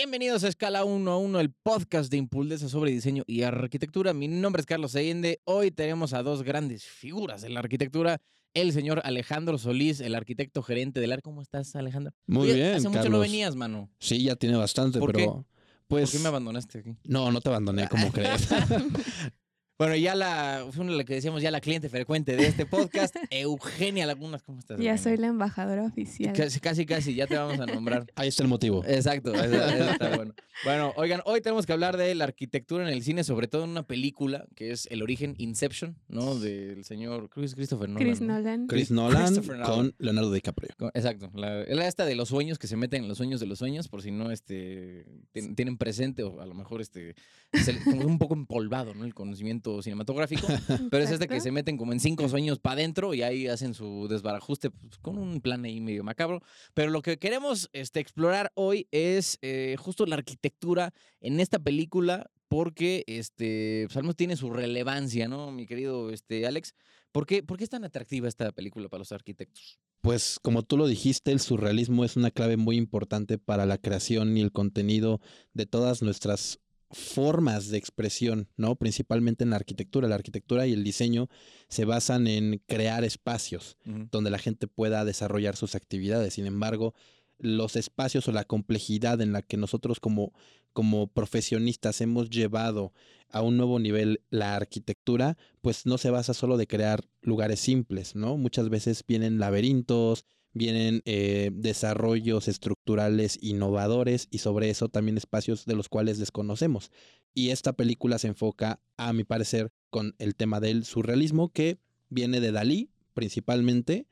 Bienvenidos 0.00 0.44
a 0.44 0.48
Escala 0.48 0.84
1 0.84 1.10
a 1.10 1.18
1, 1.18 1.40
el 1.40 1.50
podcast 1.50 2.08
de 2.08 2.18
Impulsa 2.18 2.68
sobre 2.68 2.92
diseño 2.92 3.24
y 3.26 3.42
arquitectura. 3.42 4.14
Mi 4.14 4.28
nombre 4.28 4.60
es 4.60 4.66
Carlos 4.66 4.94
Allende. 4.94 5.40
Hoy 5.42 5.72
tenemos 5.72 6.12
a 6.12 6.22
dos 6.22 6.44
grandes 6.44 6.84
figuras 6.84 7.42
de 7.42 7.48
la 7.48 7.58
arquitectura. 7.58 8.18
El 8.54 8.72
señor 8.72 9.00
Alejandro 9.02 9.58
Solís, 9.58 9.98
el 9.98 10.14
arquitecto 10.14 10.62
gerente 10.62 11.00
del 11.00 11.10
AR. 11.10 11.20
¿Cómo 11.20 11.42
estás, 11.42 11.74
Alejandro? 11.74 12.12
Muy 12.28 12.44
Oye, 12.44 12.54
bien, 12.54 12.74
Hace 12.76 12.86
mucho 12.86 12.98
no 12.98 13.02
Carlos. 13.02 13.20
venías, 13.22 13.56
mano. 13.56 13.90
Sí, 13.98 14.22
ya 14.22 14.36
tiene 14.36 14.56
bastante, 14.56 15.00
¿Por 15.00 15.10
qué? 15.10 15.18
pero 15.24 15.44
pues 15.88 16.12
¿Por 16.12 16.18
qué 16.18 16.22
me 16.22 16.28
abandonaste 16.28 16.78
aquí? 16.78 16.96
no, 17.02 17.32
no 17.32 17.40
te 17.40 17.48
abandoné, 17.48 17.88
como 17.88 18.12
crees. 18.12 18.48
Bueno, 19.78 19.94
ya 19.94 20.16
la, 20.16 20.66
fue 20.72 20.82
una 20.82 20.90
de 20.90 20.98
la 20.98 21.04
que 21.04 21.14
decíamos 21.14 21.40
ya 21.40 21.52
la 21.52 21.60
cliente 21.60 21.88
frecuente 21.88 22.34
de 22.34 22.48
este 22.48 22.66
podcast, 22.66 23.14
Eugenia 23.30 24.06
Lagunas. 24.06 24.42
¿Cómo 24.42 24.58
estás? 24.58 24.76
Ya 24.80 24.90
Eugenia? 24.90 24.98
soy 24.98 25.16
la 25.18 25.28
embajadora 25.28 25.84
oficial. 25.84 26.32
Casi, 26.36 26.58
casi, 26.58 26.84
casi, 26.84 27.14
ya 27.14 27.28
te 27.28 27.36
vamos 27.36 27.60
a 27.60 27.66
nombrar. 27.66 28.04
Ahí 28.16 28.26
está 28.26 28.42
el 28.42 28.48
motivo. 28.48 28.84
Exacto, 28.84 29.32
eso, 29.34 29.44
eso 29.64 29.90
está 29.92 30.16
bueno. 30.16 30.34
Bueno, 30.64 30.92
oigan, 30.96 31.20
hoy 31.26 31.40
tenemos 31.42 31.64
que 31.64 31.72
hablar 31.72 31.96
de 31.96 32.12
la 32.16 32.24
arquitectura 32.24 32.82
en 32.88 32.92
el 32.92 33.04
cine, 33.04 33.22
sobre 33.22 33.46
todo 33.46 33.62
en 33.62 33.70
una 33.70 33.84
película 33.84 34.46
que 34.56 34.72
es 34.72 34.88
El 34.90 35.00
origen 35.00 35.36
Inception, 35.38 35.96
¿no? 36.08 36.34
Del 36.40 36.84
señor 36.84 37.28
Chris 37.30 37.54
Christopher 37.54 37.88
Nolan. 37.88 38.04
Chris 38.04 38.20
¿no? 38.20 38.34
Nolan. 38.34 38.66
Chris 38.66 38.90
Nolan 38.90 39.34
con 39.64 39.94
Leonardo 39.98 40.32
DiCaprio. 40.32 40.70
Exacto, 40.92 41.30
la, 41.34 41.62
la 41.66 41.86
esta 41.86 42.04
de 42.04 42.16
los 42.16 42.30
sueños 42.30 42.58
que 42.58 42.66
se 42.66 42.76
meten 42.76 43.02
en 43.04 43.08
los 43.08 43.18
sueños 43.18 43.38
de 43.38 43.46
los 43.46 43.60
sueños, 43.60 43.86
por 43.86 44.02
si 44.02 44.10
no 44.10 44.32
este, 44.32 45.06
tien- 45.32 45.54
tienen 45.54 45.76
presente 45.78 46.24
o 46.24 46.40
a 46.40 46.46
lo 46.46 46.54
mejor 46.54 46.80
este, 46.80 47.14
se 47.52 47.74
le- 47.74 47.84
como 47.84 48.04
un 48.06 48.18
poco 48.18 48.34
empolvado, 48.34 48.92
¿no? 48.94 49.04
El 49.04 49.14
conocimiento 49.14 49.67
cinematográfico, 49.82 50.46
pero 50.90 51.04
es 51.04 51.10
este 51.10 51.28
que 51.28 51.40
se 51.40 51.50
meten 51.50 51.76
como 51.76 51.92
en 51.92 52.00
cinco 52.00 52.28
sueños 52.28 52.58
para 52.58 52.74
adentro 52.74 53.14
y 53.14 53.22
ahí 53.22 53.46
hacen 53.46 53.74
su 53.74 54.08
desbarajuste 54.08 54.70
pues, 54.70 54.98
con 54.98 55.18
un 55.18 55.40
plan 55.40 55.64
ahí 55.64 55.80
medio 55.80 56.04
macabro. 56.04 56.42
Pero 56.74 56.90
lo 56.90 57.02
que 57.02 57.18
queremos 57.18 57.68
este, 57.72 58.00
explorar 58.00 58.52
hoy 58.54 58.88
es 58.90 59.38
eh, 59.42 59.76
justo 59.78 60.06
la 60.06 60.16
arquitectura 60.16 60.92
en 61.20 61.40
esta 61.40 61.58
película 61.58 62.30
porque 62.48 63.04
este, 63.06 63.84
pues, 63.86 63.96
al 63.96 64.02
menos 64.04 64.16
tiene 64.16 64.36
su 64.36 64.50
relevancia, 64.50 65.28
¿no, 65.28 65.52
mi 65.52 65.66
querido 65.66 66.10
este, 66.10 66.46
Alex? 66.46 66.74
¿Por 67.12 67.26
qué, 67.26 67.42
¿Por 67.42 67.56
qué 67.56 67.64
es 67.64 67.70
tan 67.70 67.84
atractiva 67.84 68.28
esta 68.28 68.52
película 68.52 68.88
para 68.88 69.00
los 69.00 69.12
arquitectos? 69.12 69.78
Pues 70.00 70.38
como 70.40 70.62
tú 70.62 70.76
lo 70.76 70.86
dijiste, 70.86 71.32
el 71.32 71.40
surrealismo 71.40 72.04
es 72.04 72.16
una 72.16 72.30
clave 72.30 72.56
muy 72.56 72.76
importante 72.76 73.38
para 73.38 73.66
la 73.66 73.78
creación 73.78 74.36
y 74.36 74.40
el 74.40 74.52
contenido 74.52 75.20
de 75.54 75.66
todas 75.66 76.02
nuestras 76.02 76.60
formas 76.90 77.68
de 77.68 77.78
expresión, 77.78 78.48
¿no? 78.56 78.76
Principalmente 78.76 79.44
en 79.44 79.50
la 79.50 79.56
arquitectura. 79.56 80.08
La 80.08 80.14
arquitectura 80.14 80.66
y 80.66 80.72
el 80.72 80.84
diseño 80.84 81.28
se 81.68 81.84
basan 81.84 82.26
en 82.26 82.62
crear 82.66 83.04
espacios 83.04 83.76
donde 83.84 84.30
la 84.30 84.38
gente 84.38 84.66
pueda 84.66 85.04
desarrollar 85.04 85.56
sus 85.56 85.74
actividades. 85.74 86.34
Sin 86.34 86.46
embargo, 86.46 86.94
los 87.38 87.76
espacios 87.76 88.26
o 88.28 88.32
la 88.32 88.44
complejidad 88.44 89.20
en 89.20 89.32
la 89.32 89.42
que 89.42 89.56
nosotros 89.56 90.00
como, 90.00 90.32
como 90.72 91.08
profesionistas 91.08 92.00
hemos 92.00 92.30
llevado 92.30 92.92
a 93.30 93.42
un 93.42 93.56
nuevo 93.56 93.78
nivel 93.78 94.22
la 94.30 94.56
arquitectura, 94.56 95.36
pues 95.60 95.86
no 95.86 95.98
se 95.98 96.10
basa 96.10 96.34
solo 96.34 96.56
de 96.56 96.66
crear 96.66 97.04
lugares 97.20 97.60
simples, 97.60 98.14
¿no? 98.14 98.36
Muchas 98.36 98.70
veces 98.70 99.04
vienen 99.06 99.38
laberintos, 99.38 100.24
vienen 100.52 101.02
eh, 101.04 101.50
desarrollos 101.52 102.48
estructurales 102.48 103.38
innovadores 103.42 104.28
y 104.30 104.38
sobre 104.38 104.70
eso 104.70 104.88
también 104.88 105.16
espacios 105.16 105.66
de 105.66 105.74
los 105.74 105.88
cuales 105.88 106.18
desconocemos. 106.18 106.90
Y 107.34 107.50
esta 107.50 107.72
película 107.72 108.18
se 108.18 108.28
enfoca, 108.28 108.80
a 108.96 109.12
mi 109.12 109.24
parecer, 109.24 109.70
con 109.90 110.14
el 110.18 110.34
tema 110.34 110.60
del 110.60 110.84
surrealismo 110.84 111.50
que 111.50 111.78
viene 112.08 112.40
de 112.40 112.52
Dalí 112.52 112.90
principalmente. 113.14 114.06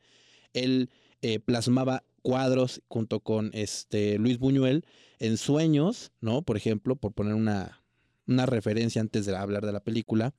Él 0.53 0.91
eh, 1.23 1.39
plasmaba 1.39 2.05
cuadros 2.23 2.83
junto 2.89 3.21
con 3.21 3.51
este 3.53 4.19
Luis 4.19 4.39
Buñuel 4.39 4.85
en 5.19 5.37
sueños, 5.37 6.13
¿no? 6.21 6.43
Por 6.43 6.57
ejemplo, 6.57 6.97
por 6.97 7.13
poner 7.13 7.35
una, 7.35 7.83
una 8.27 8.47
referencia 8.47 9.01
antes 9.01 9.27
de 9.27 9.37
hablar 9.37 9.65
de 9.65 9.73
la 9.73 9.85
película, 9.85 10.35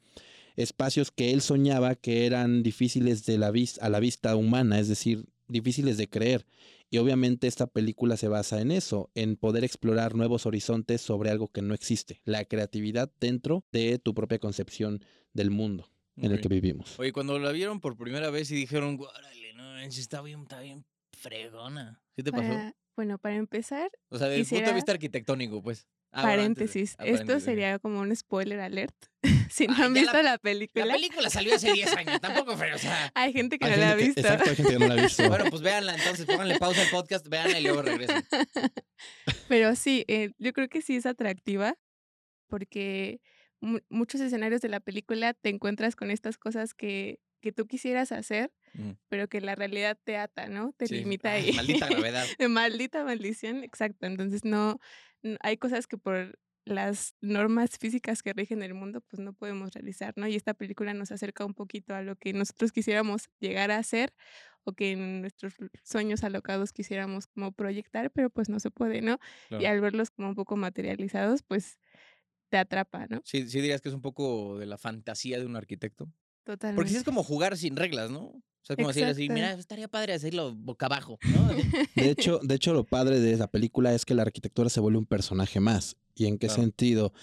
espacios 0.58 1.12
que 1.12 1.32
él 1.32 1.42
soñaba 1.42 1.96
que 1.96 2.26
eran 2.26 2.62
difíciles 2.64 3.26
de 3.26 3.38
la 3.38 3.54
a 3.82 3.90
la 3.90 4.00
vista 4.00 4.36
humana, 4.36 4.80
es 4.80 4.88
decir, 4.88 5.26
difíciles 5.48 5.98
de 5.98 6.10
creer. 6.10 6.46
Y 6.90 6.98
obviamente 7.00 7.48
esta 7.48 7.68
película 7.68 8.16
se 8.18 8.28
basa 8.28 8.62
en 8.62 8.72
eso, 8.72 9.12
en 9.14 9.36
poder 9.36 9.64
explorar 9.64 10.16
nuevos 10.16 10.46
horizontes 10.46 11.02
sobre 11.02 11.30
algo 11.30 11.50
que 11.50 11.62
no 11.62 11.74
existe, 11.74 12.22
la 12.24 12.46
creatividad 12.46 13.12
dentro 13.20 13.66
de 13.72 14.00
tu 14.00 14.14
propia 14.14 14.40
concepción 14.40 15.04
del 15.34 15.52
mundo 15.52 15.90
en 16.16 16.32
el 16.32 16.42
que 16.42 16.48
vivimos. 16.48 16.98
Oye, 17.00 17.12
cuando 17.12 17.38
la 17.40 17.52
vieron 17.52 17.80
por 17.82 17.98
primera 17.98 18.30
vez 18.30 18.50
y 18.52 18.56
dijeron, 18.56 18.98
órale, 19.00 19.54
no, 19.54 19.78
está 19.80 20.22
bien, 20.22 20.42
está 20.42 20.62
bien 20.62 20.86
fregona. 21.12 22.02
¿Qué 22.16 22.24
te 22.24 22.32
pasó? 22.32 22.48
Para- 22.54 22.76
bueno, 22.96 23.20
para 23.20 23.36
empezar, 23.36 23.92
O 24.10 24.18
sea, 24.18 24.28
desde 24.28 24.42
el 24.42 24.48
punto 24.48 24.70
de 24.72 24.74
vista 24.76 24.92
arquitectónico, 24.92 25.62
pues. 25.62 25.86
Ah, 26.14 26.22
bueno, 26.24 26.44
antes 26.44 26.74
de- 26.74 26.80
paréntesis, 26.96 26.96
esto 27.22 27.40
sería 27.40 27.80
como 27.80 28.00
un 28.00 28.16
spoiler 28.16 28.60
alert. 28.62 28.96
si 29.52 29.68
no 29.68 29.74
Ay, 29.78 29.84
han 29.84 29.94
la- 29.94 30.00
visto 30.02 30.22
la, 30.24 30.38
película, 30.38 30.86
La 30.86 30.94
película 30.94 31.30
salió 31.30 31.54
hace 31.56 31.72
10 31.74 31.94
años, 31.98 32.22
tampoco, 32.22 32.56
pero, 32.58 32.76
o 32.76 32.80
sea... 32.80 33.12
hay 33.14 33.34
gente 33.34 33.60
que 33.60 33.66
Hay 33.66 33.72
no 33.72 33.78
la 33.78 33.92
ha 33.92 33.98
que- 33.98 34.04
visto. 34.06 34.22
exacto, 34.22 34.50
hay 34.50 34.56
gente 34.56 34.74
que 34.74 34.80
no 34.80 34.88
la 34.88 34.94
ha 35.02 35.04
visto. 35.04 35.28
Bueno, 35.28 35.46
pues 35.50 35.62
véanla 35.62 35.96
entonces, 35.96 36.26
pónganle 36.26 36.58
pausa 36.60 36.82
al 36.82 36.90
podcast, 36.90 37.28
véanla 37.28 37.60
y 37.60 37.64
luego 37.64 37.82
regresen. 37.82 38.24
Pero 39.48 39.76
sí, 39.76 40.06
eh, 40.08 40.32
yo 40.38 40.54
creo 40.54 40.70
que 40.70 40.82
sí 40.82 40.96
es 40.96 41.06
atractiva 41.06 41.76
porque 42.48 43.20
mu- 43.60 43.80
muchos 43.90 44.22
escenarios 44.22 44.62
de 44.62 44.70
la 44.70 44.80
película 44.80 45.34
te 45.34 45.50
encuentras 45.50 45.96
con 45.96 46.12
estas 46.12 46.38
cosas 46.38 46.74
que, 46.74 47.20
que 47.48 47.54
tú 47.54 47.66
quisieras 47.68 48.12
hacer, 48.12 48.52
Mm. 48.74 48.92
pero 49.10 49.28
que 49.28 49.42
la 49.42 49.56
realidad 49.56 49.98
te 50.04 50.18
ata, 50.18 50.48
¿no? 50.48 50.74
Te 50.78 50.88
Sí. 50.88 50.96
limita 51.00 51.32
Ay, 51.32 51.50
ahí. 51.50 51.56
Maldita 51.56 51.88
gravedad. 51.88 52.26
de 52.38 52.48
maldita 52.50 53.04
maldición, 53.04 53.64
exacto. 53.64 54.06
Entonces 54.06 54.44
no, 54.46 54.80
hay 55.40 55.58
cosas 55.58 55.88
que 55.88 55.98
por 55.98 56.38
las 56.66 57.16
normas 57.22 57.78
físicas 57.80 58.22
que 58.22 58.34
rigen 58.34 58.62
el 58.62 58.74
mundo, 58.74 59.00
pues 59.00 59.22
no 59.22 59.32
podemos 59.34 59.72
realizar, 59.74 60.14
¿no? 60.18 60.28
Y 60.28 60.36
esta 60.36 60.54
película 60.54 60.94
nos 60.94 61.12
acerca 61.12 61.46
un 61.46 61.54
poquito 61.54 61.96
a 61.96 62.02
lo 62.02 62.18
que 62.18 62.34
nosotros 62.34 62.74
quisiéramos 62.74 63.30
llegar 63.40 63.72
a 63.72 63.78
hacer 63.78 64.14
o 64.66 64.74
que 64.74 64.92
en 64.92 65.22
nuestros 65.22 65.54
sueños 65.84 66.26
alocados 66.26 66.74
quisiéramos 66.74 67.26
como 67.28 67.54
proyectar, 67.54 68.12
pero 68.12 68.30
pues 68.30 68.50
no 68.50 68.60
se 68.60 68.70
puede, 68.70 69.02
¿no? 69.02 69.18
Y 69.50 69.64
al 69.64 69.80
verlos 69.80 70.12
como 70.12 70.28
un 70.28 70.36
poco 70.36 70.58
materializados, 70.58 71.42
pues 71.42 71.80
te 72.50 72.58
atrapa, 72.58 73.08
¿no? 73.08 73.22
Sí, 73.24 73.48
sí 73.50 73.62
dirías 73.62 73.82
que 73.82 73.88
es 73.90 73.96
un 73.96 74.02
poco 74.02 74.58
de 74.60 74.66
la 74.66 74.78
fantasía 74.78 75.40
de 75.40 75.46
un 75.46 75.56
arquitecto. 75.56 76.12
Totalmente. 76.48 76.76
Porque 76.78 76.90
sí 76.92 76.96
es 76.98 77.04
como 77.04 77.24
jugar 77.24 77.58
sin 77.58 77.76
reglas, 77.76 78.10
¿no? 78.10 78.22
O 78.22 78.42
sea, 78.64 78.76
como 78.78 78.88
decir 78.88 79.04
así, 79.06 79.24
Exacto. 79.24 79.34
mira, 79.34 79.52
estaría 79.54 79.88
padre 79.88 80.14
hacerlo 80.14 80.54
boca 80.56 80.86
abajo, 80.88 81.20
¿no? 81.24 81.48
De 81.96 82.10
hecho, 82.12 82.40
de 82.42 82.56
hecho, 82.56 82.74
lo 82.74 82.84
padre 82.86 83.20
de 83.20 83.32
esa 83.34 83.48
película 83.48 83.94
es 83.94 84.06
que 84.06 84.14
la 84.16 84.22
arquitectura 84.24 84.70
se 84.70 84.80
vuelve 84.80 84.98
un 84.98 85.06
personaje 85.06 85.60
más. 85.60 85.96
¿Y 86.16 86.26
en 86.26 86.38
qué 86.38 86.48
Claro. 86.48 86.62
sentido? 86.64 87.14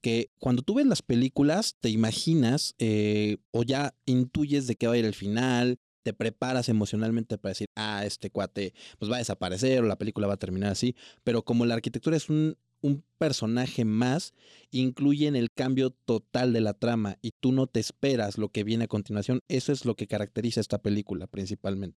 Que 0.00 0.30
cuando 0.38 0.62
tú 0.62 0.74
ves 0.74 0.86
las 0.86 1.02
películas, 1.02 1.76
te 1.80 1.88
imaginas 1.90 2.74
eh, 2.78 3.38
o 3.50 3.62
ya 3.64 3.94
intuyes 4.06 4.66
de 4.66 4.76
qué 4.76 4.86
va 4.86 4.94
a 4.94 4.96
ir 4.98 5.04
el 5.04 5.14
final, 5.14 5.78
te 6.04 6.12
preparas 6.12 6.68
emocionalmente 6.68 7.38
para 7.38 7.50
decir, 7.50 7.66
ah, 7.74 8.04
este 8.04 8.30
cuate 8.30 8.74
pues 8.98 9.10
va 9.10 9.16
a 9.16 9.18
desaparecer 9.18 9.82
o 9.82 9.86
la 9.86 9.96
película 9.96 10.28
va 10.28 10.34
a 10.34 10.38
terminar 10.38 10.70
así. 10.70 10.94
Pero 11.24 11.42
como 11.42 11.66
la 11.66 11.74
arquitectura 11.74 12.16
es 12.16 12.28
un, 12.28 12.56
un 12.82 13.02
personaje 13.18 13.86
más, 13.86 14.34
incluyen 14.70 15.34
el 15.34 15.50
cambio 15.50 15.90
total 15.90 16.52
de 16.52 16.60
la 16.60 16.74
trama 16.74 17.16
y 17.22 17.32
tú 17.40 17.50
no 17.52 17.66
te 17.66 17.80
esperas 17.80 18.36
lo 18.36 18.50
que 18.50 18.64
viene 18.64 18.84
a 18.84 18.88
continuación. 18.88 19.40
Eso 19.48 19.72
es 19.72 19.86
lo 19.86 19.96
que 19.96 20.06
caracteriza 20.06 20.60
esta 20.60 20.82
película 20.82 21.26
principalmente. 21.26 21.98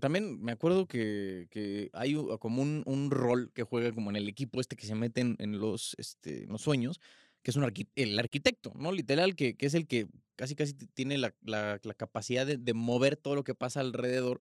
También 0.00 0.40
me 0.40 0.52
acuerdo 0.52 0.86
que, 0.86 1.48
que 1.50 1.90
hay 1.92 2.14
como 2.40 2.62
un, 2.62 2.82
un 2.86 3.10
rol 3.10 3.52
que 3.52 3.64
juega 3.64 3.92
como 3.92 4.08
en 4.08 4.16
el 4.16 4.28
equipo 4.28 4.62
este 4.62 4.76
que 4.76 4.86
se 4.86 4.94
mete 4.94 5.22
los, 5.38 5.94
este, 5.98 6.44
en 6.44 6.48
los 6.48 6.62
sueños, 6.62 7.00
que 7.42 7.50
es 7.50 7.56
un 7.56 7.64
arqui- 7.64 7.90
el 7.96 8.18
arquitecto, 8.18 8.72
¿no? 8.76 8.92
Literal, 8.92 9.34
que, 9.36 9.56
que 9.56 9.66
es 9.66 9.74
el 9.74 9.86
que 9.86 10.06
casi 10.36 10.54
casi 10.54 10.74
tiene 10.74 11.18
la, 11.18 11.34
la- 11.42 11.80
la 11.82 11.94
capacidad 11.94 12.46
de, 12.46 12.56
de 12.56 12.74
mover 12.74 13.16
todo 13.16 13.34
lo 13.34 13.44
que 13.44 13.54
pasa 13.54 13.80
alrededor. 13.80 14.42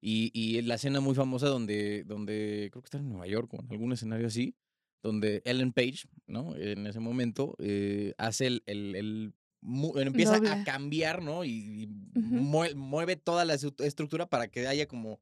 Y, 0.00 0.30
y 0.32 0.62
la 0.62 0.76
escena 0.76 1.00
muy 1.00 1.14
famosa 1.16 1.48
donde, 1.48 2.04
donde 2.04 2.68
creo 2.70 2.82
que 2.82 2.86
está 2.86 2.98
en 2.98 3.08
Nueva 3.08 3.26
York 3.26 3.52
o 3.54 3.60
en 3.60 3.70
algún 3.70 3.92
escenario 3.92 4.28
así, 4.28 4.54
donde 5.02 5.42
Ellen 5.44 5.72
Page, 5.72 6.08
¿no? 6.28 6.54
En 6.56 6.86
ese 6.86 7.00
momento 7.00 7.56
eh, 7.58 8.14
hace 8.16 8.46
el, 8.46 8.62
el- 8.66 8.94
el 8.94 9.34
mu- 9.60 9.98
empieza 9.98 10.36
a 10.36 10.62
cambiar, 10.64 11.20
¿no? 11.22 11.44
Y, 11.44 11.50
y 11.50 11.86
Ujú. 12.16 12.36
mue- 12.36 12.74
mueve 12.76 13.16
toda 13.16 13.44
la 13.44 13.54
estru- 13.56 13.84
estructura 13.84 14.28
para 14.28 14.46
que 14.48 14.68
haya 14.68 14.86
como 14.86 15.20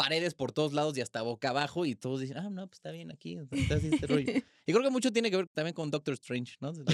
paredes 0.00 0.32
por 0.32 0.50
todos 0.50 0.72
lados 0.72 0.96
y 0.96 1.02
hasta 1.02 1.20
boca 1.20 1.50
abajo 1.50 1.84
y 1.84 1.94
todos 1.94 2.20
dicen, 2.20 2.38
ah, 2.38 2.48
no, 2.48 2.66
pues 2.66 2.78
está 2.78 2.90
bien 2.90 3.10
aquí, 3.10 3.38
está 3.50 3.74
así 3.74 3.90
este 3.92 4.06
rollo. 4.06 4.32
Y 4.66 4.72
creo 4.72 4.84
que 4.84 4.90
mucho 4.90 5.12
tiene 5.12 5.30
que 5.30 5.36
ver 5.36 5.48
también 5.48 5.74
con 5.74 5.90
Doctor 5.90 6.14
Strange, 6.14 6.54
¿no? 6.60 6.72
Güey, 6.72 6.84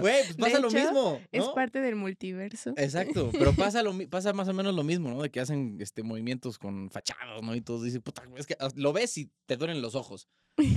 pues 0.00 0.36
pasa 0.38 0.60
lo 0.60 0.70
mismo, 0.70 1.20
Es 1.32 1.44
parte 1.48 1.80
del 1.80 1.96
multiverso. 1.96 2.74
Exacto, 2.76 3.30
pero 3.32 3.52
pasa 3.54 3.82
lo 3.82 3.92
pasa 4.08 4.32
más 4.32 4.46
o 4.48 4.54
menos 4.54 4.74
lo 4.74 4.84
mismo, 4.84 5.10
¿no? 5.10 5.20
De 5.20 5.30
que 5.30 5.40
hacen 5.40 5.76
este 5.80 6.02
movimientos 6.02 6.58
con 6.58 6.88
fachadas, 6.90 7.42
¿no? 7.42 7.54
Y 7.54 7.60
todos 7.60 7.82
dicen, 7.82 8.02
puta, 8.02 8.22
es 8.36 8.46
que 8.46 8.56
ah, 8.60 8.68
lo 8.76 8.92
ves 8.92 9.18
y 9.18 9.30
te 9.46 9.56
duelen 9.56 9.82
los 9.82 9.94
ojos, 9.94 10.28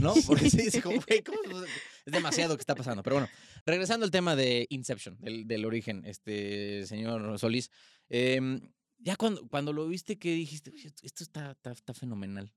¿no? 0.02 0.16
Porque 0.28 0.48
es 0.48 0.82
como, 0.82 1.00
güey, 1.08 1.22
¿cómo? 1.24 1.40
Es 2.06 2.12
demasiado 2.12 2.58
que 2.58 2.62
está 2.62 2.76
pasando. 2.76 3.04
Pero 3.04 3.18
bueno, 3.18 3.30
regresando 3.66 4.04
al 4.04 4.12
tema 4.12 4.36
de 4.36 4.66
Inception, 4.70 5.16
del, 5.20 5.48
del 5.48 5.64
origen, 5.64 6.04
este 6.06 6.88
señor 6.88 7.38
Solís, 7.38 7.70
em, 8.10 8.60
ya 9.00 9.16
cuando, 9.16 9.48
cuando 9.48 9.74
lo 9.74 9.88
viste, 9.88 10.18
que 10.18 10.34
dijiste? 10.34 10.72
"Oye, 10.72 10.88
esto- 10.88 11.06
esto 11.06 11.24
está, 11.24 11.52
está, 11.52 11.72
está 11.72 11.94
fenomenal. 11.94 12.52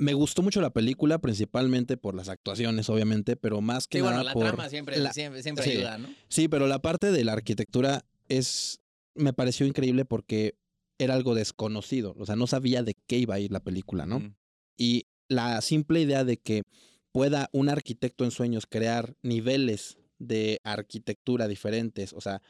me 0.00 0.14
gustó 0.14 0.42
mucho 0.42 0.60
la 0.60 0.70
película, 0.72 1.18
principalmente 1.18 1.96
por 1.96 2.14
las 2.14 2.28
actuaciones, 2.28 2.88
obviamente, 2.88 3.34
pero 3.36 3.60
más 3.60 3.88
que 3.88 3.98
Sí, 3.98 4.02
nada 4.02 4.12
bueno, 4.12 4.24
la 4.24 4.32
por 4.32 4.44
trama 4.46 4.68
siempre, 4.68 4.96
la- 4.96 5.12
siempre, 5.12 5.42
siempre 5.42 5.64
sí. 5.64 5.70
ayuda, 5.72 5.98
¿no? 5.98 6.08
Sí, 6.28 6.46
pero 6.46 6.68
la 6.68 6.78
parte 6.80 7.10
de 7.10 7.24
la 7.24 7.32
arquitectura 7.32 8.04
es 8.28 8.80
me 9.16 9.32
pareció 9.32 9.66
increíble 9.66 10.04
porque 10.04 10.54
era 10.98 11.14
algo 11.14 11.34
desconocido, 11.34 12.14
o 12.16 12.26
sea, 12.26 12.36
no 12.36 12.46
sabía 12.46 12.84
de 12.84 12.94
qué 13.08 13.18
iba 13.18 13.34
a 13.34 13.40
ir 13.40 13.50
la 13.50 13.58
película, 13.58 14.06
¿no? 14.06 14.20
Mm. 14.20 14.36
Y 14.76 15.06
la 15.28 15.60
simple 15.62 16.00
idea 16.00 16.22
de 16.22 16.36
que 16.36 16.62
pueda 17.10 17.48
un 17.52 17.68
arquitecto 17.68 18.22
en 18.24 18.30
sueños 18.30 18.66
crear 18.66 19.16
niveles 19.22 19.98
de 20.20 20.60
arquitectura 20.62 21.48
diferentes, 21.48 22.12
o 22.12 22.20
sea, 22.20 22.40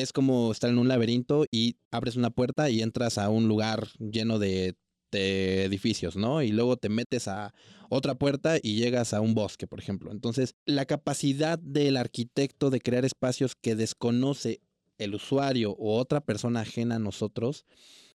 es 0.00 0.12
como 0.12 0.52
estar 0.52 0.70
en 0.70 0.78
un 0.78 0.88
laberinto 0.88 1.44
y 1.50 1.76
abres 1.90 2.16
una 2.16 2.30
puerta 2.30 2.70
y 2.70 2.82
entras 2.82 3.18
a 3.18 3.28
un 3.28 3.48
lugar 3.48 3.88
lleno 3.98 4.38
de, 4.38 4.76
de 5.10 5.64
edificios, 5.64 6.16
¿no? 6.16 6.42
Y 6.42 6.52
luego 6.52 6.76
te 6.76 6.88
metes 6.88 7.28
a 7.28 7.52
otra 7.88 8.14
puerta 8.14 8.58
y 8.62 8.76
llegas 8.76 9.12
a 9.12 9.20
un 9.20 9.34
bosque, 9.34 9.66
por 9.66 9.80
ejemplo. 9.80 10.12
Entonces, 10.12 10.54
la 10.66 10.84
capacidad 10.84 11.58
del 11.58 11.96
arquitecto 11.96 12.70
de 12.70 12.80
crear 12.80 13.04
espacios 13.04 13.54
que 13.54 13.74
desconoce 13.74 14.60
el 14.98 15.14
usuario 15.14 15.72
o 15.72 15.98
otra 15.98 16.20
persona 16.20 16.60
ajena 16.60 16.96
a 16.96 17.00
nosotros 17.00 17.64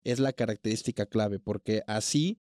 es 0.04 0.20
la 0.20 0.34
característica 0.34 1.06
clave, 1.06 1.40
porque 1.40 1.84
así 1.88 2.40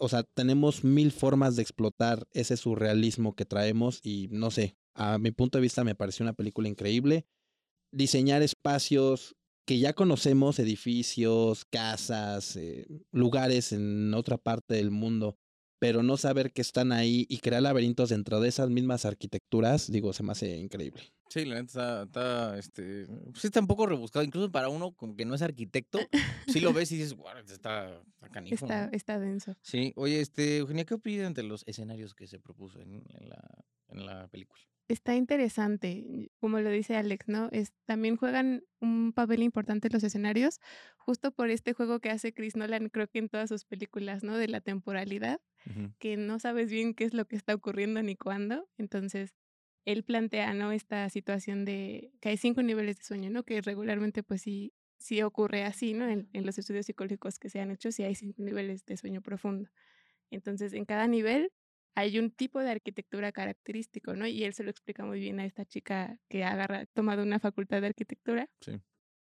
o 0.00 0.08
sea, 0.08 0.22
tenemos 0.22 0.84
mil 0.84 1.12
formas 1.12 1.56
de 1.56 1.62
explotar 1.62 2.26
ese 2.32 2.56
surrealismo 2.56 3.34
que 3.34 3.44
traemos 3.44 4.00
y 4.02 4.28
no 4.30 4.50
sé, 4.50 4.76
a 4.94 5.18
mi 5.18 5.30
punto 5.30 5.58
de 5.58 5.62
vista 5.62 5.84
me 5.84 5.94
pareció 5.94 6.24
una 6.24 6.32
película 6.32 6.68
increíble. 6.68 7.26
Diseñar 7.90 8.42
espacios 8.42 9.34
que 9.66 9.78
ya 9.78 9.92
conocemos, 9.92 10.58
edificios, 10.58 11.64
casas, 11.66 12.56
eh, 12.56 12.86
lugares 13.12 13.72
en 13.72 14.14
otra 14.14 14.38
parte 14.38 14.74
del 14.74 14.90
mundo, 14.90 15.36
pero 15.78 16.02
no 16.02 16.16
saber 16.16 16.52
que 16.52 16.62
están 16.62 16.90
ahí 16.90 17.26
y 17.28 17.38
crear 17.38 17.62
laberintos 17.62 18.08
dentro 18.08 18.40
de 18.40 18.48
esas 18.48 18.70
mismas 18.70 19.04
arquitecturas, 19.04 19.90
digo, 19.92 20.12
se 20.12 20.22
me 20.22 20.32
hace 20.32 20.56
increíble. 20.56 21.02
Sí, 21.28 21.44
la 21.44 21.56
neta 21.56 21.66
está, 21.66 22.02
está, 22.04 22.58
este, 22.58 23.06
pues 23.30 23.44
está 23.44 23.60
un 23.60 23.66
poco 23.66 23.84
rebuscado, 23.86 24.24
incluso 24.24 24.50
para 24.50 24.70
uno 24.70 24.92
como 24.92 25.14
que 25.14 25.26
no 25.26 25.34
es 25.34 25.42
arquitecto, 25.42 25.98
sí 26.46 26.60
lo 26.60 26.72
ves 26.72 26.90
y 26.92 26.96
dices, 26.96 27.12
guau, 27.12 27.36
está, 27.38 28.00
está 28.14 28.28
canijo, 28.30 28.54
Está, 28.64 28.86
¿no?". 28.86 28.92
está 28.92 29.18
denso. 29.18 29.54
Sí, 29.60 29.92
oye, 29.96 30.20
este, 30.20 30.56
Eugenia, 30.58 30.86
¿qué 30.86 30.94
opinas 30.94 31.26
ante 31.26 31.42
los 31.42 31.62
escenarios 31.66 32.14
que 32.14 32.26
se 32.26 32.38
propuso 32.38 32.80
en, 32.80 33.04
en 33.10 33.28
la, 33.28 33.64
en 33.88 34.06
la 34.06 34.28
película? 34.28 34.62
Está 34.88 35.14
interesante, 35.14 36.30
como 36.40 36.60
lo 36.60 36.70
dice 36.70 36.96
Alex, 36.96 37.28
¿no? 37.28 37.50
Es, 37.52 37.74
también 37.84 38.16
juegan 38.16 38.64
un 38.80 39.12
papel 39.12 39.42
importante 39.42 39.90
los 39.90 40.02
escenarios, 40.02 40.60
justo 40.96 41.30
por 41.30 41.50
este 41.50 41.74
juego 41.74 42.00
que 42.00 42.08
hace 42.08 42.32
Chris 42.32 42.56
Nolan, 42.56 42.88
creo 42.88 43.06
que 43.06 43.18
en 43.18 43.28
todas 43.28 43.50
sus 43.50 43.66
películas, 43.66 44.24
¿no? 44.24 44.38
De 44.38 44.48
la 44.48 44.62
temporalidad, 44.62 45.40
que 45.98 46.16
no 46.16 46.38
sabes 46.38 46.70
bien 46.70 46.94
qué 46.94 47.04
es 47.04 47.12
lo 47.12 47.26
que 47.26 47.36
está 47.36 47.54
ocurriendo 47.54 48.02
ni 48.02 48.16
cuándo. 48.16 48.66
Entonces, 48.78 49.34
él 49.84 50.04
plantea, 50.04 50.54
¿no? 50.54 50.72
Esta 50.72 51.10
situación 51.10 51.66
de 51.66 52.10
que 52.20 52.30
hay 52.30 52.38
cinco 52.38 52.62
niveles 52.62 52.96
de 52.96 53.04
sueño, 53.04 53.28
¿no? 53.28 53.42
Que 53.44 53.60
regularmente, 53.60 54.22
pues 54.22 54.40
sí, 54.40 54.72
sí 54.96 55.20
ocurre 55.20 55.64
así, 55.64 55.92
¿no? 55.92 56.08
En, 56.08 56.30
en 56.32 56.46
los 56.46 56.56
estudios 56.56 56.86
psicológicos 56.86 57.38
que 57.38 57.50
se 57.50 57.60
han 57.60 57.70
hecho, 57.70 57.92
sí 57.92 58.04
hay 58.04 58.14
cinco 58.14 58.42
niveles 58.42 58.86
de 58.86 58.96
sueño 58.96 59.20
profundo. 59.20 59.68
Entonces, 60.30 60.72
en 60.72 60.86
cada 60.86 61.06
nivel 61.06 61.52
hay 61.94 62.18
un 62.18 62.30
tipo 62.30 62.60
de 62.60 62.70
arquitectura 62.70 63.32
característico, 63.32 64.14
¿no? 64.14 64.26
Y 64.26 64.44
él 64.44 64.54
se 64.54 64.62
lo 64.62 64.70
explica 64.70 65.04
muy 65.04 65.18
bien 65.20 65.40
a 65.40 65.44
esta 65.44 65.64
chica 65.64 66.18
que 66.28 66.44
ha 66.44 66.86
tomado 66.94 67.22
una 67.22 67.40
facultad 67.40 67.80
de 67.80 67.88
arquitectura. 67.88 68.48
Sí. 68.60 68.80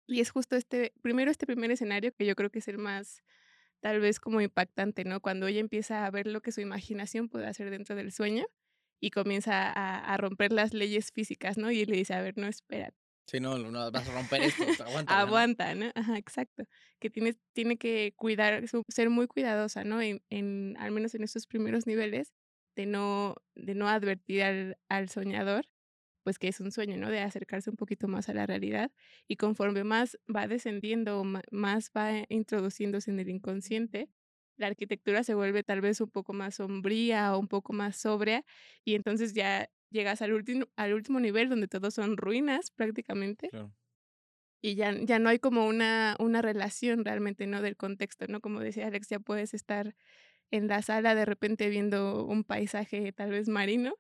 Y 0.06 0.20
es 0.20 0.31
justo 0.31 0.56
este, 0.56 0.93
primero 1.02 1.31
este 1.31 1.46
primer 1.46 1.70
escenario 1.70 2.12
que 2.14 2.26
yo 2.26 2.34
creo 2.34 2.50
que 2.50 2.60
es 2.60 2.69
el 2.69 2.78
más, 2.78 3.22
tal 3.81 4.00
vez 4.00 4.20
como 4.20 4.40
impactante, 4.40 5.05
¿no? 5.05 5.20
Cuando 5.20 5.46
ella 5.46 5.60
empieza 5.60 6.06
a 6.06 6.10
ver 6.10 6.26
lo 6.26 6.40
que 6.40 6.52
su 6.52 6.60
imaginación 6.60 7.28
puede 7.28 7.46
hacer 7.46 7.70
dentro 7.70 7.96
del 7.96 8.12
sueño 8.12 8.46
y 9.00 9.10
comienza 9.10 9.70
a, 9.70 10.12
a 10.14 10.16
romper 10.16 10.52
las 10.52 10.75
leyes 10.75 11.10
físicas, 11.12 11.58
¿no? 11.58 11.70
Y 11.70 11.84
le 11.87 11.96
dice, 11.96 12.14
a 12.14 12.22
ver, 12.22 12.37
no, 12.37 12.49
espera, 12.49 12.93
Sí, 13.28 13.40
no, 13.40 13.58
no, 13.58 13.90
vas 13.90 14.08
a 14.08 14.12
romper 14.14 14.40
esto, 14.43 14.64
aguanta. 14.87 15.20
aguanta, 15.20 15.75
¿no? 15.75 15.90
Ajá, 15.94 16.16
exacto. 16.16 16.64
Que 16.99 17.10
tiene, 17.10 17.34
tiene 17.52 17.76
que 17.76 18.14
cuidar, 18.16 18.64
ser 18.88 19.10
muy 19.10 19.26
cuidadosa, 19.26 19.84
¿no? 19.84 20.00
En, 20.00 20.22
en, 20.31 20.76
al 20.78 20.93
menos 20.93 21.14
en 21.14 21.25
estos 21.25 21.46
primeros 21.46 21.87
niveles, 21.87 22.32
de 22.79 22.87
no, 22.87 23.37
de 23.57 23.75
no 23.75 23.89
advertir 23.89 24.43
al, 24.45 24.79
al 24.89 25.09
soñador, 25.11 25.67
pues 26.25 26.39
que 26.39 26.49
es 26.49 26.61
un 26.61 26.73
sueño, 26.73 26.97
¿no? 26.99 27.11
De 27.11 27.21
acercarse 27.21 27.71
un 27.71 27.77
poquito 27.77 28.09
más 28.09 28.29
a 28.29 28.35
la 28.35 28.47
realidad. 28.47 28.93
Y 29.29 29.37
conforme 29.37 29.85
más 29.85 30.19
va 30.35 30.47
descendiendo, 30.49 31.25
más 31.51 31.91
va 31.97 32.25
introduciéndose 32.29 33.11
en 33.11 33.21
el 33.21 33.31
inconsciente, 33.31 34.11
la 34.57 34.69
arquitectura 34.69 35.25
se 35.25 35.35
vuelve 35.35 35.63
tal 35.65 35.81
vez 35.81 36.01
un 36.01 36.11
poco 36.11 36.33
más 36.35 36.57
sombría 36.57 37.35
o 37.35 37.41
un 37.41 37.49
poco 37.49 37.73
más 37.73 37.97
sobria, 37.97 38.45
y 38.85 38.95
entonces 38.95 39.35
ya 39.35 39.71
llegas 39.91 40.23
al 40.23 40.33
último, 40.35 40.67
al 40.77 40.95
último 40.95 41.21
nivel 41.21 41.49
donde 41.49 41.69
todo 41.69 41.91
son 41.91 42.17
ruinas 42.17 42.71
prácticamente 42.73 43.51
Claro. 43.51 43.73
y 44.63 44.75
ya, 44.75 44.93
ya 44.93 45.19
no 45.21 45.29
hay 45.29 45.39
como 45.39 45.67
una, 45.67 46.17
una 46.19 46.43
relación 46.43 47.05
realmente, 47.05 47.47
¿no? 47.47 47.63
Del 47.63 47.77
contexto, 47.77 48.27
¿no? 48.29 48.41
Como 48.41 48.61
decía 48.61 48.87
Alex, 48.89 49.09
ya 49.09 49.21
puedes 49.21 49.55
estar 49.55 49.95
en 50.50 50.69
la 50.69 50.83
sala 50.83 51.15
de 51.15 51.25
repente 51.25 51.69
viendo 51.69 52.25
un 52.25 52.45
paisaje 52.45 53.12
tal 53.12 53.31
vez 53.31 53.49
marino 53.49 53.95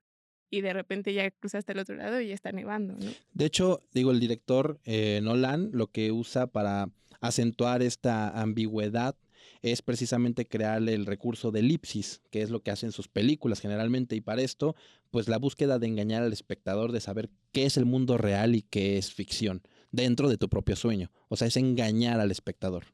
y 0.50 0.62
de 0.62 0.72
repente 0.72 1.12
ya 1.12 1.30
cruzaste 1.30 1.72
al 1.72 1.80
otro 1.80 1.96
lado 1.96 2.20
y 2.20 2.28
ya 2.28 2.34
está 2.34 2.52
nevando, 2.52 2.94
¿no? 2.94 3.10
De 3.34 3.44
hecho, 3.44 3.82
digo, 3.92 4.10
el 4.10 4.20
director 4.20 4.80
eh, 4.84 5.20
Nolan 5.22 5.70
lo 5.72 5.88
que 5.88 6.10
usa 6.10 6.46
para 6.46 6.90
acentuar 7.20 7.82
esta 7.82 8.40
ambigüedad 8.40 9.16
es 9.62 9.82
precisamente 9.82 10.46
crearle 10.46 10.94
el 10.94 11.06
recurso 11.06 11.50
de 11.50 11.60
elipsis, 11.60 12.22
que 12.30 12.42
es 12.42 12.50
lo 12.50 12.62
que 12.62 12.70
hacen 12.70 12.92
sus 12.92 13.08
películas 13.08 13.60
generalmente. 13.60 14.14
Y 14.14 14.20
para 14.20 14.42
esto, 14.42 14.76
pues 15.10 15.28
la 15.28 15.38
búsqueda 15.38 15.78
de 15.78 15.86
engañar 15.88 16.22
al 16.22 16.32
espectador, 16.32 16.92
de 16.92 17.00
saber 17.00 17.30
qué 17.52 17.66
es 17.66 17.76
el 17.76 17.84
mundo 17.84 18.18
real 18.18 18.54
y 18.54 18.62
qué 18.62 18.98
es 18.98 19.12
ficción, 19.12 19.62
dentro 19.90 20.28
de 20.28 20.38
tu 20.38 20.48
propio 20.48 20.76
sueño. 20.76 21.10
O 21.28 21.36
sea, 21.36 21.48
es 21.48 21.56
engañar 21.56 22.20
al 22.20 22.30
espectador. 22.30 22.84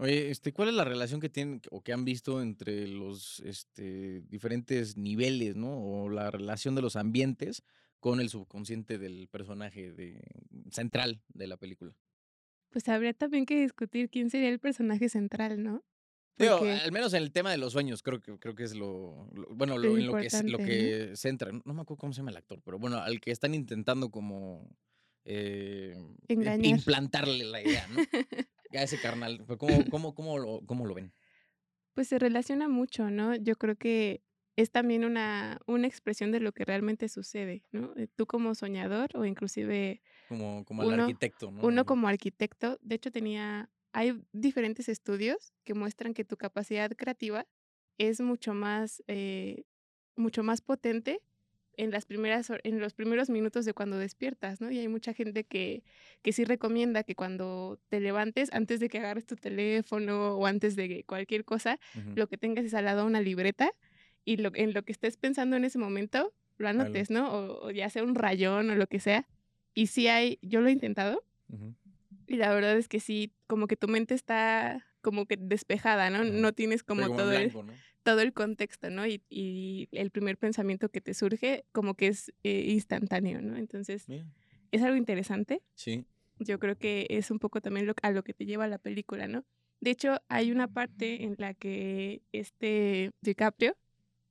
Oye, 0.00 0.30
este, 0.30 0.52
¿cuál 0.54 0.68
es 0.70 0.74
la 0.74 0.84
relación 0.84 1.20
que 1.20 1.28
tienen 1.28 1.60
o 1.70 1.82
que 1.82 1.92
han 1.92 2.06
visto 2.06 2.40
entre 2.40 2.88
los 2.88 3.40
este, 3.40 4.22
diferentes 4.22 4.96
niveles, 4.96 5.56
¿no? 5.56 5.76
O 5.76 6.08
la 6.08 6.30
relación 6.30 6.74
de 6.74 6.80
los 6.80 6.96
ambientes 6.96 7.62
con 8.00 8.18
el 8.18 8.30
subconsciente 8.30 8.96
del 8.96 9.28
personaje 9.28 9.92
de, 9.92 10.22
central 10.70 11.20
de 11.28 11.46
la 11.46 11.58
película. 11.58 11.94
Pues 12.70 12.88
habría 12.88 13.12
también 13.12 13.44
que 13.44 13.60
discutir 13.60 14.08
quién 14.08 14.30
sería 14.30 14.48
el 14.48 14.58
personaje 14.58 15.10
central, 15.10 15.62
¿no? 15.62 15.84
Digo, 16.38 16.60
al 16.64 16.92
menos 16.92 17.12
en 17.12 17.22
el 17.22 17.32
tema 17.32 17.50
de 17.50 17.58
los 17.58 17.74
sueños, 17.74 18.02
creo 18.02 18.20
que 18.20 18.38
creo 18.38 18.54
que 18.54 18.62
es 18.62 18.74
lo, 18.74 19.28
lo- 19.34 19.48
bueno, 19.50 19.76
Lo 19.76 19.98
en 19.98 20.06
lo 20.06 20.14
que 20.14 20.28
lo 20.46 20.56
que 20.56 21.12
centra. 21.14 21.52
No 21.52 21.74
me 21.74 21.82
acuerdo 21.82 21.98
cómo 21.98 22.14
se 22.14 22.20
llama 22.20 22.30
el 22.30 22.38
actor, 22.38 22.62
pero 22.64 22.78
bueno, 22.78 22.96
al 22.96 23.20
que 23.20 23.32
están 23.32 23.54
intentando 23.54 24.10
como 24.10 24.66
eh, 25.26 25.94
implantarle 26.62 27.44
la 27.44 27.60
idea, 27.60 27.86
¿no? 27.88 27.98
A 28.72 28.82
ese 28.82 29.00
carnal. 29.00 29.44
¿Cómo, 29.58 29.58
cómo, 29.94 30.14
cómo, 30.14 30.38
lo, 30.38 30.60
cómo 30.66 30.86
lo 30.86 30.94
ven? 30.94 31.12
Pues 31.94 32.08
se 32.08 32.18
relaciona 32.18 32.68
mucho, 32.68 33.10
¿no? 33.10 33.34
Yo 33.34 33.56
creo 33.56 33.76
que 33.76 34.22
es 34.56 34.70
también 34.70 35.04
una, 35.04 35.60
una 35.66 35.86
expresión 35.86 36.32
de 36.32 36.40
lo 36.40 36.52
que 36.52 36.64
realmente 36.64 37.08
sucede, 37.08 37.62
¿no? 37.72 37.92
Eh, 37.96 38.08
Tú 38.14 38.26
como 38.26 38.54
soñador 38.54 39.10
o 39.14 39.24
inclusive 39.24 40.00
Como, 40.28 40.64
como 40.64 40.82
el 40.82 41.00
arquitecto, 41.00 41.50
¿no? 41.50 41.62
Uno 41.62 41.84
como 41.84 42.08
arquitecto, 42.08 42.78
de 42.82 42.96
hecho 42.96 43.10
tenía, 43.10 43.70
hay 43.92 44.20
diferentes 44.32 44.88
estudios 44.88 45.52
que 45.64 45.74
muestran 45.74 46.14
que 46.14 46.24
tu 46.24 46.36
capacidad 46.36 46.90
creativa 46.92 47.46
es 47.98 48.20
mucho 48.20 48.54
más, 48.54 49.02
eh, 49.08 49.64
mucho 50.16 50.42
más 50.42 50.60
potente 50.60 51.20
en 51.80 51.90
las 51.90 52.04
primeras, 52.04 52.52
en 52.62 52.78
los 52.78 52.92
primeros 52.92 53.30
minutos 53.30 53.64
de 53.64 53.72
cuando 53.72 53.96
despiertas, 53.96 54.60
¿no? 54.60 54.70
Y 54.70 54.78
hay 54.78 54.88
mucha 54.88 55.14
gente 55.14 55.44
que, 55.44 55.82
que 56.20 56.32
sí 56.32 56.44
recomienda 56.44 57.04
que 57.04 57.14
cuando 57.14 57.80
te 57.88 58.00
levantes, 58.00 58.50
antes 58.52 58.80
de 58.80 58.90
que 58.90 58.98
agarres 58.98 59.24
tu 59.24 59.36
teléfono 59.36 60.36
o 60.36 60.46
antes 60.46 60.76
de 60.76 61.04
cualquier 61.04 61.46
cosa, 61.46 61.80
Ujú. 61.96 62.12
lo 62.16 62.28
que 62.28 62.36
tengas 62.36 62.66
es 62.66 62.74
al 62.74 62.84
lado 62.84 63.06
una 63.06 63.22
libreta 63.22 63.72
y 64.26 64.36
lo, 64.36 64.50
en 64.54 64.74
lo 64.74 64.82
que 64.82 64.92
estés 64.92 65.16
pensando 65.16 65.56
en 65.56 65.64
ese 65.64 65.78
momento, 65.78 66.34
lo 66.58 66.68
anotes, 66.68 67.10
¿no? 67.10 67.32
O, 67.32 67.68
o 67.68 67.70
ya 67.70 67.88
sea 67.88 68.04
un 68.04 68.14
rayón 68.14 68.68
o 68.68 68.74
lo 68.74 68.86
que 68.86 69.00
sea. 69.00 69.26
Y 69.72 69.86
sí 69.86 70.06
hay, 70.08 70.38
yo 70.42 70.60
lo 70.60 70.68
he 70.68 70.72
intentado 70.72 71.24
Ujú. 71.48 71.74
y 72.26 72.36
la 72.36 72.52
verdad 72.52 72.76
es 72.76 72.88
que 72.88 73.00
sí, 73.00 73.32
como 73.46 73.66
que 73.66 73.76
tu 73.76 73.88
mente 73.88 74.14
está 74.14 74.86
como 75.00 75.24
que 75.24 75.38
despejada, 75.38 76.10
¿no? 76.10 76.20
Ujú. 76.20 76.40
No 76.40 76.52
tienes 76.52 76.82
como, 76.82 77.06
en 77.06 77.16
todo, 77.16 77.32
el, 77.32 77.48
blanco, 77.48 77.62
¿no? 77.62 77.72
Todo 78.02 78.20
el 78.20 78.32
contexto, 78.32 78.90
¿no? 78.90 79.06
Y, 79.06 79.22
y 79.28 79.88
el 79.92 80.10
primer 80.10 80.38
pensamiento 80.38 80.88
que 80.88 81.00
te 81.00 81.14
surge 81.14 81.64
como 81.72 81.94
que 81.94 82.08
es 82.08 82.32
eh, 82.44 82.66
instantáneo, 82.68 83.40
¿no? 83.42 83.56
Entonces 83.56 84.06
es 84.72 84.82
algo 84.82 84.96
interesante. 84.96 85.62
Sí. 85.74 86.04
Yo 86.38 86.58
creo 86.58 86.76
que 86.76 87.06
es 87.10 87.30
un 87.30 87.38
poco 87.38 87.60
también 87.60 87.86
lo, 87.86 87.94
a 88.02 88.10
lo 88.10 88.24
que 88.24 88.32
te 88.32 88.46
lleva 88.46 88.66
la 88.66 88.78
película, 88.78 89.28
¿no? 89.28 89.44
De 89.80 89.90
hecho, 89.90 90.20
hay 90.28 90.52
una 90.52 90.68
parte 90.68 91.24
en 91.24 91.36
la 91.38 91.54
que 91.54 92.22
este 92.32 93.12
DiCaprio 93.22 93.76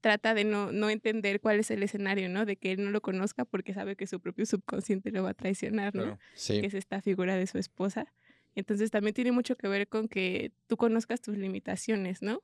trata 0.01 0.33
de 0.33 0.43
no, 0.43 0.71
no 0.71 0.89
entender 0.89 1.41
cuál 1.41 1.59
es 1.59 1.71
el 1.71 1.83
escenario, 1.83 2.29
¿no? 2.29 2.45
De 2.45 2.55
que 2.55 2.71
él 2.71 2.83
no 2.83 2.91
lo 2.91 3.01
conozca 3.01 3.45
porque 3.45 3.73
sabe 3.73 3.95
que 3.95 4.07
su 4.07 4.19
propio 4.19 4.45
subconsciente 4.45 5.11
lo 5.11 5.23
va 5.23 5.31
a 5.31 5.33
traicionar, 5.33 5.93
¿no? 5.93 6.03
Claro. 6.03 6.19
Sí. 6.35 6.61
que 6.61 6.67
es 6.67 6.73
esta 6.73 7.01
figura 7.01 7.35
de 7.35 7.47
su 7.47 7.57
esposa. 7.57 8.11
Entonces 8.55 8.91
también 8.91 9.13
tiene 9.13 9.31
mucho 9.31 9.55
que 9.55 9.67
ver 9.67 9.87
con 9.87 10.07
que 10.07 10.51
tú 10.67 10.77
conozcas 10.77 11.21
tus 11.21 11.37
limitaciones, 11.37 12.21
¿no? 12.21 12.41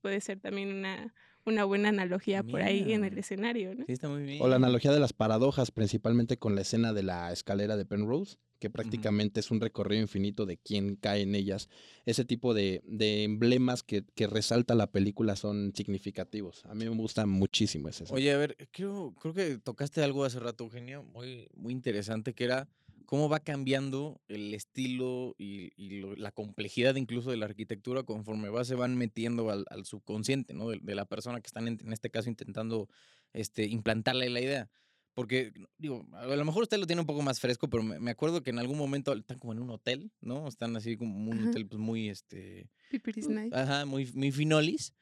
Puede 0.00 0.20
ser 0.20 0.40
también 0.40 0.72
una, 0.72 1.14
una 1.44 1.64
buena 1.64 1.88
analogía 1.90 2.42
por 2.42 2.62
ahí 2.62 2.92
en 2.92 3.04
el 3.04 3.16
escenario, 3.18 3.74
¿no? 3.74 3.84
Sí, 3.86 3.92
está 3.92 4.08
muy 4.08 4.22
bien. 4.22 4.42
O 4.42 4.48
la 4.48 4.56
analogía 4.56 4.92
de 4.92 5.00
las 5.00 5.12
paradojas, 5.12 5.70
principalmente 5.70 6.38
con 6.38 6.54
la 6.54 6.62
escena 6.62 6.92
de 6.92 7.02
la 7.02 7.32
escalera 7.32 7.76
de 7.76 7.84
Penrose, 7.84 8.36
que 8.58 8.68
prácticamente 8.68 9.40
es 9.40 9.50
un 9.50 9.60
recorrido 9.60 10.02
infinito 10.02 10.44
de 10.44 10.58
quién 10.58 10.96
cae 10.96 11.22
en 11.22 11.34
ellas. 11.34 11.70
Ese 12.04 12.26
tipo 12.26 12.52
de, 12.52 12.82
de 12.84 13.24
emblemas 13.24 13.82
que, 13.82 14.04
que 14.14 14.26
resalta 14.26 14.74
la 14.74 14.92
película 14.92 15.34
son 15.34 15.72
significativos. 15.74 16.64
A 16.66 16.74
mí 16.74 16.84
me 16.84 16.94
gusta 16.94 17.24
muchísimo 17.24 17.88
ese. 17.88 18.04
Oye, 18.10 18.30
a 18.32 18.36
ver, 18.36 18.56
creo, 18.70 19.14
creo 19.18 19.32
que 19.32 19.58
tocaste 19.58 20.02
algo 20.02 20.24
hace 20.24 20.40
rato, 20.40 20.64
Eugenio, 20.64 21.02
muy, 21.04 21.48
muy 21.54 21.72
interesante, 21.72 22.34
que 22.34 22.44
era 22.44 22.68
cómo 23.10 23.28
va 23.28 23.40
cambiando 23.40 24.20
el 24.28 24.54
estilo 24.54 25.34
y, 25.36 25.72
lo- 26.00 26.14
la 26.14 26.30
complejidad 26.30 26.94
incluso 26.94 27.32
de 27.32 27.38
la 27.38 27.46
arquitectura 27.46 28.04
conforme 28.04 28.50
va, 28.50 28.64
se 28.64 28.76
van 28.76 28.96
metiendo 28.96 29.50
al, 29.50 29.64
al 29.68 29.84
subconsciente, 29.84 30.54
¿no? 30.54 30.68
De, 30.68 30.78
de 30.80 30.94
la 30.94 31.06
persona 31.06 31.40
que 31.40 31.48
están, 31.48 31.66
en, 31.66 31.78
en 31.84 31.92
este 31.92 32.08
caso, 32.10 32.28
intentando 32.28 32.88
este, 33.32 33.66
implantarle 33.66 34.30
la 34.30 34.40
idea. 34.40 34.70
Porque, 35.14 35.52
digo, 35.76 36.06
a 36.12 36.26
lo 36.26 36.44
mejor 36.44 36.62
usted 36.62 36.78
lo 36.78 36.86
tiene 36.86 37.00
un 37.00 37.06
poco 37.06 37.22
más 37.22 37.40
fresco, 37.40 37.68
pero 37.68 37.82
me, 37.82 38.10
acuerdo 38.10 38.42
que 38.42 38.50
en 38.50 38.58
algún 38.58 38.78
momento 38.78 39.12
están 39.12 39.38
como 39.38 39.52
en 39.52 39.58
un 39.60 39.70
hotel, 39.70 40.12
¿no? 40.20 40.46
Están 40.46 40.76
así 40.76 40.96
como 40.96 41.30
un 41.30 41.38
Ajá. 41.40 41.50
hotel 41.50 41.66
pues 41.66 41.80
muy, 41.80 42.08
este, 42.08 42.70
Pipiris 42.90 43.28
Night. 43.28 43.52
ajá, 43.52 43.84
muy, 43.86 44.10
muy 44.14 44.30
finolis. 44.32 44.94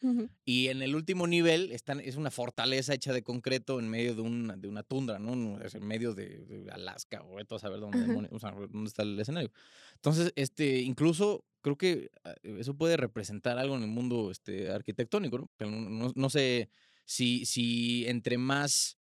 Y 0.45 0.69
en 0.69 0.81
el 0.83 0.95
último 0.95 1.27
nivel 1.27 1.71
están, 1.73 2.01
es 2.01 2.17
una 2.17 2.31
fortaleza 2.31 2.95
hecha 2.95 3.13
de 3.13 3.23
concreto 3.23 3.79
en 3.79 3.89
medio 3.91 4.15
de 4.15 4.23
una, 4.23 4.57
de 4.57 4.67
una 4.69 4.83
tundra, 4.83 5.19
¿no? 5.19 5.61
Es 5.61 5.75
en 5.75 5.87
medio 5.87 6.15
de, 6.15 6.39
de 6.47 6.71
Alaska 6.71 7.23
o 7.23 7.35
vete 7.35 7.55
a 7.55 7.59
saber 7.59 7.81
dónde, 7.81 8.29
o 8.31 8.39
sea, 8.39 8.53
dónde 8.53 8.89
está 8.89 9.03
el 9.03 9.21
escenario. 9.21 9.53
Entonces, 9.97 10.33
este, 10.37 10.81
incluso 10.81 11.45
creo 11.61 11.77
que 11.77 12.11
ah, 12.25 12.35
eso 12.43 12.75
puede 12.75 12.97
representar 12.97 13.59
algo 13.59 13.77
en 13.77 13.83
el 13.83 13.89
mundo 13.89 14.31
este, 14.31 14.71
arquitectónico, 14.71 15.39
¿no? 15.39 15.51
No, 15.61 15.91
no- 15.91 16.13
no 16.15 16.31
sé 16.31 16.71
si, 17.05 17.45
si 17.47 18.07
entre 18.07 18.39
más 18.39 18.98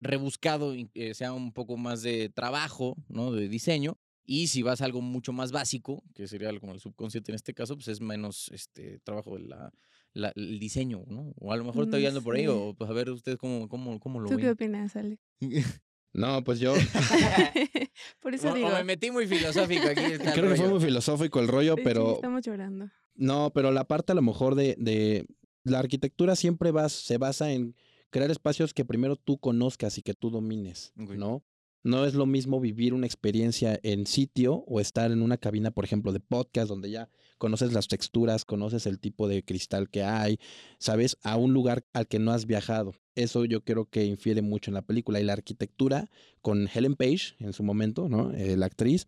rebuscado 0.00 0.74
eh, 0.94 1.14
sea 1.14 1.32
un 1.32 1.52
poco 1.52 1.76
más 1.76 2.02
de 2.02 2.28
trabajo, 2.28 2.96
¿no? 3.08 3.32
De 3.32 3.48
diseño. 3.48 3.98
Y 4.24 4.48
si 4.48 4.62
vas 4.62 4.82
a 4.82 4.84
algo 4.84 5.00
mucho 5.00 5.32
más 5.32 5.52
básico, 5.52 6.02
que 6.14 6.28
sería 6.28 6.50
algo 6.50 6.60
como 6.60 6.74
el 6.74 6.80
subconsciente 6.80 7.32
en 7.32 7.36
este 7.36 7.54
caso, 7.54 7.74
pues 7.76 7.88
es 7.88 8.00
menos 8.02 8.50
este 8.52 8.98
trabajo 9.00 9.36
de 9.38 9.44
la, 9.44 9.72
la- 10.12 10.32
el 10.36 10.58
diseño, 10.60 11.04
¿no? 11.08 11.32
O 11.38 11.50
a 11.52 11.56
lo 11.56 11.64
mejor 11.64 11.84
estoy 11.84 12.00
No 12.00 12.02
guiando 12.02 12.22
por 12.22 12.36
ahí, 12.36 12.46
o 12.46 12.74
pues 12.74 12.90
a 12.90 12.92
ver 12.92 13.08
ustedes 13.10 13.38
cómo, 13.38 13.68
cómo, 13.68 13.98
cómo 13.98 14.20
lo 14.20 14.28
¿Tú 14.28 14.36
qué 14.36 14.50
opinas, 14.50 14.94
Ale? 14.96 15.18
No, 16.14 16.42
pues 16.42 16.58
yo 16.58 16.72
Por 18.20 18.34
eso 18.34 18.50
O, 18.50 18.54
digo. 18.54 18.68
o 18.68 18.72
me 18.72 18.84
metí 18.84 19.10
muy 19.10 19.26
filosófico 19.26 19.86
aquí. 19.88 20.00
está 20.12 20.32
creo 20.32 20.48
que 20.50 20.56
fue 20.56 20.68
muy 20.68 20.80
filosófico 20.80 21.38
el 21.40 21.48
rollo, 21.48 21.74
sí, 21.76 21.82
pero 21.84 22.14
estamos 22.14 22.44
llorando. 22.44 22.90
No, 23.14 23.50
pero 23.52 23.70
la 23.72 23.84
parte 23.86 24.12
a 24.12 24.14
lo 24.14 24.22
mejor 24.22 24.54
de, 24.54 24.74
de 24.78 25.26
la 25.64 25.78
arquitectura 25.80 26.34
siempre 26.36 26.70
vas, 26.70 26.92
se 26.92 27.18
basa 27.18 27.52
en 27.52 27.74
crear 28.10 28.30
espacios 28.30 28.74
que 28.74 28.84
primero 28.84 29.16
tú 29.16 29.38
conozcas 29.38 29.98
y 29.98 30.02
que 30.02 30.14
tú 30.14 30.30
domines. 30.30 30.92
¿no? 30.96 31.44
No 31.84 32.04
es 32.04 32.14
lo 32.14 32.26
mismo 32.26 32.60
vivir 32.60 32.92
una 32.92 33.06
experiencia 33.06 33.78
en 33.82 34.06
sitio 34.06 34.64
o 34.66 34.80
estar 34.80 35.10
en 35.10 35.22
una 35.22 35.38
cabina, 35.38 35.70
por 35.70 35.84
ejemplo, 35.84 36.12
de 36.12 36.20
podcast, 36.20 36.68
donde 36.68 36.90
ya 36.90 37.08
conoces 37.38 37.72
las 37.72 37.86
texturas, 37.86 38.44
conoces 38.44 38.86
el 38.86 38.98
tipo 38.98 39.28
de 39.28 39.44
cristal 39.44 39.88
que 39.88 40.02
hay, 40.02 40.38
¿sabes? 40.78 41.16
A 41.22 41.36
un 41.36 41.54
lugar 41.54 41.86
al 41.92 42.08
que 42.08 42.18
no 42.18 42.32
has 42.32 42.46
viajado. 42.46 42.94
Eso 43.14 43.44
yo 43.44 43.64
creo 43.64 43.86
que 43.86 44.04
infiere 44.04 44.42
mucho 44.42 44.70
en 44.70 44.74
la 44.74 44.82
película. 44.82 45.20
Y 45.20 45.24
la 45.24 45.34
arquitectura, 45.34 46.10
con 46.42 46.68
Helen 46.72 46.96
Page 46.96 47.36
en 47.38 47.52
su 47.52 47.62
momento, 47.62 48.08
¿no? 48.08 48.32
Eh, 48.32 48.56
la 48.56 48.66
actriz, 48.66 49.06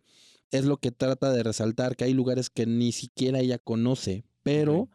es 0.51 0.65
lo 0.65 0.77
que 0.77 0.91
trata 0.91 1.31
de 1.31 1.43
resaltar, 1.43 1.95
que 1.95 2.05
hay 2.05 2.13
lugares 2.13 2.49
que 2.49 2.65
ni 2.65 2.93
siquiera 2.93 3.39
ella 3.39 3.57
conoce, 3.57 4.23
pero. 4.43 4.89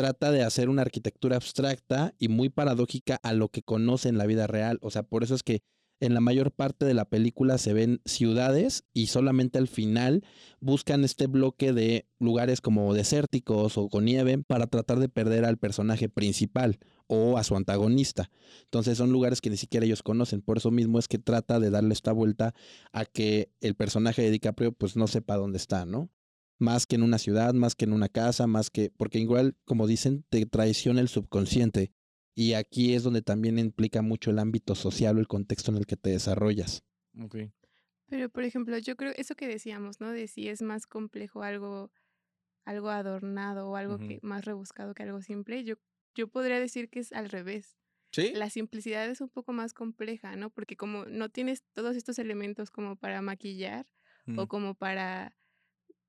Trata 0.00 0.30
de 0.30 0.42
hacer 0.42 0.70
una 0.70 0.80
arquitectura 0.80 1.36
abstracta 1.36 2.14
y 2.18 2.28
muy 2.28 2.48
paradójica 2.48 3.20
a 3.22 3.34
lo 3.34 3.50
que 3.50 3.60
conoce 3.60 4.08
en 4.08 4.16
la 4.16 4.24
vida 4.24 4.46
real. 4.46 4.78
O 4.80 4.90
sea, 4.90 5.02
por 5.02 5.24
eso 5.24 5.34
es 5.34 5.42
que 5.42 5.60
en 6.00 6.14
la 6.14 6.22
mayor 6.22 6.52
parte 6.52 6.86
de 6.86 6.94
la 6.94 7.04
película 7.04 7.58
se 7.58 7.74
ven 7.74 8.00
ciudades 8.06 8.84
y 8.94 9.08
solamente 9.08 9.58
al 9.58 9.68
final 9.68 10.24
buscan 10.58 11.04
este 11.04 11.26
bloque 11.26 11.74
de 11.74 12.08
lugares 12.18 12.62
como 12.62 12.94
desérticos 12.94 13.76
o 13.76 13.90
con 13.90 14.06
nieve 14.06 14.38
para 14.38 14.68
tratar 14.68 15.00
de 15.00 15.10
perder 15.10 15.44
al 15.44 15.58
personaje 15.58 16.08
principal 16.08 16.78
o 17.06 17.36
a 17.36 17.44
su 17.44 17.54
antagonista. 17.54 18.30
Entonces 18.64 18.96
son 18.96 19.12
lugares 19.12 19.42
que 19.42 19.50
ni 19.50 19.58
siquiera 19.58 19.84
ellos 19.84 20.02
conocen. 20.02 20.40
Por 20.40 20.56
eso 20.56 20.70
mismo 20.70 20.98
es 20.98 21.08
que 21.08 21.18
trata 21.18 21.60
de 21.60 21.68
darle 21.68 21.92
esta 21.92 22.12
vuelta 22.12 22.54
a 22.90 23.04
que 23.04 23.50
el 23.60 23.74
personaje 23.74 24.22
de 24.22 24.30
DiCaprio 24.30 24.72
pues 24.72 24.96
no 24.96 25.08
sepa 25.08 25.36
dónde 25.36 25.58
está, 25.58 25.84
¿no? 25.84 26.08
Más 26.60 26.86
que 26.86 26.94
en 26.96 27.02
una 27.02 27.18
ciudad, 27.18 27.54
más 27.54 27.74
que 27.74 27.86
en 27.86 27.92
una 27.92 28.08
casa, 28.08 28.46
más 28.46 28.70
que... 28.70 28.90
Porque 28.96 29.18
igual, 29.18 29.56
como 29.64 29.86
dicen, 29.86 30.24
te 30.28 30.44
traiciona 30.46 31.00
el 31.00 31.08
subconsciente. 31.08 31.92
Y 32.34 32.52
aquí 32.52 32.94
es 32.94 33.02
donde 33.02 33.22
también 33.22 33.58
implica 33.58 34.02
mucho 34.02 34.30
el 34.30 34.38
ámbito 34.38 34.74
social 34.74 35.16
o 35.16 35.20
el 35.20 35.26
contexto 35.26 35.72
en 35.72 35.78
el 35.78 35.86
que 35.86 35.96
te 35.96 36.10
desarrollas. 36.10 36.84
Ok. 37.18 37.36
Pero, 38.08 38.28
por 38.28 38.44
ejemplo, 38.44 38.76
yo 38.78 38.96
creo 38.96 39.12
eso 39.16 39.34
que 39.34 39.48
decíamos, 39.48 40.00
¿no? 40.00 40.10
De 40.10 40.28
si 40.28 40.48
es 40.48 40.62
más 40.62 40.86
complejo 40.86 41.42
algo, 41.42 41.90
algo 42.64 42.90
adornado 42.90 43.70
o 43.70 43.76
algo 43.76 43.98
que 43.98 44.18
más 44.22 44.44
rebuscado 44.44 44.94
que 44.94 45.02
algo 45.02 45.22
simple, 45.22 45.64
yo, 45.64 45.76
yo 46.14 46.28
podría 46.28 46.60
decir 46.60 46.88
que 46.90 47.00
es 47.00 47.12
al 47.12 47.30
revés. 47.30 47.78
¿Sí? 48.12 48.32
La 48.34 48.50
simplicidad 48.50 49.08
es 49.08 49.20
un 49.20 49.28
poco 49.28 49.52
más 49.52 49.72
compleja, 49.72 50.36
¿no? 50.36 50.50
Porque 50.50 50.76
como 50.76 51.06
no 51.06 51.30
tienes 51.30 51.62
todos 51.72 51.96
estos 51.96 52.18
elementos 52.18 52.70
como 52.70 52.96
para 52.96 53.22
maquillar 53.22 53.86
o 54.36 54.44
Mm. 54.44 54.46
como 54.48 54.74
para 54.74 55.36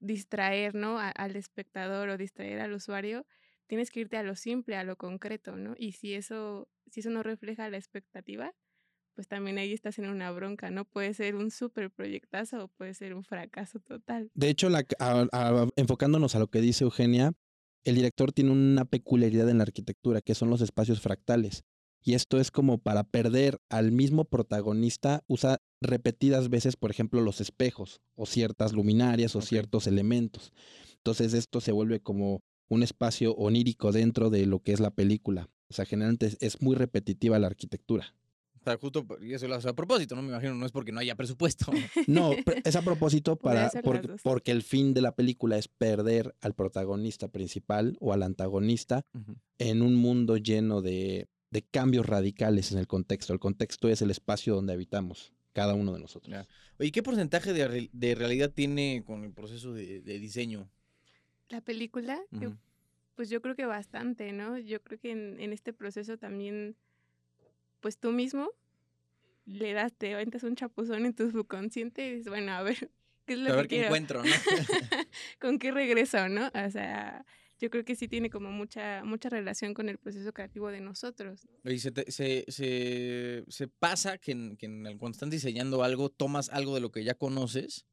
distraer, 0.02 0.76
¿no? 0.76 1.00
al 1.00 1.36
espectador 1.38 2.10
o 2.10 2.18
distraer 2.18 2.60
al 2.60 2.74
usuario, 2.74 3.26
tienes 3.68 3.92
que 3.92 4.02
irte 4.02 4.18
a 4.18 4.24
lo 4.24 4.36
simple, 4.36 4.76
a 4.76 4.84
lo 4.84 4.98
concreto, 4.98 5.56
¿no? 5.56 5.76
Y 5.78 5.94
si 5.94 6.14
eso, 6.16 6.68
si 6.88 7.00
eso 7.00 7.10
no 7.10 7.24
refleja 7.24 7.70
la 7.70 7.78
expectativa, 7.78 8.54
pues 9.16 9.28
también 9.28 9.58
ahí 9.58 9.74
estás 9.74 10.00
en 10.00 10.10
una 10.10 10.32
bronca, 10.32 10.72
¿no? 10.72 10.86
Puede 10.86 11.14
ser 11.14 11.36
un 11.36 11.52
súper 11.52 11.92
proyectazo 11.92 12.66
o 12.66 12.68
puede 12.70 12.94
ser 12.94 13.14
un 13.14 13.24
fracaso 13.24 13.80
total. 13.80 14.30
De 14.34 14.50
hecho, 14.50 14.70
la- 14.70 14.86
enfocándonos 15.76 16.36
a 16.36 16.40
lo 16.40 16.48
que 16.48 16.62
dice 16.62 16.84
Eugenia, 16.84 17.34
el 17.84 17.96
director 17.96 18.32
tiene 18.32 18.52
una 18.52 18.86
peculiaridad 18.86 19.50
en 19.50 19.58
la 19.58 19.64
arquitectura, 19.64 20.22
que 20.22 20.36
son 20.36 20.50
los 20.50 20.62
espacios 20.62 21.02
fractales. 21.02 21.64
Y 22.04 22.16
esto 22.16 22.40
es 22.40 22.50
como 22.50 22.80
para 22.80 23.04
perder 23.04 23.60
al 23.70 23.92
mismo 23.92 24.26
protagonista, 24.26 25.24
usa 25.28 25.62
repetidas 25.82 26.50
veces, 26.50 26.76
por 26.76 26.92
ejemplo, 26.92 27.22
los 27.22 27.42
espejos 27.42 28.02
o 28.16 28.26
ciertas 28.26 28.74
luminarias 28.74 29.36
o 29.36 29.42
ciertos 29.42 29.88
elementos. 29.88 30.52
Entonces 30.98 31.34
esto 31.34 31.62
se 31.62 31.72
vuelve 31.72 32.00
como 32.00 32.42
un 32.70 32.84
espacio 32.84 33.34
onírico 33.36 33.92
dentro 33.92 34.30
de 34.30 34.46
lo 34.46 34.60
que 34.60 34.72
es 34.72 34.80
la 34.80 34.92
película. 34.92 35.50
O 35.70 35.74
sea, 35.74 35.86
generalmente 35.86 36.32
es, 36.40 36.62
muy 36.62 36.76
repetitiva 36.76 37.40
la 37.40 37.48
arquitectura. 37.48 38.16
O 38.60 38.64
sea, 38.64 38.78
justo, 38.78 39.06
y 39.22 39.34
eso 39.34 39.48
lo 39.48 39.56
hace 39.56 39.70
a 39.70 39.74
propósito, 39.74 40.16
¿no? 40.16 40.22
Me 40.22 40.30
imagino, 40.30 40.54
no 40.54 40.66
es 40.66 40.72
porque 40.72 40.92
no 40.92 41.00
haya 41.00 41.16
presupuesto. 41.16 41.72
No, 42.08 42.32
es 42.64 42.76
a 42.76 42.82
propósito 42.82 43.36
para 43.36 43.72
porque, 44.24 44.52
el 44.52 44.62
fin 44.62 44.94
de 44.94 45.02
la 45.02 45.16
película 45.16 45.58
es 45.58 45.68
perder 45.68 46.36
al 46.42 46.54
protagonista 46.54 47.28
principal 47.28 47.98
o 48.00 48.14
al 48.14 48.22
antagonista 48.22 49.02
en 49.58 49.82
un 49.82 49.96
mundo 49.96 50.38
lleno 50.38 50.82
de, 50.82 51.28
de 51.52 51.62
cambios 51.62 52.06
radicales 52.06 52.72
en 52.72 52.80
el 52.80 52.88
contexto. 52.88 53.34
El 53.34 53.40
contexto 53.40 53.90
es 53.90 54.02
el 54.02 54.10
espacio 54.10 54.56
donde 54.56 54.74
habitamos, 54.74 55.34
cada 55.54 55.76
uno 55.76 55.94
de 55.94 56.00
nosotros. 56.00 56.32
Ya. 56.32 56.48
Oye, 56.80 56.92
¿qué 56.92 57.04
porcentaje 57.04 57.54
de, 57.54 57.90
de 57.92 58.16
realidad 58.16 58.52
tiene 58.52 59.04
con 59.06 59.24
el 59.24 59.34
proceso 59.34 59.74
de, 59.74 60.02
de 60.02 60.20
diseño? 60.20 60.70
La 61.50 61.62
película, 61.62 62.20
pues 63.16 63.30
yo 63.30 63.42
creo 63.42 63.56
que 63.56 63.66
bastante, 63.66 64.32
¿no? 64.32 64.58
Yo 64.58 64.82
creo 64.82 64.98
que 64.98 65.12
en, 65.12 65.40
en 65.40 65.52
este 65.52 65.74
proceso 65.74 66.18
también, 66.18 66.78
pues 67.82 67.98
tú 67.98 68.12
mismo 68.12 68.50
le 69.46 69.74
das, 69.74 69.94
te 69.94 70.14
aventas 70.14 70.44
un 70.44 70.56
chapuzón 70.56 71.06
en 71.06 71.14
tu 71.14 71.30
subconsciente 71.30 72.08
y 72.08 72.12
dices, 72.12 72.30
bueno, 72.30 72.54
a 72.54 72.64
ver, 72.64 72.90
¿qué 73.26 73.34
es 73.34 73.40
lo 73.40 73.48
A 73.48 73.52
que 73.52 73.58
ver 73.58 73.68
qué 73.68 73.86
encuentro, 73.86 74.24
¿no? 74.24 74.32
¿Con 75.42 75.60
qué 75.60 75.72
regreso, 75.72 76.30
no? 76.30 76.48
O 76.48 76.72
sea, 76.72 77.26
yo 77.62 77.70
creo 77.70 77.86
que 77.86 77.96
sí 77.96 78.08
tiene 78.08 78.30
como 78.30 78.50
mucha, 78.52 79.04
mucha 79.06 79.30
relación 79.30 79.74
con 79.74 79.88
el 79.88 79.98
proceso 80.00 80.34
creativo 80.34 80.70
de 80.70 80.82
nosotros. 80.82 81.48
Oye, 81.64 81.78
se, 81.80 81.92
te- 81.92 82.12
se, 82.12 82.44
se, 82.50 83.46
se 83.48 83.68
pasa 83.68 84.18
que, 84.18 84.32
en- 84.32 84.58
que 84.58 84.66
en 84.66 84.86
el- 84.88 84.98
cuando 84.98 85.16
están 85.16 85.30
diseñando 85.30 85.84
algo, 85.84 86.10
tomas 86.10 86.50
algo 86.50 86.74
de 86.76 86.82
lo 86.82 86.92
que 86.92 87.04
ya 87.04 87.14
conoces 87.14 87.86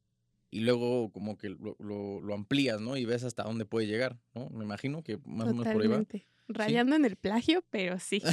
y 0.50 0.60
luego 0.60 1.12
como 1.12 1.36
que 1.36 1.50
lo, 1.50 1.76
lo- 1.78 2.20
lo 2.22 2.34
amplías, 2.34 2.80
¿no? 2.80 2.96
Y 2.96 3.04
ves 3.04 3.22
hasta 3.24 3.42
dónde 3.44 3.66
puede 3.66 3.86
llegar, 3.86 4.18
¿no? 4.34 4.48
Me 4.50 4.64
imagino 4.64 5.02
que 5.02 5.18
más 5.26 5.48
o 5.48 5.54
menos 5.54 5.68
por 5.72 5.82
ahí 5.82 5.88
va. 5.88 6.02
Rayando 6.50 6.96
en 6.96 7.04
el 7.04 7.16
plagio, 7.16 7.62
pero 7.70 7.98
sí. 7.98 8.22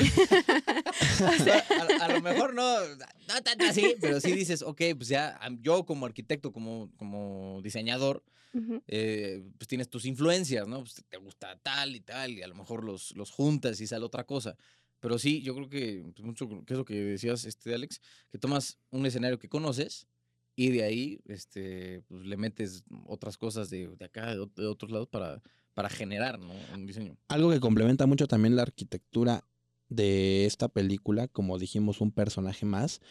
O 1.19 1.43
sea, 1.43 1.65
a, 1.99 2.05
a 2.05 2.13
lo 2.13 2.21
mejor 2.21 2.53
no, 2.53 2.79
no 2.87 3.41
tanto 3.43 3.65
así, 3.65 3.95
pero 3.99 4.19
sí 4.21 4.31
dices, 4.31 4.61
ok, 4.61 4.81
pues 4.95 5.09
ya 5.09 5.37
yo 5.59 5.85
como 5.85 6.05
arquitecto, 6.05 6.51
como, 6.53 6.89
como 6.95 7.59
diseñador, 7.61 8.23
Ujú. 8.55 8.81
eh, 8.87 9.43
pues 9.57 9.67
tienes 9.67 9.89
tus 9.89 10.05
influencias, 10.05 10.65
¿no? 10.67 10.79
Pues 10.79 11.03
te 11.09 11.17
gusta 11.17 11.59
tal 11.61 11.95
y 11.95 11.99
tal, 11.99 12.31
y 12.31 12.41
a 12.41 12.47
lo 12.47 12.55
mejor 12.55 12.83
los, 12.83 13.15
los 13.15 13.29
juntas 13.29 13.81
y 13.81 13.87
sale 13.87 14.05
otra 14.05 14.25
cosa. 14.25 14.55
Pero 15.01 15.19
sí, 15.19 15.41
yo 15.41 15.53
creo 15.53 15.69
que 15.69 16.03
pues, 16.15 16.25
mucho, 16.25 16.47
que 16.65 16.73
es 16.73 16.77
lo 16.77 16.85
que 16.85 16.95
decías, 16.95 17.45
este, 17.45 17.75
Alex, 17.75 17.99
que 18.31 18.37
tomas 18.39 18.79
un 18.91 19.05
escenario 19.05 19.37
que 19.37 19.49
conoces 19.49 20.07
y 20.55 20.69
de 20.69 20.83
ahí 20.83 21.19
este, 21.25 22.01
pues, 22.07 22.25
le 22.25 22.37
metes 22.37 22.83
otras 23.05 23.37
cosas 23.37 23.69
de, 23.69 23.89
de 23.89 24.05
acá, 24.05 24.33
de, 24.33 24.47
de 24.55 24.67
otros 24.67 24.89
lados 24.91 25.09
para, 25.09 25.41
para 25.73 25.89
generar 25.89 26.39
¿no? 26.39 26.53
un 26.73 26.85
diseño. 26.85 27.17
Algo 27.27 27.51
que 27.51 27.59
complementa 27.59 28.05
mucho 28.05 28.25
también 28.27 28.55
la 28.55 28.61
arquitectura 28.61 29.43
de 29.89 30.45
esta 30.45 30.67
película, 30.67 31.27
como 31.27 31.57
dijimos, 31.57 32.01
un 32.01 32.11
personaje 32.11 32.65
más, 32.65 33.01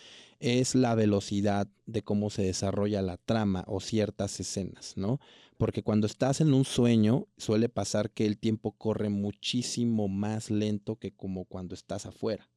es 0.41 0.75
la 0.75 0.95
velocidad 0.95 1.69
de 1.87 2.03
cómo 2.03 2.31
se 2.31 2.43
desarrolla 2.43 3.03
la 3.03 3.17
trama 3.17 3.65
o 3.67 3.81
ciertas 3.81 4.41
escenas, 4.41 4.97
¿no? 4.97 5.21
Porque 5.57 5.83
cuando 5.83 6.07
estás 6.07 6.41
en 6.41 6.53
un 6.53 6.65
sueño, 6.65 7.29
suele 7.37 7.69
pasar 7.69 8.11
que 8.11 8.27
el 8.27 8.39
tiempo 8.39 8.73
corre 8.73 9.09
muchísimo 9.09 10.09
más 10.09 10.51
lento 10.51 10.97
que 10.97 11.15
como 11.15 11.45
cuando 11.45 11.75
estás 11.75 12.07
afuera. 12.07 12.51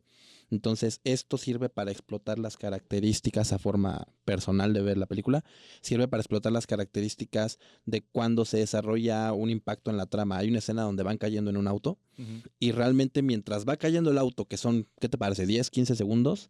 Entonces, 0.50 1.02
esto 1.04 1.38
sirve 1.38 1.70
para 1.70 1.92
explotar 1.92 2.40
las 2.40 2.58
características 2.58 3.54
a 3.54 3.60
forma 3.60 4.08
personal 4.28 4.74
de 4.74 4.82
ver 4.82 4.98
la 4.98 5.06
película, 5.06 5.44
sirve 5.82 6.10
para 6.10 6.20
explotar 6.22 6.52
las 6.52 6.68
características 6.68 7.60
de 7.86 8.02
cuando 8.12 8.44
se 8.44 8.58
desarrolla 8.58 9.32
un 9.32 9.50
impacto 9.50 9.90
en 9.90 9.96
la 9.98 10.06
trama. 10.06 10.38
Hay 10.38 10.50
una 10.50 10.60
escena 10.60 10.82
donde 10.84 11.04
van 11.04 11.18
cayendo 11.18 11.50
en 11.50 11.56
un 11.58 11.68
auto 11.68 11.98
y 12.60 12.72
realmente 12.74 13.22
mientras 13.22 13.64
va 13.66 13.78
cayendo 13.78 14.12
el 14.12 14.18
auto, 14.18 14.46
que 14.46 14.58
son, 14.58 14.88
¿qué 15.00 15.08
te 15.08 15.18
parece? 15.18 15.46
10, 15.46 15.70
15 15.70 15.96
segundos, 15.96 16.50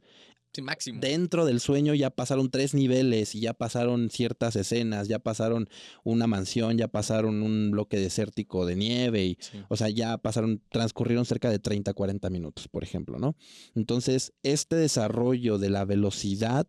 Sí, 0.53 0.61
máximo. 0.61 0.99
dentro 1.01 1.45
del 1.45 1.59
sueño 1.59 1.93
ya 1.93 2.09
pasaron 2.09 2.49
tres 2.49 2.73
niveles 2.73 3.35
y 3.35 3.41
ya 3.41 3.53
pasaron 3.53 4.09
ciertas 4.09 4.55
escenas, 4.55 5.07
ya 5.09 5.19
pasaron 5.19 5.67
una 6.03 6.25
mansión, 6.25 6.77
ya 6.77 6.87
pasaron 6.87 7.43
un 7.43 7.69
bloque 7.71 7.99
desértico 7.99 8.65
de 8.65 8.75
nieve 8.77 9.25
y, 9.25 9.37
Sí. 9.39 9.59
o 9.67 9.75
sea, 9.75 9.89
ya 9.89 10.17
pasaron, 10.17 10.61
transcurrieron 10.69 11.25
cerca 11.25 11.51
de 11.51 11.59
30, 11.59 11.93
40 11.93 12.29
minutos, 12.31 12.69
por 12.69 12.83
ejemplo, 12.83 13.19
¿no? 13.19 13.35
Entonces, 13.75 14.33
este 14.41 14.77
desarrollo 14.77 15.59
de 15.59 15.69
la 15.69 15.83
velocidad 15.85 16.65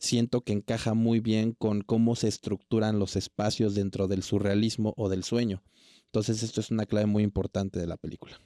siento 0.00 0.40
que 0.40 0.54
encaja 0.54 0.94
muy 0.94 1.20
bien 1.20 1.52
con 1.52 1.82
cómo 1.82 2.16
se 2.16 2.26
estructuran 2.26 2.98
los 2.98 3.16
espacios 3.16 3.74
dentro 3.74 4.08
del 4.08 4.22
surrealismo 4.22 4.94
o 4.96 5.08
del 5.08 5.22
sueño. 5.22 5.62
Entonces, 6.06 6.42
esto 6.42 6.60
es 6.60 6.70
una 6.70 6.86
clave 6.86 7.06
muy 7.06 7.22
importante 7.22 7.78
de 7.78 7.86
la 7.86 7.96
película. 7.96 8.40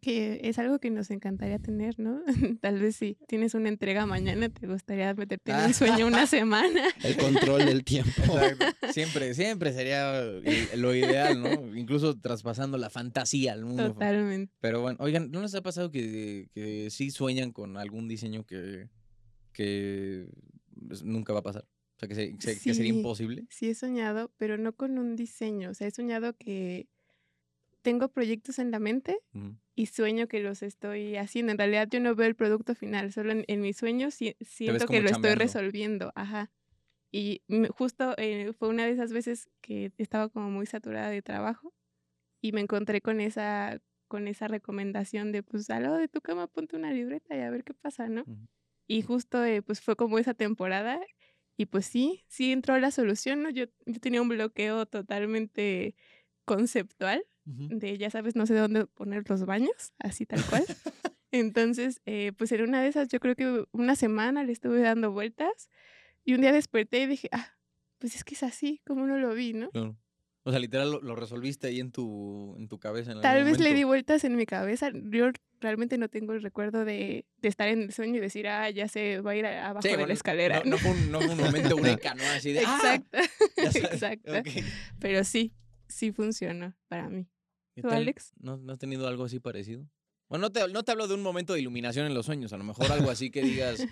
Que 0.00 0.40
es 0.44 0.58
algo 0.58 0.78
que 0.78 0.90
nos 0.90 1.10
encantaría 1.10 1.58
tener, 1.58 1.98
¿no? 1.98 2.22
Tal 2.60 2.80
vez 2.80 2.96
si 2.96 3.16
tienes 3.28 3.54
una 3.54 3.68
entrega 3.68 4.06
mañana, 4.06 4.48
te 4.48 4.66
gustaría 4.66 5.12
meterte 5.14 5.52
en 5.52 5.66
un 5.66 5.74
sueño 5.74 6.06
una 6.06 6.26
semana. 6.26 6.82
El 7.02 7.16
control 7.16 7.66
del 7.66 7.84
tiempo. 7.84 8.22
Exacto. 8.22 8.92
Siempre, 8.92 9.34
siempre 9.34 9.72
sería 9.72 10.22
lo 10.76 10.94
ideal, 10.94 11.42
¿no? 11.42 11.76
Incluso 11.76 12.18
traspasando 12.18 12.78
la 12.78 12.88
fantasía 12.88 13.52
al 13.52 13.64
mundo. 13.64 13.92
Totalmente. 13.92 14.52
Pero 14.60 14.80
bueno, 14.80 14.96
oigan, 15.00 15.30
¿no 15.30 15.42
les 15.42 15.54
ha 15.54 15.62
pasado 15.62 15.90
que, 15.90 16.48
que 16.54 16.88
sí 16.90 17.10
sueñan 17.10 17.52
con 17.52 17.76
algún 17.76 18.08
diseño 18.08 18.44
que, 18.44 18.88
que 19.52 20.26
pues, 20.88 21.02
nunca 21.02 21.32
va 21.32 21.40
a 21.40 21.42
pasar? 21.42 21.64
O 21.96 21.98
sea, 21.98 22.08
que, 22.08 22.14
se- 22.14 22.36
se- 22.40 22.54
que 22.60 22.74
sería 22.74 22.92
Sí. 22.92 22.98
imposible. 22.98 23.46
Sí 23.50 23.70
he 23.70 23.74
soñado, 23.74 24.30
pero 24.36 24.58
no 24.58 24.74
con 24.74 24.98
un 24.98 25.16
diseño. 25.16 25.70
O 25.70 25.74
sea, 25.74 25.86
he 25.86 25.90
soñado 25.90 26.36
que 26.36 26.88
tengo 27.82 28.08
proyectos 28.08 28.58
en 28.58 28.70
la 28.70 28.78
mente 28.80 29.18
Ujú. 29.34 29.56
y 29.74 29.86
sueño 29.86 30.26
que 30.26 30.40
los 30.40 30.62
estoy 30.62 31.16
haciendo. 31.16 31.52
En 31.52 31.58
realidad 31.58 31.88
yo 31.90 32.00
no 32.00 32.14
veo 32.14 32.26
el 32.26 32.34
producto 32.34 32.74
final, 32.74 33.12
solo 33.12 33.32
en, 33.32 33.44
en 33.46 33.60
mis 33.60 33.76
sueños 33.76 34.14
si- 34.14 34.36
siento 34.40 34.86
que 34.86 35.00
lo 35.00 35.08
estoy 35.08 35.34
resolviendo. 35.34 36.12
Ajá. 36.16 36.50
Y 37.12 37.42
justo 37.70 38.14
eh, 38.18 38.52
fue 38.58 38.68
una 38.68 38.84
de 38.84 38.90
esas 38.92 39.12
veces 39.12 39.48
que 39.60 39.92
estaba 39.96 40.28
como 40.28 40.50
muy 40.50 40.66
saturada 40.66 41.08
de 41.08 41.22
trabajo 41.22 41.72
y 42.42 42.52
me 42.52 42.60
encontré 42.60 43.00
con 43.00 43.20
esa 43.20 43.80
con 44.08 44.28
esa 44.28 44.46
recomendación 44.46 45.32
de 45.32 45.42
pues 45.42 45.68
al 45.70 45.82
lado 45.84 45.96
de 45.96 46.06
tu 46.06 46.20
cama 46.20 46.46
ponte 46.46 46.76
una 46.76 46.92
libreta 46.92 47.36
y 47.36 47.40
a 47.40 47.50
ver 47.50 47.64
qué 47.64 47.74
pasa, 47.74 48.08
¿no? 48.08 48.22
Ujú. 48.22 48.36
Y 48.86 49.02
justo 49.02 49.44
eh, 49.44 49.62
pues 49.62 49.80
fue 49.80 49.96
como 49.96 50.18
esa 50.18 50.34
temporada 50.34 51.00
y 51.56 51.66
pues 51.66 51.86
sí, 51.86 52.24
sí 52.28 52.52
entró 52.52 52.78
la 52.78 52.90
solución, 52.90 53.42
¿no? 53.42 53.50
Yo, 53.50 53.64
yo 53.86 54.00
tenía 54.00 54.22
un 54.22 54.28
bloqueo 54.28 54.86
totalmente 54.86 55.94
conceptual 56.44 57.24
de 57.46 57.96
ya 57.96 58.10
sabes, 58.10 58.34
no 58.34 58.44
sé 58.44 58.54
dónde 58.54 58.86
poner 58.86 59.28
los 59.30 59.46
baños, 59.46 59.92
así 60.00 60.26
tal 60.26 60.44
cual. 60.46 60.64
Entonces, 61.30 62.00
eh, 62.04 62.32
pues 62.36 62.50
en 62.50 62.62
una 62.62 62.82
de 62.82 62.88
esas, 62.88 63.08
yo 63.08 63.20
creo 63.20 63.36
que 63.36 63.64
una 63.70 63.94
semana 63.94 64.42
le 64.42 64.52
estuve 64.52 64.80
dando 64.80 65.12
vueltas 65.12 65.70
y 66.24 66.34
un 66.34 66.40
día 66.40 66.52
desperté 66.52 67.02
y 67.02 67.06
dije, 67.06 67.28
ah, 67.30 67.56
pues 67.98 68.16
es 68.16 68.24
que 68.24 68.34
es 68.34 68.42
así, 68.42 68.80
como 68.84 69.06
no 69.06 69.16
lo 69.18 69.32
vi, 69.34 69.52
¿no? 69.52 69.70
Claro. 69.70 69.96
O 70.46 70.52
sea, 70.52 70.60
literal 70.60 70.92
lo, 70.92 71.00
lo 71.00 71.16
resolviste 71.16 71.66
ahí 71.66 71.80
en 71.80 71.90
tu, 71.90 72.54
en 72.56 72.68
tu 72.68 72.78
cabeza. 72.78 73.10
En 73.10 73.20
Tal 73.20 73.42
vez 73.42 73.58
le 73.58 73.74
di 73.74 73.82
vueltas 73.82 74.22
en 74.22 74.36
mi 74.36 74.46
cabeza. 74.46 74.92
Yo 74.94 75.32
realmente 75.60 75.98
no 75.98 76.08
tengo 76.08 76.34
el 76.34 76.40
recuerdo 76.40 76.84
de, 76.84 77.26
de 77.38 77.48
estar 77.48 77.66
en 77.66 77.82
el 77.82 77.92
sueño 77.92 78.18
y 78.18 78.20
decir, 78.20 78.46
ah, 78.46 78.70
ya 78.70 78.86
se 78.86 79.20
va 79.22 79.32
a 79.32 79.36
ir 79.36 79.44
abajo 79.44 79.82
Sí, 79.82 79.88
de 79.88 79.94
bueno, 79.94 80.06
la 80.06 80.14
escalera. 80.14 80.62
No, 80.64 80.70
no 80.70 80.78
fue 80.78 80.92
un, 80.92 81.10
no 81.10 81.20
fue 81.20 81.34
un 81.34 81.40
momento 81.40 81.70
eureka, 81.76 82.14
¿no? 82.14 82.22
Así 82.22 82.52
de. 82.52 82.60
¡ah! 82.64 82.78
Exacto, 82.80 83.18
exacto. 83.56 84.32
Pero 85.00 85.24
sí, 85.24 85.52
sí 85.88 86.12
funcionó 86.12 86.76
para 86.86 87.08
mí. 87.08 87.26
¿Qué 87.74 87.82
¿Tú? 87.82 87.88
Alex? 87.90 88.32
¿No, 88.38 88.56
no 88.56 88.72
has 88.72 88.78
tenido 88.78 89.08
algo 89.08 89.24
así 89.24 89.40
parecido? 89.40 89.84
Bueno, 90.28 90.42
no 90.46 90.52
te, 90.52 90.68
no 90.68 90.84
te 90.84 90.92
hablo 90.92 91.08
de 91.08 91.14
un 91.14 91.22
momento 91.22 91.54
de 91.54 91.60
iluminación 91.60 92.06
en 92.06 92.14
los 92.14 92.24
sueños, 92.24 92.52
a 92.52 92.56
lo 92.56 92.62
mejor 92.62 92.92
algo 92.92 93.10
así 93.10 93.30
que 93.30 93.42
digas, 93.42 93.84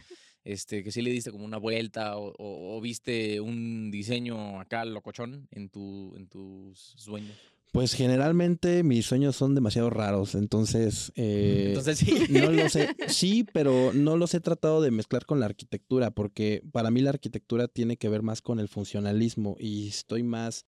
este, 0.44 0.82
que 0.84 0.92
sí 0.92 1.02
le 1.02 1.10
diste 1.10 1.30
como 1.30 1.44
una 1.44 1.58
vuelta 1.58 2.16
o, 2.18 2.28
o- 2.38 2.76
o 2.76 2.80
viste 2.80 3.40
un 3.40 3.90
diseño 3.90 4.60
acá 4.60 4.84
locochón 4.84 5.48
en, 5.50 5.68
tu, 5.70 6.14
en 6.16 6.26
tus 6.28 6.78
sueños. 6.96 7.36
Pues 7.72 7.94
generalmente 7.94 8.84
mis 8.84 9.04
sueños 9.04 9.34
son 9.34 9.56
demasiado 9.56 9.90
raros, 9.90 10.36
entonces, 10.36 11.10
eh, 11.16 11.64
Entonces 11.68 11.98
sí. 11.98 12.26
no 12.28 12.50
he, 12.52 12.68
sí, 13.08 13.44
pero 13.52 13.90
no 13.92 14.16
los 14.16 14.32
he 14.34 14.40
tratado 14.40 14.80
de 14.80 14.92
mezclar 14.92 15.26
con 15.26 15.40
la 15.40 15.46
arquitectura, 15.46 16.12
porque 16.12 16.62
para 16.70 16.92
mí 16.92 17.00
la 17.00 17.10
arquitectura 17.10 17.66
tiene 17.66 17.96
que 17.96 18.08
ver 18.08 18.22
más 18.22 18.42
con 18.42 18.60
el 18.60 18.68
funcionalismo 18.68 19.56
y 19.58 19.88
estoy 19.88 20.22
más, 20.22 20.66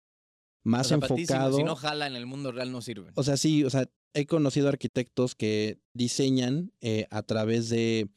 más 0.64 0.88
O 0.88 0.90
sea, 0.90 0.98
para 1.00 1.14
ti, 1.16 1.28
si 1.28 1.34
no- 1.34 1.38
enfocado. 1.40 1.58
si 1.58 1.64
no 1.64 1.76
jala 1.76 2.08
en 2.08 2.16
el 2.16 2.26
mundo 2.26 2.52
real, 2.52 2.72
no 2.72 2.82
sirve. 2.82 3.12
O 3.14 3.22
sea, 3.22 3.38
sí, 3.38 3.64
o 3.64 3.70
sea, 3.70 3.88
he 4.16 4.26
conocido 4.26 4.68
arquitectos 4.70 5.36
que 5.36 5.78
diseñan 5.94 6.72
eh, 6.82 7.06
a 7.12 7.22
través 7.22 7.70
de 7.70 8.10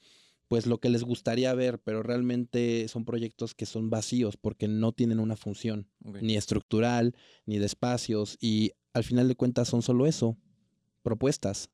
pues 0.49 0.67
lo 0.67 0.79
que 0.79 0.89
les 0.89 1.05
gustaría 1.05 1.55
ver, 1.55 1.79
pero 1.79 2.03
realmente 2.03 2.89
son 2.89 3.05
proyectos 3.05 3.55
que 3.55 3.67
son 3.67 3.91
vacíos 3.91 4.37
porque 4.37 4.67
no 4.67 4.93
tienen 4.93 5.21
una 5.21 5.37
función, 5.37 5.89
ni 6.23 6.37
estructural, 6.37 7.15
ni 7.45 7.59
de 7.59 7.67
espacios, 7.67 8.39
y 8.41 8.73
al 8.95 9.05
final 9.05 9.29
de 9.29 9.37
cuentas 9.37 9.69
son 9.69 9.83
solo 9.83 10.07
eso, 10.07 10.39
propuestas, 11.03 11.71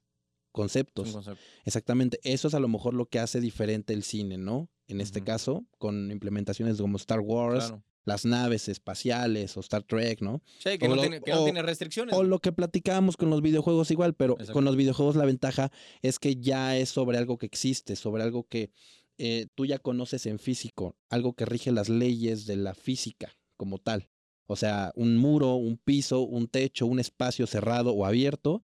conceptos. 0.52 1.12
concepto. 1.12 1.40
Exactamente, 1.64 2.18
eso 2.24 2.48
es 2.48 2.54
a 2.54 2.60
lo 2.60 2.68
mejor 2.68 2.94
lo 2.94 3.06
que 3.06 3.20
hace 3.20 3.40
diferente 3.40 3.94
el 3.94 4.02
cine, 4.02 4.38
¿no? 4.38 4.68
En 4.86 5.00
este 5.00 5.22
caso, 5.22 5.64
con 5.78 6.10
implementaciones 6.10 6.78
como 6.78 6.96
Star 6.98 7.20
Wars, 7.20 7.68
Claro. 7.68 7.84
Las 8.04 8.24
naves 8.24 8.68
espaciales 8.68 9.56
o 9.56 9.60
Star 9.60 9.82
Trek, 9.82 10.20
¿no? 10.20 10.42
Sí, 10.58 10.78
que, 10.78 10.86
O 10.86 10.88
no 10.90 10.96
lo- 10.96 11.00
tiene, 11.02 11.20
que 11.20 11.30
no 11.30 11.40
o- 11.40 11.44
tiene 11.44 11.62
restricciones. 11.62 12.14
O 12.16 12.22
lo 12.22 12.38
que 12.38 12.52
platicábamos 12.52 13.16
con 13.16 13.30
los 13.30 13.40
videojuegos 13.42 13.90
igual, 13.90 14.14
pero 14.14 14.36
con 14.52 14.64
los 14.64 14.76
videojuegos 14.76 15.16
la 15.16 15.24
ventaja 15.24 15.70
es 16.02 16.18
que 16.18 16.36
ya 16.36 16.76
es 16.76 16.90
sobre 16.90 17.18
algo 17.18 17.38
que 17.38 17.46
existe, 17.46 17.96
sobre 17.96 18.22
algo 18.22 18.46
que 18.46 18.70
eh, 19.18 19.46
tú 19.54 19.64
ya 19.64 19.78
conoces 19.78 20.26
en 20.26 20.38
físico, 20.38 20.96
algo 21.08 21.34
que 21.34 21.44
rige 21.46 21.70
las 21.72 21.88
leyes 21.88 22.46
de 22.46 22.56
la 22.56 22.74
física 22.74 23.32
como 23.56 23.78
tal. 23.78 24.08
O 24.46 24.56
sea, 24.56 24.92
un 24.96 25.16
muro, 25.16 25.54
un 25.54 25.78
piso, 25.78 26.22
un 26.22 26.48
techo, 26.48 26.86
un 26.86 26.98
espacio 26.98 27.46
cerrado 27.46 27.92
o 27.94 28.04
abierto, 28.04 28.64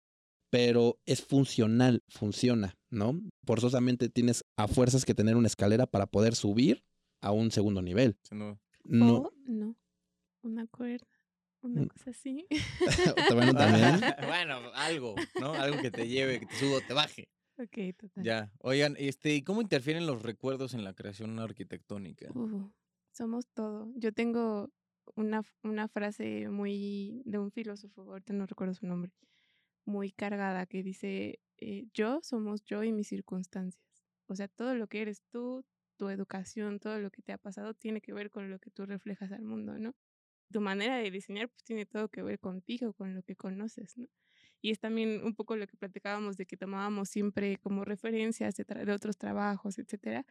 pero 0.49 0.99
es 1.05 1.21
funcional, 1.21 2.03
funciona, 2.07 2.77
¿no? 2.89 3.19
Forzosamente 3.45 4.07
tienes 4.07 4.45
a 4.55 4.67
fuerzas 4.67 5.03
que 5.03 5.13
tener 5.15 5.35
una 5.35 5.47
escalera 5.47 5.85
para 5.87 6.05
poder 6.05 6.35
subir 6.35 6.83
a 7.21 7.31
un 7.31 7.51
segundo 7.51 7.81
nivel. 7.81 8.17
Sí, 8.29 8.35
no. 8.35 8.59
No, 8.85 9.17
O 9.17 9.33
no, 9.45 9.75
una 10.41 10.67
cuerda, 10.67 11.07
una 11.61 11.87
cosa 11.87 12.11
así. 12.11 12.47
bueno, 13.33 13.53
también. 13.53 13.99
bueno, 14.27 14.59
algo, 14.73 15.15
¿no? 15.39 15.53
Algo 15.53 15.81
que 15.81 15.91
te 15.91 16.07
lleve, 16.07 16.39
que 16.39 16.45
te 16.45 16.55
suba 16.55 16.77
o 16.77 16.81
te 16.81 16.93
baje. 16.93 17.27
ok, 17.57 17.95
total. 17.97 18.23
Ya. 18.23 18.51
Oigan, 18.59 18.95
este, 18.97 19.33
¿y 19.35 19.41
cómo 19.41 19.61
interfieren 19.61 20.05
los 20.05 20.21
recuerdos 20.21 20.73
en 20.73 20.83
la 20.83 20.93
creación 20.93 21.39
arquitectónica? 21.39 22.29
Uh, 22.33 22.71
somos 23.11 23.47
todo. 23.53 23.91
Yo 23.95 24.13
tengo 24.13 24.69
una, 25.15 25.43
una 25.63 25.87
frase 25.87 26.49
muy 26.49 27.21
de 27.25 27.37
un 27.39 27.51
filósofo, 27.51 28.01
ahorita 28.03 28.33
no 28.33 28.45
recuerdo 28.45 28.73
su 28.73 28.85
nombre, 28.85 29.11
muy 29.85 30.11
cargada 30.11 30.65
que 30.65 30.83
dice, 30.83 31.39
eh, 31.57 31.87
yo 31.93 32.19
somos 32.23 32.63
yo 32.65 32.83
y 32.83 32.91
mis 32.91 33.07
circunstancias. 33.07 33.81
O 34.27 34.35
sea, 34.35 34.47
todo 34.47 34.75
lo 34.75 34.87
que 34.87 35.01
eres 35.01 35.21
tú, 35.31 35.63
tu 35.95 36.09
educación, 36.09 36.79
todo 36.79 36.99
lo 36.99 37.11
que 37.11 37.21
te 37.21 37.33
ha 37.33 37.37
pasado 37.37 37.73
tiene 37.73 38.01
que 38.01 38.13
ver 38.13 38.29
con 38.29 38.49
lo 38.49 38.59
que 38.59 38.71
tú 38.71 38.85
reflejas 38.85 39.31
al 39.31 39.43
mundo, 39.43 39.77
¿no? 39.79 39.95
Tu 40.51 40.61
manera 40.61 40.97
de 40.97 41.11
diseñar 41.11 41.49
pues 41.49 41.63
tiene 41.63 41.85
todo 41.85 42.09
que 42.09 42.21
ver 42.21 42.39
contigo, 42.39 42.93
con 42.93 43.15
lo 43.15 43.23
que 43.23 43.35
conoces, 43.35 43.97
¿no? 43.97 44.07
Y 44.61 44.71
es 44.71 44.79
también 44.79 45.23
un 45.23 45.35
poco 45.35 45.55
lo 45.55 45.67
que 45.67 45.77
platicábamos 45.77 46.37
de 46.37 46.45
que 46.45 46.57
tomábamos 46.57 47.09
siempre 47.09 47.57
como 47.57 47.85
referencias 47.85 48.55
de, 48.55 48.91
otros 48.91 49.17
trabajos, 49.17 49.77
etcétera, 49.77 50.25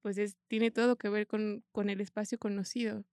pues 0.00 0.18
es, 0.18 0.36
tiene 0.48 0.70
todo 0.70 0.96
que 0.96 1.08
ver 1.08 1.26
con, 1.26 1.64
con 1.72 1.90
el 1.90 2.00
espacio 2.00 2.38
conocido. 2.38 3.04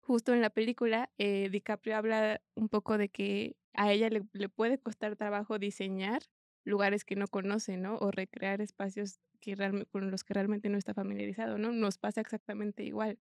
Justo 0.00 0.32
en 0.32 0.40
la 0.40 0.50
película, 0.50 1.10
eh, 1.18 1.48
DiCaprio 1.50 1.96
habla 1.96 2.42
un 2.54 2.68
poco 2.68 2.98
de 2.98 3.08
que 3.08 3.56
a 3.74 3.92
ella 3.92 4.08
le, 4.10 4.22
le 4.32 4.48
puede 4.48 4.78
costar 4.78 5.16
trabajo 5.16 5.58
diseñar 5.58 6.22
lugares 6.64 7.04
que 7.04 7.16
no 7.16 7.28
conoce, 7.28 7.76
¿no? 7.76 7.96
O 7.98 8.10
recrear 8.10 8.60
espacios 8.60 9.20
que 9.40 9.56
con 9.90 10.10
los 10.10 10.24
que 10.24 10.34
realmente 10.34 10.68
no 10.68 10.78
está 10.78 10.94
familiarizado, 10.94 11.58
¿no? 11.58 11.72
Nos 11.72 11.98
pasa 11.98 12.20
exactamente 12.20 12.84
igual. 12.84 13.18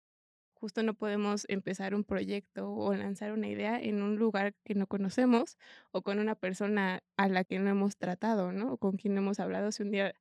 justo 0.53 0.83
no 0.83 0.93
podemos 0.93 1.45
empezar 1.49 1.95
un 1.95 2.03
proyecto 2.03 2.71
o 2.71 2.93
lanzar 2.93 3.31
una 3.31 3.47
idea 3.47 3.79
en 3.81 4.03
un 4.03 4.17
lugar 4.17 4.53
que 4.65 4.75
no 4.75 4.87
conocemos 4.87 5.57
o 5.91 6.01
con 6.01 6.19
una 6.19 6.35
persona 6.35 7.01
a 7.17 7.29
la 7.29 7.45
que 7.45 7.59
no 7.59 7.69
hemos 7.69 7.97
tratado, 7.97 8.51
¿no? 8.51 8.73
O 8.73 8.77
con 8.77 8.97
quien 8.97 9.15
no 9.15 9.21
hemos 9.21 9.39
hablado. 9.39 9.71
Si 9.71 9.83
un 9.83 9.91
día 9.91 10.13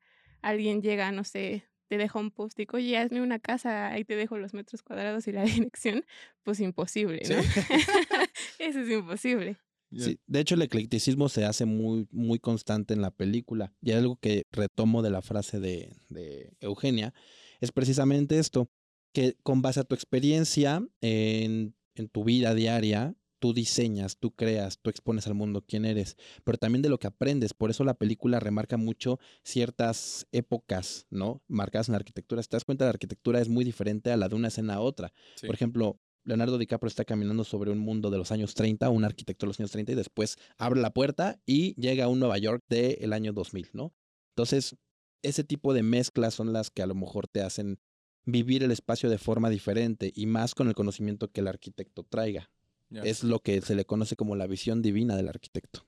alguien 0.42 0.80
llega, 0.82 1.10
no 1.12 1.24
sé, 1.24 1.64
te 1.88 1.98
deja 1.98 2.18
un 2.20 2.30
post 2.30 2.60
y 2.60 2.66
oye, 2.72 2.98
hazme 2.98 3.20
una 3.22 3.38
casa, 3.40 3.88
ahí 3.88 4.04
te 4.04 4.14
dejo 4.16 4.38
los 4.38 4.54
metros 4.54 4.82
cuadrados 4.82 5.26
y 5.28 5.32
la 5.32 5.42
dirección, 5.44 6.04
pues 6.44 6.60
imposible, 6.60 7.22
¿no? 7.28 7.36
Eso 8.58 8.80
es 8.80 8.90
imposible. 8.90 9.56
Sí, 9.96 10.18
de 10.26 10.40
hecho 10.40 10.54
el 10.54 10.62
eclecticismo 10.62 11.28
se 11.28 11.44
hace 11.44 11.64
muy, 11.64 12.06
muy 12.10 12.38
constante 12.38 12.92
en 12.94 13.00
la 13.00 13.10
película 13.10 13.72
y 13.80 13.92
algo 13.92 14.16
que 14.16 14.44
retomo 14.52 15.02
de 15.02 15.10
la 15.10 15.22
frase 15.22 15.60
de, 15.60 15.96
de 16.08 16.52
Eugenia 16.60 17.14
es 17.60 17.72
precisamente 17.72 18.38
esto, 18.38 18.70
que 19.12 19.36
con 19.42 19.62
base 19.62 19.80
a 19.80 19.84
tu 19.84 19.94
experiencia 19.94 20.86
en, 21.00 21.74
en 21.94 22.08
tu 22.08 22.24
vida 22.24 22.54
diaria, 22.54 23.16
tú 23.38 23.54
diseñas, 23.54 24.18
tú 24.18 24.32
creas, 24.32 24.78
tú 24.80 24.90
expones 24.90 25.26
al 25.26 25.34
mundo 25.34 25.64
quién 25.66 25.84
eres, 25.84 26.16
pero 26.44 26.58
también 26.58 26.82
de 26.82 26.88
lo 26.88 26.98
que 26.98 27.06
aprendes. 27.06 27.54
Por 27.54 27.70
eso 27.70 27.84
la 27.84 27.94
película 27.94 28.40
remarca 28.40 28.76
mucho 28.76 29.18
ciertas 29.42 30.26
épocas, 30.32 31.06
¿no? 31.10 31.42
Marcadas 31.48 31.88
en 31.88 31.92
la 31.92 31.98
arquitectura. 31.98 32.42
Si 32.42 32.48
te 32.48 32.56
das 32.56 32.64
cuenta, 32.64 32.84
la 32.84 32.90
arquitectura 32.90 33.40
es 33.40 33.48
muy 33.48 33.64
diferente 33.64 34.10
a 34.10 34.16
la 34.16 34.28
de 34.28 34.34
una 34.34 34.48
escena 34.48 34.74
a 34.74 34.80
otra. 34.80 35.12
Por 35.40 35.54
ejemplo, 35.54 36.00
Leonardo 36.28 36.58
DiCaprio 36.58 36.88
está 36.88 37.06
caminando 37.06 37.42
sobre 37.42 37.70
un 37.70 37.78
mundo 37.78 38.10
de 38.10 38.18
los 38.18 38.32
años 38.32 38.54
30, 38.54 38.90
un 38.90 39.04
arquitecto 39.04 39.46
de 39.46 39.48
los 39.48 39.60
años 39.60 39.70
30, 39.70 39.92
y 39.92 39.94
después 39.94 40.36
abre 40.58 40.78
la 40.78 40.92
puerta 40.92 41.40
y 41.46 41.74
llega 41.80 42.04
a 42.04 42.08
un 42.08 42.20
Nueva 42.20 42.36
York 42.36 42.62
del 42.68 43.14
año 43.14 43.32
2000, 43.32 43.70
¿no? 43.72 43.94
Entonces, 44.32 44.76
ese 45.22 45.42
tipo 45.42 45.72
de 45.72 45.82
mezclas 45.82 46.34
son 46.34 46.52
las 46.52 46.70
que 46.70 46.82
a 46.82 46.86
lo 46.86 46.94
mejor 46.94 47.28
te 47.28 47.40
hacen 47.40 47.80
vivir 48.26 48.62
el 48.62 48.72
espacio 48.72 49.08
de 49.08 49.16
forma 49.16 49.48
diferente 49.48 50.12
y 50.14 50.26
más 50.26 50.54
con 50.54 50.68
el 50.68 50.74
conocimiento 50.74 51.32
que 51.32 51.40
el 51.40 51.48
arquitecto 51.48 52.04
traiga. 52.04 52.50
Es 52.90 53.24
lo 53.24 53.40
que 53.40 53.62
se 53.62 53.74
le 53.74 53.86
conoce 53.86 54.14
como 54.14 54.36
la 54.36 54.46
visión 54.46 54.82
divina 54.82 55.16
del 55.16 55.28
arquitecto. 55.28 55.86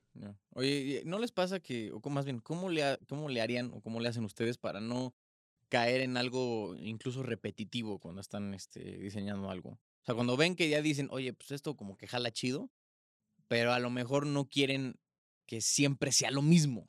Oye, 0.54 1.02
¿no 1.04 1.18
les 1.18 1.32
pasa 1.32 1.60
que, 1.60 1.92
o 1.92 2.00
más 2.08 2.24
bien, 2.24 2.40
¿cómo 2.40 2.70
le, 2.70 2.98
cómo 3.08 3.28
le 3.28 3.42
harían 3.42 3.70
o 3.74 3.82
cómo 3.82 4.00
le 4.00 4.08
hacen 4.08 4.24
ustedes 4.24 4.56
para 4.56 4.80
no 4.80 5.14
caer 5.68 6.00
en 6.00 6.16
algo 6.16 6.74
incluso 6.76 7.22
repetitivo 7.22 7.98
cuando 7.98 8.22
están 8.22 8.54
este, 8.54 8.96
diseñando 8.98 9.50
algo? 9.50 9.78
Sea, 10.10 10.14
cuando 10.16 10.36
ven 10.36 10.56
que 10.56 10.68
ya 10.68 10.82
dicen, 10.82 11.08
oye, 11.10 11.32
pues 11.32 11.52
esto 11.52 11.76
como 11.76 11.96
que 11.96 12.08
jala 12.08 12.32
chido, 12.32 12.68
pero 13.46 13.72
a 13.72 13.78
lo 13.78 13.90
mejor 13.90 14.26
no 14.26 14.48
quieren 14.48 14.98
que 15.46 15.60
siempre 15.60 16.10
sea 16.10 16.30
lo 16.32 16.42
mismo. 16.42 16.88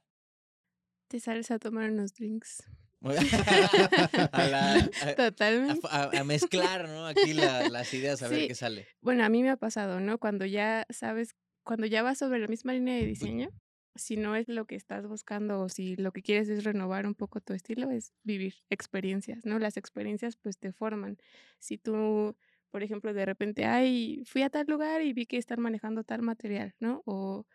Te 1.08 1.20
sales 1.20 1.52
a 1.52 1.60
tomar 1.60 1.92
unos 1.92 2.14
drinks. 2.14 2.64
a 3.02 4.90
Totalmente. 5.16 5.88
A, 5.90 6.24
mezclar, 6.24 6.88
¿no? 6.88 7.06
Aquí 7.06 7.34
las 7.34 7.94
ideas, 7.94 8.24
a 8.24 8.28
ver 8.28 8.48
qué 8.48 8.56
sale. 8.56 8.88
Bueno, 9.02 9.24
a 9.24 9.30
mí 9.30 9.44
me 9.44 9.50
ha 9.50 9.58
pasado, 9.58 10.00
¿no? 10.00 10.18
Cuando 10.18 10.46
ya 10.46 10.88
sabes, 10.90 11.36
cuando 11.64 11.86
ya 11.86 12.02
vas 12.02 12.18
sobre 12.18 12.40
la 12.40 12.48
misma 12.48 12.74
línea 12.74 12.96
de 12.96 13.06
diseño, 13.06 13.50
si 13.96 14.18
no 14.18 14.36
es 14.36 14.48
lo 14.48 14.66
que 14.66 14.76
estás 14.76 15.08
buscando 15.08 15.62
o 15.62 15.70
si 15.70 15.96
lo 15.96 16.12
que 16.12 16.22
quieres 16.22 16.50
es 16.50 16.64
renovar 16.64 17.06
un 17.06 17.16
poco 17.16 17.42
tu 17.42 17.54
estilo, 17.54 17.92
es 17.92 18.14
vivir 18.24 18.56
experiencias, 18.70 19.46
¿no? 19.46 19.60
Las 19.60 19.78
experiencias 19.78 20.38
pues 20.38 20.58
te 20.58 20.72
forman. 20.72 21.18
Si 21.60 21.78
tú, 21.78 22.36
por 22.72 22.84
ejemplo, 22.84 23.14
de 23.14 23.26
repente, 23.26 23.66
ay, 23.66 24.24
fui 24.26 24.42
a 24.44 24.50
tal 24.50 24.66
lugar 24.68 25.02
y 25.02 25.14
vi 25.14 25.26
que 25.26 25.38
están 25.38 25.62
manejando 25.62 26.04
tal 26.04 26.22
material, 26.22 26.76
¿no? 26.80 27.04
O 27.06 27.46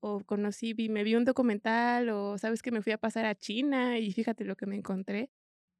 o 0.00 0.20
conocí, 0.24 0.74
vi, 0.74 0.88
me 0.88 1.04
vi 1.04 1.14
un 1.16 1.24
documental 1.24 2.08
o 2.10 2.38
sabes 2.38 2.62
que 2.62 2.70
me 2.70 2.82
fui 2.82 2.92
a 2.92 2.98
pasar 2.98 3.26
a 3.26 3.34
China 3.34 3.98
y 3.98 4.12
fíjate 4.12 4.44
lo 4.44 4.56
que 4.56 4.66
me 4.66 4.76
encontré. 4.76 5.30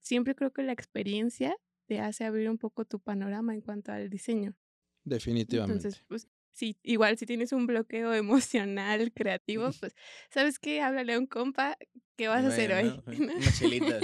Siempre 0.00 0.34
creo 0.34 0.52
que 0.52 0.62
la 0.62 0.72
experiencia 0.72 1.56
te 1.86 2.00
hace 2.00 2.24
abrir 2.24 2.50
un 2.50 2.58
poco 2.58 2.84
tu 2.84 3.00
panorama 3.00 3.54
en 3.54 3.60
cuanto 3.60 3.92
al 3.92 4.10
diseño. 4.10 4.56
Definitivamente. 5.04 5.84
Entonces, 5.84 6.04
pues 6.08 6.28
sí, 6.52 6.78
igual 6.82 7.16
si 7.16 7.26
tienes 7.26 7.52
un 7.52 7.66
bloqueo 7.66 8.12
emocional, 8.14 9.12
creativo, 9.12 9.70
pues, 9.80 9.94
¿sabes 10.30 10.58
qué? 10.58 10.80
Háblale 10.82 11.14
a 11.14 11.18
un 11.18 11.26
compa, 11.26 11.76
¿qué 12.16 12.28
vas 12.28 12.44
a 12.44 12.48
hacer 12.48 12.72
hoy? 12.72 13.02
Unas 13.36 13.58
chelitas, 13.58 14.02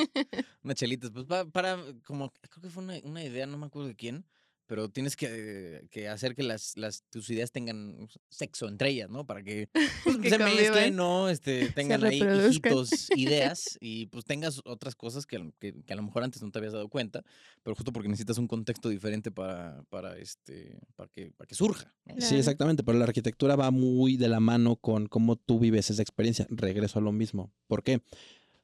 unas 0.62 0.76
chelitas. 0.76 1.10
Pues 1.10 1.26
para, 1.52 1.76
como, 2.06 2.32
creo 2.32 2.62
que 2.62 2.70
fue 2.70 2.82
una, 2.82 2.94
una 3.02 3.22
idea, 3.22 3.46
no 3.46 3.58
me 3.58 3.66
acuerdo 3.66 3.88
de 3.88 3.96
quién, 3.96 4.24
pero 4.66 4.88
tienes 4.88 5.16
que, 5.16 5.86
que, 5.90 6.08
hacer 6.08 6.34
que 6.34 6.42
las, 6.42 6.76
las, 6.76 7.02
tus 7.10 7.28
ideas 7.30 7.52
tengan 7.52 8.08
sexo 8.28 8.68
entre 8.68 8.90
ellas, 8.90 9.10
¿no? 9.10 9.26
Para 9.26 9.42
que, 9.42 9.68
pues, 10.04 10.16
se 10.28 10.38
mezclen, 10.38 10.96
¿no? 10.96 11.28
Este, 11.28 11.68
tengan 11.74 12.04
ahí 12.04 12.22
hijitos, 12.48 13.08
ideas 13.16 13.78
y 13.80 14.06
pues 14.06 14.24
tengas 14.24 14.60
otras 14.64 14.94
cosas 14.94 15.26
que, 15.26 15.52
que, 15.58 15.74
a 15.88 15.96
lo 15.96 16.02
mejor 16.02 16.24
antes 16.24 16.42
no 16.42 16.50
te 16.50 16.58
habías 16.58 16.72
dado 16.72 16.88
cuenta, 16.88 17.24
pero 17.62 17.76
justo 17.76 17.92
porque 17.92 18.08
necesitas 18.08 18.38
un 18.38 18.48
contexto 18.48 18.88
diferente 18.88 19.30
para, 19.30 19.82
para, 19.90 20.16
este, 20.18 20.78
para, 20.96 21.08
que, 21.08 21.30
para 21.32 21.46
que 21.46 21.54
surja. 21.54 21.94
Sí, 22.18 22.36
exactamente, 22.36 22.82
pero 22.82 22.98
la 22.98 23.04
arquitectura 23.04 23.56
va 23.56 23.70
muy 23.70 24.16
de 24.16 24.28
la 24.28 24.40
mano 24.40 24.76
con 24.76 25.06
cómo 25.06 25.36
tú 25.36 25.58
vives 25.58 25.90
esa 25.90 26.02
experiencia. 26.02 26.46
Regreso 26.50 26.98
a 26.98 27.02
lo 27.02 27.12
mismo. 27.12 27.52
¿Por 27.66 27.82
qué? 27.82 28.02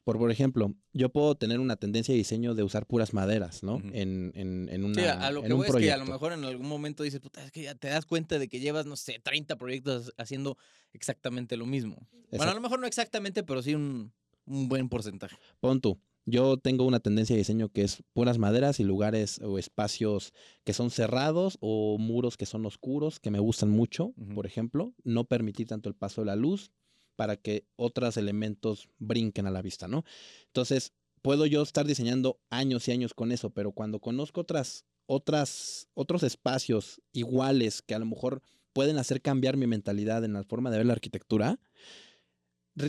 Por, 0.03 0.17
por 0.17 0.31
ejemplo, 0.31 0.73
yo 0.93 1.09
puedo 1.09 1.35
tener 1.35 1.59
una 1.59 1.75
tendencia 1.75 2.13
de 2.13 2.17
diseño 2.17 2.55
de 2.55 2.63
usar 2.63 2.87
puras 2.87 3.13
maderas, 3.13 3.61
¿no? 3.61 3.77
en, 3.93 4.31
en, 4.35 4.67
en, 4.69 4.83
una. 4.83 4.95
Sí, 4.95 5.01
a 5.01 5.31
lo 5.31 5.43
que 5.43 5.53
voy 5.53 5.67
es 5.67 5.75
que 5.75 5.91
a 5.91 5.97
lo 5.97 6.05
mejor 6.05 6.33
en 6.33 6.43
algún 6.43 6.67
momento 6.67 7.03
dices, 7.03 7.19
puta, 7.19 7.43
es 7.43 7.51
que 7.51 7.63
ya 7.63 7.75
te 7.75 7.87
das 7.87 8.05
cuenta 8.05 8.39
de 8.39 8.47
que 8.47 8.59
llevas, 8.59 8.87
no 8.87 8.95
sé, 8.95 9.19
30 9.23 9.57
proyectos 9.57 10.11
haciendo 10.17 10.57
exactamente 10.93 11.55
lo 11.55 11.67
mismo. 11.67 12.07
Bueno, 12.31 12.51
a 12.51 12.55
lo 12.55 12.61
mejor 12.61 12.79
no 12.79 12.87
exactamente, 12.87 13.43
pero 13.43 13.61
sí 13.61 13.75
un, 13.75 14.11
un 14.45 14.67
buen 14.67 14.89
porcentaje. 14.89 15.37
Pon 15.59 15.81
tú. 15.81 15.99
Yo 16.25 16.57
tengo 16.57 16.85
una 16.85 16.99
tendencia 16.99 17.33
de 17.35 17.39
diseño 17.39 17.69
que 17.69 17.81
es 17.81 18.03
puras 18.13 18.37
maderas 18.37 18.79
y 18.79 18.83
lugares 18.83 19.39
o 19.41 19.57
espacios 19.57 20.33
que 20.63 20.73
son 20.73 20.91
cerrados 20.91 21.57
o 21.61 21.97
muros 21.97 22.37
que 22.37 22.45
son 22.45 22.65
oscuros, 22.65 23.19
que 23.19 23.31
me 23.31 23.39
gustan 23.39 23.69
mucho, 23.69 24.13
por 24.35 24.45
ejemplo. 24.45 24.93
No 25.03 25.25
permitir 25.25 25.67
tanto 25.67 25.89
el 25.89 25.95
paso 25.95 26.21
de 26.21 26.27
la 26.27 26.35
luz 26.35 26.71
para 27.15 27.37
que 27.37 27.65
otros 27.75 28.17
elementos 28.17 28.89
brinquen 28.99 29.47
a 29.47 29.51
la 29.51 29.61
vista, 29.61 29.87
¿no? 29.87 30.03
Entonces, 30.47 30.93
puedo 31.21 31.45
yo 31.45 31.61
estar 31.61 31.85
diseñando 31.85 32.39
años 32.49 32.87
y 32.87 32.91
años 32.91 33.13
con 33.13 33.31
eso, 33.31 33.51
pero 33.51 33.71
cuando 33.71 33.99
conozco 33.99 34.41
otras, 34.41 34.85
otras, 35.05 35.87
otros 35.93 36.23
espacios 36.23 37.01
iguales 37.11 37.81
que 37.81 37.95
a 37.95 37.99
lo 37.99 38.05
mejor 38.05 38.41
pueden 38.73 38.97
hacer 38.97 39.21
cambiar 39.21 39.57
mi 39.57 39.67
mentalidad 39.67 40.23
en 40.23 40.33
la 40.33 40.43
forma 40.43 40.71
de 40.71 40.77
ver 40.77 40.85
la 40.85 40.93
arquitectura, 40.93 41.59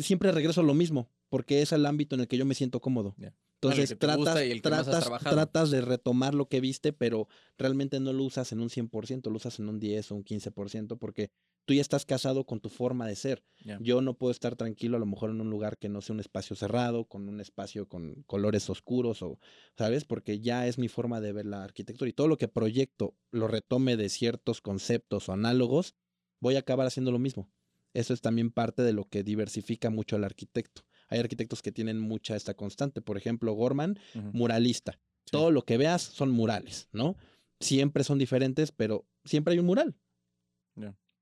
siempre 0.00 0.32
regreso 0.32 0.60
a 0.60 0.64
lo 0.64 0.74
mismo, 0.74 1.10
porque 1.28 1.62
es 1.62 1.72
el 1.72 1.86
ámbito 1.86 2.14
en 2.14 2.22
el 2.22 2.28
que 2.28 2.38
yo 2.38 2.46
me 2.46 2.54
siento 2.54 2.80
cómodo. 2.80 3.14
Entonces 3.60 3.96
tratas, 3.96 5.20
tratas, 5.20 5.70
de 5.70 5.80
retomar 5.82 6.34
lo 6.34 6.48
que 6.48 6.60
viste, 6.60 6.92
pero 6.92 7.28
realmente 7.56 8.00
no 8.00 8.12
lo 8.12 8.24
usas 8.24 8.50
en 8.52 8.60
un 8.60 8.68
100%, 8.68 9.30
lo 9.30 9.36
usas 9.36 9.58
en 9.60 9.68
un 9.68 9.78
10 9.78 10.10
o 10.10 10.16
un 10.16 10.24
15%, 10.24 10.98
porque 10.98 11.30
tú 11.64 11.74
ya 11.74 11.80
estás 11.80 12.04
casado 12.04 12.44
con 12.44 12.60
tu 12.60 12.68
forma 12.68 13.06
de 13.06 13.16
ser. 13.16 13.44
Yo 13.80 14.00
no 14.00 14.14
puedo 14.14 14.32
estar 14.32 14.56
tranquilo 14.56 14.96
a 14.96 15.00
lo 15.00 15.06
mejor 15.06 15.30
en 15.30 15.40
un 15.40 15.50
lugar 15.50 15.78
que 15.78 15.88
no 15.88 16.00
sea 16.00 16.14
un 16.14 16.20
espacio 16.20 16.56
cerrado, 16.56 17.04
con 17.04 17.28
un 17.28 17.40
espacio 17.40 17.88
con 17.88 18.22
colores 18.26 18.68
oscuros 18.68 19.22
o, 19.22 19.38
¿sabes? 19.76 20.04
Porque 20.04 20.40
ya 20.40 20.66
es 20.66 20.78
mi 20.78 20.88
forma 20.88 21.20
de 21.20 21.32
ver 21.32 21.46
la 21.46 21.62
arquitectura 21.62 22.08
y 22.08 22.12
todo 22.12 22.28
lo 22.28 22.38
que 22.38 22.48
proyecto 22.48 23.16
lo 23.30 23.48
retome 23.48 23.96
de 23.96 24.08
ciertos 24.08 24.60
conceptos 24.60 25.28
o 25.28 25.32
análogos, 25.32 25.94
voy 26.40 26.56
a 26.56 26.60
acabar 26.60 26.86
haciendo 26.86 27.12
lo 27.12 27.18
mismo. 27.18 27.50
Eso 27.94 28.14
es 28.14 28.20
también 28.20 28.50
parte 28.50 28.82
de 28.82 28.92
lo 28.92 29.04
que 29.04 29.22
diversifica 29.22 29.90
mucho 29.90 30.16
al 30.16 30.24
arquitecto. 30.24 30.82
Hay 31.08 31.18
arquitectos 31.20 31.60
que 31.60 31.72
tienen 31.72 32.00
mucha 32.00 32.36
esta 32.36 32.54
constante. 32.54 33.02
Por 33.02 33.18
ejemplo, 33.18 33.52
Gorman, 33.52 33.98
muralista. 34.32 34.98
Todo 35.30 35.50
lo 35.50 35.64
que 35.64 35.76
veas 35.76 36.02
son 36.02 36.30
murales, 36.30 36.88
¿no? 36.92 37.16
Siempre 37.60 38.02
son 38.02 38.18
diferentes, 38.18 38.72
pero 38.72 39.06
siempre 39.24 39.52
hay 39.52 39.58
un 39.60 39.66
mural. 39.66 39.94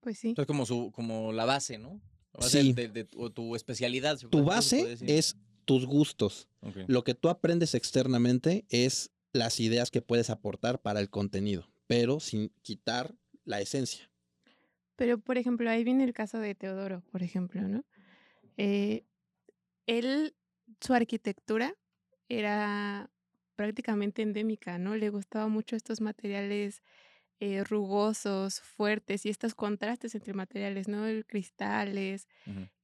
Pues 0.00 0.18
sí. 0.18 0.34
Es 0.36 0.46
como, 0.46 0.66
su, 0.66 0.90
como 0.92 1.32
la 1.32 1.44
base, 1.44 1.78
¿no? 1.78 2.00
sí. 2.40 2.72
De, 2.72 3.04
tu 3.04 3.56
especialidad. 3.56 4.18
Tu 4.18 4.44
base 4.44 4.96
es 5.06 5.36
tus 5.64 5.86
gustos. 5.86 6.48
Lo 6.86 7.04
que 7.04 7.14
tú 7.14 7.28
aprendes 7.28 7.74
externamente 7.74 8.64
es 8.70 9.10
las 9.32 9.60
ideas 9.60 9.90
que 9.90 10.02
puedes 10.02 10.30
aportar 10.30 10.80
para 10.80 11.00
el 11.00 11.10
contenido, 11.10 11.68
pero 11.86 12.20
sin 12.20 12.50
quitar 12.62 13.14
la 13.44 13.60
esencia. 13.60 14.10
Pero, 14.96 15.18
por 15.18 15.38
ejemplo, 15.38 15.70
ahí 15.70 15.84
viene 15.84 16.04
el 16.04 16.12
caso 16.12 16.38
de 16.38 16.54
Teodoro, 16.54 17.02
por 17.10 17.22
ejemplo, 17.22 17.62
¿no? 17.62 17.84
Eh, 18.56 19.04
él, 19.86 20.34
su 20.80 20.92
arquitectura 20.92 21.74
era 22.28 23.10
prácticamente 23.56 24.22
endémica, 24.22 24.78
¿no? 24.78 24.96
Le 24.96 25.10
gustaban 25.10 25.50
mucho 25.50 25.76
estos 25.76 26.00
materiales 26.00 26.82
eh, 27.42 27.64
rugosos, 27.64 28.60
fuertes 28.60 29.24
y 29.24 29.30
estos 29.30 29.54
contrastes 29.54 30.14
entre 30.14 30.34
materiales, 30.34 30.88
¿no? 30.88 31.06
El 31.06 31.24
cristales, 31.24 32.28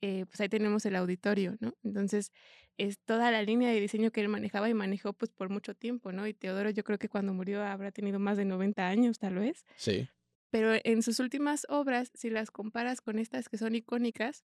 eh, 0.01 0.25
pues 0.25 0.40
ahí 0.40 0.49
tenemos 0.49 0.87
el 0.87 0.97
auditorio, 0.97 1.59
¿no? 1.61 1.75
Entonces, 1.85 2.33
es 2.79 2.99
toda 3.05 3.31
la 3.31 3.42
línea 3.42 3.71
de 3.71 3.79
diseño 3.79 4.11
que 4.11 4.23
él 4.23 4.29
manejaba 4.29 4.71
y 4.71 4.75
manejó 4.75 5.12
pues 5.12 5.31
por 5.31 5.51
mucho 5.51 5.75
tiempo, 5.75 6.11
¿no? 6.11 6.27
Y 6.27 6.33
Teodoro 6.33 6.71
yo 6.71 6.85
creo 6.85 6.99
que 6.99 7.11
cuando 7.11 7.35
murió 7.35 7.62
habrá 7.62 7.90
tenido 7.92 8.19
más 8.19 8.38
de 8.38 8.47
90 8.47 8.88
años, 8.88 9.19
tal 9.19 9.35
vez. 9.35 9.66
Sí. 9.77 10.09
Pero 10.49 10.73
en 10.85 11.03
sus 11.03 11.21
últimas 11.21 11.66
obras, 11.69 12.11
si 12.14 12.31
las 12.31 12.51
comparas 12.51 13.03
con 13.03 13.19
estas 13.19 13.51
que 13.51 13.59
son 13.59 13.75
icónicas, 13.75 14.47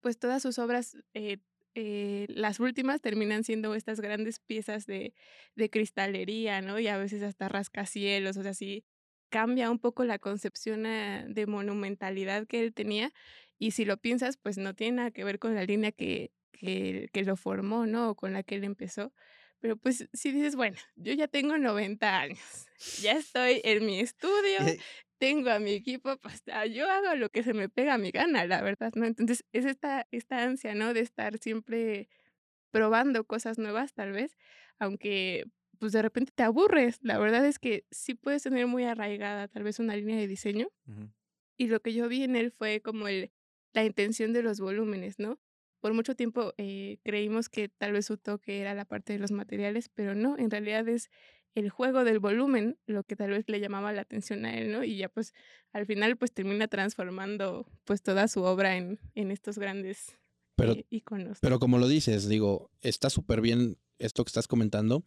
pues 0.00 0.16
todas 0.20 0.42
sus 0.42 0.60
obras 0.60 0.96
eh, 1.14 1.38
eh, 1.74 2.26
las 2.28 2.60
últimas 2.60 3.00
terminan 3.00 3.42
siendo 3.42 3.74
estas 3.74 4.00
grandes 4.00 4.38
piezas 4.38 4.86
de, 4.86 5.12
de 5.56 5.70
cristalería, 5.70 6.60
¿no? 6.60 6.78
Y 6.78 6.86
a 6.86 6.98
veces 6.98 7.24
hasta 7.24 7.48
rascacielos, 7.48 8.36
o 8.36 8.44
sea, 8.44 8.54
sí 8.54 8.84
cambia 9.28 9.70
un 9.70 9.78
poco 9.78 10.04
la 10.04 10.18
concepción 10.18 10.86
eh, 10.86 11.24
de 11.28 11.46
monumentalidad 11.46 12.46
que 12.46 12.62
él 12.62 12.74
tenía. 12.74 13.12
Y 13.58 13.72
si 13.72 13.84
lo 13.84 13.96
piensas, 13.96 14.36
pues 14.36 14.58
no 14.58 14.74
tiene 14.74 14.98
nada 14.98 15.10
que 15.10 15.24
ver 15.24 15.38
con 15.38 15.54
la 15.54 15.64
línea 15.64 15.92
que, 15.92 16.32
que, 16.52 17.08
que 17.12 17.24
lo 17.24 17.36
formó, 17.36 17.86
¿no? 17.86 18.10
O 18.10 18.14
con 18.14 18.32
la 18.32 18.42
que 18.42 18.56
él 18.56 18.64
empezó. 18.64 19.12
Pero 19.60 19.76
pues 19.76 20.08
si 20.12 20.32
dices, 20.32 20.54
bueno, 20.56 20.76
yo 20.96 21.12
ya 21.12 21.28
tengo 21.28 21.58
90 21.58 22.18
años, 22.20 22.66
ya 23.00 23.12
estoy 23.12 23.60
en 23.64 23.84
mi 23.84 23.98
estudio, 24.00 24.58
tengo 25.18 25.50
a 25.50 25.58
mi 25.58 25.72
equipo, 25.72 26.16
pues 26.18 26.42
ah, 26.52 26.66
yo 26.66 26.88
hago 26.88 27.16
lo 27.16 27.28
que 27.30 27.42
se 27.42 27.54
me 27.54 27.68
pega 27.68 27.94
a 27.94 27.98
mi 27.98 28.10
gana, 28.12 28.46
la 28.46 28.62
verdad, 28.62 28.92
¿no? 28.94 29.04
Entonces 29.06 29.44
es 29.52 29.64
esta, 29.64 30.06
esta 30.12 30.44
ansia, 30.44 30.74
¿no? 30.74 30.94
De 30.94 31.00
estar 31.00 31.38
siempre 31.38 32.08
probando 32.70 33.24
cosas 33.24 33.58
nuevas, 33.58 33.94
tal 33.94 34.12
vez, 34.12 34.36
aunque 34.78 35.44
pues 35.78 35.92
de 35.92 36.02
repente 36.02 36.32
te 36.34 36.42
aburres. 36.42 36.98
La 37.02 37.18
verdad 37.18 37.44
es 37.46 37.58
que 37.58 37.86
sí 37.90 38.14
puedes 38.14 38.42
tener 38.42 38.66
muy 38.66 38.84
arraigada 38.84 39.48
tal 39.48 39.62
vez 39.62 39.78
una 39.78 39.96
línea 39.96 40.16
de 40.16 40.26
diseño. 40.26 40.68
Y 41.56 41.68
lo 41.68 41.80
que 41.80 41.92
yo 41.92 42.08
vi 42.08 42.22
en 42.22 42.36
él 42.36 42.52
fue 42.52 42.80
como 42.80 43.08
el, 43.08 43.32
la 43.72 43.84
intención 43.84 44.32
de 44.32 44.42
los 44.42 44.60
volúmenes, 44.60 45.18
¿no? 45.18 45.38
Por 45.80 45.94
mucho 45.94 46.14
tiempo 46.14 46.54
eh, 46.56 46.98
creímos 47.04 47.48
que 47.48 47.68
tal 47.68 47.92
vez 47.92 48.06
su 48.06 48.16
toque 48.16 48.60
era 48.60 48.74
la 48.74 48.84
parte 48.84 49.12
de 49.12 49.18
los 49.18 49.30
materiales, 49.30 49.88
pero 49.88 50.14
no, 50.14 50.36
en 50.36 50.50
realidad 50.50 50.88
es 50.88 51.08
el 51.54 51.70
juego 51.70 52.04
del 52.04 52.18
volumen 52.18 52.78
lo 52.86 53.04
que 53.04 53.16
tal 53.16 53.30
vez 53.30 53.44
le 53.48 53.60
llamaba 53.60 53.92
la 53.92 54.02
atención 54.02 54.44
a 54.44 54.56
él, 54.56 54.72
¿no? 54.72 54.84
Y 54.84 54.96
ya 54.96 55.08
pues 55.08 55.34
al 55.72 55.86
final 55.86 56.16
pues 56.16 56.32
termina 56.32 56.68
transformando 56.68 57.66
pues 57.84 58.02
toda 58.02 58.28
su 58.28 58.42
obra 58.42 58.76
en, 58.76 58.98
en 59.14 59.30
estos 59.30 59.58
grandes 59.58 60.16
pero, 60.56 60.72
eh, 60.72 60.86
iconos. 60.90 61.38
Pero 61.40 61.58
como 61.58 61.78
lo 61.78 61.88
dices, 61.88 62.28
digo, 62.28 62.70
está 62.80 63.10
súper 63.10 63.40
bien 63.40 63.78
esto 63.98 64.24
que 64.24 64.28
estás 64.28 64.48
comentando. 64.48 65.04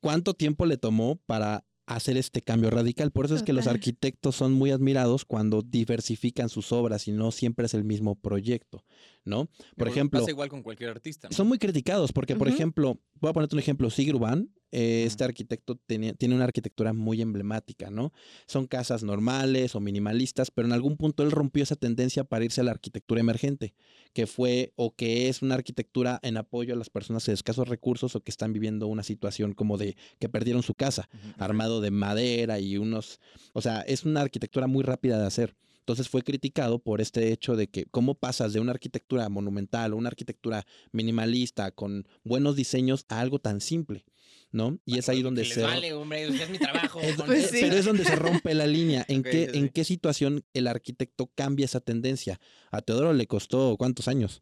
¿Cuánto 0.00 0.34
tiempo 0.34 0.66
le 0.66 0.76
tomó 0.76 1.16
para 1.26 1.64
hacer 1.94 2.16
este 2.16 2.42
cambio 2.42 2.70
radical. 2.70 3.10
Por 3.10 3.24
eso 3.24 3.34
es 3.34 3.42
que 3.42 3.52
los 3.52 3.66
arquitectos 3.66 4.36
son 4.36 4.52
muy 4.52 4.70
admirados 4.70 5.24
cuando 5.24 5.62
diversifican 5.62 6.48
sus 6.48 6.72
obras 6.72 7.08
y 7.08 7.12
no 7.12 7.32
siempre 7.32 7.66
es 7.66 7.74
el 7.74 7.84
mismo 7.84 8.14
proyecto, 8.14 8.84
¿no? 9.24 9.48
Por 9.76 9.88
ejemplo, 9.88 10.20
pasa 10.20 10.30
igual 10.30 10.48
con 10.48 10.62
cualquier 10.62 10.90
artista. 10.90 11.28
Son 11.30 11.46
muy 11.48 11.58
criticados 11.58 12.12
porque, 12.12 12.36
por 12.36 12.48
ejemplo, 12.48 12.98
voy 13.20 13.30
a 13.30 13.32
ponerte 13.32 13.54
un 13.54 13.60
ejemplo, 13.60 13.90
Sigruban, 13.90 14.50
eh, 14.72 15.02
este 15.04 15.24
arquitecto 15.24 15.76
tiene 15.86 16.14
una 16.34 16.44
arquitectura 16.44 16.92
muy 16.92 17.20
emblemática, 17.20 17.90
¿no? 17.90 18.12
Son 18.46 18.66
casas 18.66 19.02
normales 19.02 19.74
o 19.74 19.80
minimalistas, 19.80 20.50
pero 20.52 20.66
en 20.66 20.72
algún 20.72 20.96
punto 20.96 21.24
él 21.24 21.32
rompió 21.32 21.62
esa 21.64 21.74
tendencia 21.74 22.22
para 22.22 22.44
irse 22.44 22.60
a 22.60 22.64
la 22.64 22.70
arquitectura 22.70 23.20
emergente, 23.20 23.74
que 24.12 24.28
fue 24.28 24.72
o 24.76 24.94
que 24.94 25.28
es 25.28 25.42
una 25.42 25.56
arquitectura 25.56 26.20
en 26.22 26.36
apoyo 26.36 26.74
a 26.74 26.76
las 26.76 26.88
personas 26.88 27.26
de 27.26 27.32
escasos 27.32 27.66
recursos 27.66 28.14
o 28.14 28.20
que 28.20 28.30
están 28.30 28.52
viviendo 28.52 28.86
una 28.86 29.02
situación 29.02 29.54
como 29.54 29.76
de 29.76 29.96
que 30.20 30.28
perdieron 30.28 30.62
su 30.62 30.74
casa, 30.74 31.08
armado 31.36 31.80
de 31.80 31.90
madera 31.90 32.60
y 32.60 32.76
unos, 32.76 33.18
o 33.52 33.60
sea, 33.60 33.80
es 33.80 34.04
una 34.04 34.20
arquitectura 34.20 34.68
muy 34.68 34.84
rápida 34.84 35.18
de 35.18 35.26
hacer. 35.26 35.56
Entonces 35.80 36.08
fue 36.08 36.22
criticado 36.22 36.78
por 36.78 37.00
este 37.00 37.32
hecho 37.32 37.56
de 37.56 37.68
que 37.68 37.86
cómo 37.86 38.14
pasas 38.14 38.52
de 38.52 38.60
una 38.60 38.72
arquitectura 38.72 39.28
monumental 39.28 39.92
o 39.92 39.96
una 39.96 40.08
arquitectura 40.08 40.66
minimalista 40.92 41.70
con 41.72 42.06
buenos 42.22 42.56
diseños 42.56 43.06
a 43.08 43.20
algo 43.20 43.38
tan 43.40 43.60
simple. 43.60 44.04
¿no? 44.52 44.78
Y 44.84 44.98
es 44.98 45.08
ahí 45.08 45.22
donde 45.22 45.44
se... 45.44 45.62
Vale, 45.62 45.92
hombre, 45.92 46.24
es 46.24 46.50
mi 46.50 46.58
trabajo. 46.58 47.00
Pues 47.26 47.48
pero 47.52 47.76
es 47.76 47.84
donde 47.84 48.04
se 48.04 48.16
rompe 48.16 48.54
la 48.54 48.66
línea. 48.66 49.04
¿En, 49.08 49.22
qué, 49.22 49.50
¿En 49.54 49.68
qué 49.68 49.84
situación 49.84 50.44
el 50.54 50.66
arquitecto 50.66 51.30
cambia 51.34 51.64
esa 51.64 51.80
tendencia? 51.80 52.40
A 52.70 52.82
Teodoro 52.82 53.12
le 53.12 53.26
costó 53.26 53.76
cuántos 53.76 54.08
años? 54.08 54.40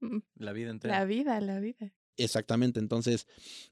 Mm, 0.00 0.18
la 0.36 0.52
vida 0.52 0.70
entera. 0.70 0.98
La 0.98 1.04
vida, 1.04 1.40
la 1.40 1.60
vida. 1.60 1.92
Exactamente, 2.16 2.78
entonces 2.78 3.26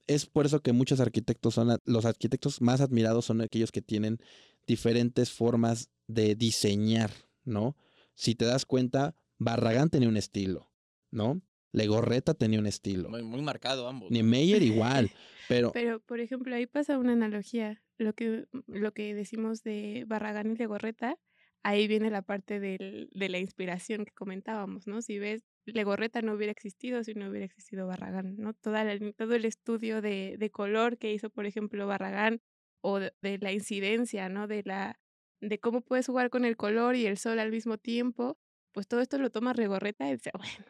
es 0.06 0.26
por 0.26 0.46
eso 0.46 0.60
que 0.62 0.72
muchos 0.72 1.00
arquitectos 1.00 1.54
son, 1.54 1.78
los 1.84 2.04
arquitectos 2.04 2.60
más 2.60 2.80
admirados 2.80 3.24
son 3.24 3.40
aquellos 3.40 3.70
que 3.70 3.82
tienen 3.82 4.18
diferentes 4.66 5.30
formas 5.30 5.90
de 6.08 6.34
diseñar, 6.34 7.10
¿no? 7.44 7.76
Si 8.14 8.34
te 8.34 8.44
das 8.44 8.66
cuenta, 8.66 9.14
Barragán 9.38 9.90
tenía 9.90 10.08
un 10.08 10.16
estilo, 10.16 10.70
¿no? 11.10 11.40
Legorreta 11.72 12.34
tenía 12.34 12.58
un 12.58 12.66
estilo. 12.66 13.08
Muy, 13.08 13.42
marcado 13.42 13.88
ambos. 13.88 14.10
Ni 14.10 14.22
Meyer 14.22 14.62
igual, 14.62 15.10
pero... 15.48 15.72
Pero, 15.72 16.00
por 16.00 16.20
ejemplo, 16.20 16.54
ahí 16.54 16.66
pasa 16.66 16.98
una 16.98 17.12
analogía. 17.12 17.82
Lo 17.96 18.12
que, 18.14 18.46
lo 18.66 18.92
que 18.92 19.14
decimos 19.14 19.62
de 19.62 20.04
Barragán 20.06 20.50
y 20.50 20.56
Legorreta, 20.56 21.16
ahí 21.62 21.88
viene 21.88 22.10
la 22.10 22.22
parte 22.22 22.60
del, 22.60 23.08
de 23.12 23.28
la 23.28 23.38
inspiración 23.38 24.04
que 24.04 24.12
comentábamos, 24.12 24.86
¿no? 24.86 25.00
Si 25.00 25.18
ves, 25.18 25.44
Legorreta 25.64 26.22
no 26.22 26.34
hubiera 26.34 26.52
existido 26.52 27.04
si 27.04 27.14
no 27.14 27.28
hubiera 27.28 27.46
existido 27.46 27.86
Barragán, 27.86 28.36
¿no? 28.36 28.52
Toda 28.54 28.84
todo 29.16 29.34
el 29.34 29.44
estudio 29.44 30.02
de, 30.02 30.36
de, 30.38 30.50
color 30.50 30.98
que 30.98 31.12
hizo, 31.12 31.30
por 31.30 31.46
ejemplo, 31.46 31.86
Barragán, 31.86 32.40
o 32.80 32.98
de, 32.98 33.12
de 33.22 33.38
la 33.38 33.52
incidencia, 33.52 34.28
¿no? 34.28 34.48
De, 34.48 34.62
la, 34.64 34.98
de 35.40 35.58
cómo 35.58 35.80
puedes 35.80 36.06
jugar 36.06 36.30
con 36.30 36.44
el 36.44 36.56
color 36.56 36.96
y 36.96 37.06
el 37.06 37.16
sol 37.16 37.38
al 37.38 37.50
mismo 37.50 37.78
tiempo, 37.78 38.38
pues 38.72 38.88
todo 38.88 39.00
esto 39.00 39.18
lo 39.18 39.30
toma 39.30 39.52
Regorreta 39.52 40.08
y 40.08 40.12
dice, 40.12 40.30
bueno, 40.34 40.66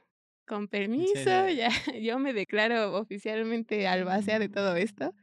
con 0.46 0.68
permiso, 0.68 1.48
ya 1.48 1.70
yo 2.02 2.18
me 2.18 2.32
declaro 2.32 2.94
oficialmente 2.94 3.86
albacea 3.86 4.38
de 4.38 4.48
todo 4.48 4.76
esto 4.76 5.14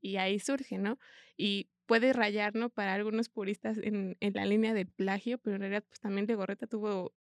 y 0.00 0.16
ahí 0.16 0.38
surge, 0.38 0.78
¿no? 0.78 0.98
Y 1.36 1.68
puede 1.86 2.12
rayar, 2.12 2.54
¿no? 2.54 2.70
Para 2.70 2.94
algunos 2.94 3.28
puristas 3.28 3.78
en, 3.78 4.16
en 4.20 4.32
la 4.34 4.44
línea 4.44 4.74
del 4.74 4.86
plagio, 4.86 5.38
pero 5.38 5.56
en 5.56 5.62
realidad 5.62 5.84
pues 5.88 6.00
también 6.00 6.26
de 6.26 6.34
Gorreta 6.34 6.66
tuvo 6.66 7.12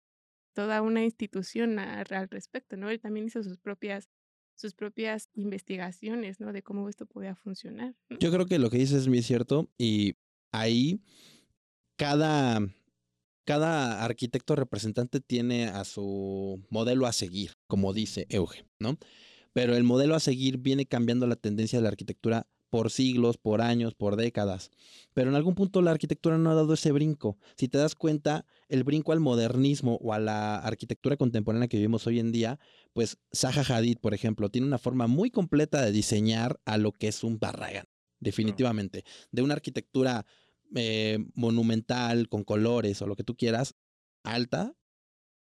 toda 0.56 0.80
una 0.80 1.04
institución 1.04 1.78
al 1.78 2.06
respecto, 2.30 2.78
¿no? 2.78 2.88
Él 2.88 2.98
también 2.98 3.26
hizo 3.26 3.42
sus 3.42 3.58
propias 3.58 4.08
sus 4.54 4.72
propias 4.72 5.28
investigaciones, 5.34 6.40
¿no? 6.40 6.50
De 6.50 6.62
cómo 6.62 6.88
esto 6.88 7.04
podía 7.04 7.34
funcionar. 7.34 7.94
Yo 8.18 8.32
creo 8.32 8.46
que 8.46 8.58
lo 8.58 8.70
que 8.70 8.78
dices 8.78 9.02
es 9.02 9.08
muy 9.08 9.20
cierto 9.20 9.68
y 9.76 10.14
ahí 10.50 11.02
cada 11.98 12.66
cada 13.44 14.02
arquitecto 14.02 14.56
representante 14.56 15.20
tiene 15.20 15.66
a 15.66 15.84
su 15.84 16.64
modelo 16.70 17.04
a 17.04 17.12
seguir, 17.12 17.52
como 17.68 17.92
dice 17.92 18.26
Euge, 18.30 18.64
¿no? 18.80 18.96
Pero 19.52 19.76
el 19.76 19.84
modelo 19.84 20.14
a 20.14 20.20
seguir 20.20 20.56
viene 20.56 20.86
cambiando 20.86 21.26
la 21.26 21.36
tendencia 21.36 21.78
de 21.78 21.82
la 21.82 21.90
arquitectura 21.90 22.46
por 22.70 22.90
siglos, 22.90 23.38
por 23.38 23.60
años, 23.60 23.94
por 23.94 24.16
décadas. 24.16 24.70
Pero 25.14 25.30
en 25.30 25.36
algún 25.36 25.54
punto 25.54 25.82
la 25.82 25.92
arquitectura 25.92 26.38
no 26.38 26.50
ha 26.50 26.54
dado 26.54 26.74
ese 26.74 26.92
brinco. 26.92 27.38
Si 27.56 27.68
te 27.68 27.78
das 27.78 27.94
cuenta, 27.94 28.44
el 28.68 28.84
brinco 28.84 29.12
al 29.12 29.20
modernismo 29.20 29.98
o 30.02 30.12
a 30.12 30.18
la 30.18 30.56
arquitectura 30.56 31.16
contemporánea 31.16 31.68
que 31.68 31.76
vivimos 31.76 32.06
hoy 32.06 32.18
en 32.18 32.32
día, 32.32 32.58
pues 32.92 33.18
Zaha 33.34 33.62
Hadid, 33.62 33.98
por 33.98 34.14
ejemplo, 34.14 34.50
tiene 34.50 34.66
una 34.66 34.78
forma 34.78 35.06
muy 35.06 35.30
completa 35.30 35.82
de 35.82 35.92
diseñar 35.92 36.60
a 36.64 36.78
lo 36.78 36.92
que 36.92 37.08
es 37.08 37.24
un 37.24 37.38
Barragan, 37.38 37.86
definitivamente. 38.20 39.04
De 39.30 39.42
una 39.42 39.54
arquitectura 39.54 40.26
eh, 40.74 41.18
monumental, 41.34 42.28
con 42.28 42.44
colores 42.44 43.00
o 43.02 43.06
lo 43.06 43.16
que 43.16 43.24
tú 43.24 43.36
quieras, 43.36 43.74
alta, 44.24 44.74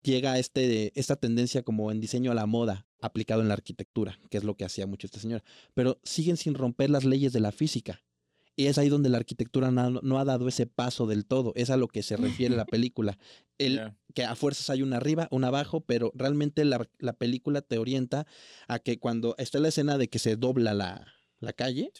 llega 0.03 0.39
este, 0.39 0.99
esta 0.99 1.17
tendencia 1.17 1.63
como 1.63 1.93
en 1.93 2.01
diseño 2.01 2.33
a 2.33 2.35
la 2.35 2.47
moda 2.47 2.87
aplicado 3.01 3.43
en 3.43 3.49
la 3.49 3.55
arquitectura, 3.55 4.19
que 4.31 4.39
es 4.39 4.45
lo 4.45 4.57
que 4.57 4.65
hacía 4.65 4.87
mucho 4.87 5.07
esta 5.07 5.21
señora. 5.21 5.45
Pero 5.75 6.01
siguen 6.05 6.37
sin 6.37 6.55
romper 6.55 6.91
las 6.91 7.05
leyes 7.05 7.33
de 7.33 7.41
la 7.41 7.53
física. 7.53 8.03
Y 8.57 8.67
es 8.67 8.77
ahí 8.77 8.89
donde 8.89 9.09
la 9.09 9.19
arquitectura 9.19 9.71
no, 9.71 10.19
ha 10.19 10.25
dado 10.25 10.47
ese 10.49 10.67
paso 10.67 11.07
del 11.07 11.25
todo. 11.25 11.53
Es 11.57 11.71
a 11.71 11.77
lo 11.77 11.89
que 11.89 12.03
se 12.03 12.17
refiere 12.17 12.57
la 12.57 12.65
película. 12.67 13.17
El, 13.59 13.95
Que 14.15 14.25
a 14.25 14.35
fuerzas 14.35 14.69
hay 14.71 14.83
una 14.83 14.99
arriba, 14.99 15.29
una 15.31 15.49
abajo, 15.49 15.81
pero 15.81 16.13
realmente 16.15 16.65
la, 16.65 16.87
la, 16.99 17.15
película 17.15 17.63
te 17.63 17.79
orienta 17.79 18.27
a 18.69 18.79
que 18.79 18.99
cuando 18.99 19.35
está 19.39 19.61
la 19.61 19.69
escena 19.69 19.97
de 19.97 20.09
que 20.09 20.19
se 20.19 20.37
dobla 20.37 20.75
la, 20.75 21.07
la 21.39 21.53
calle, 21.55 21.91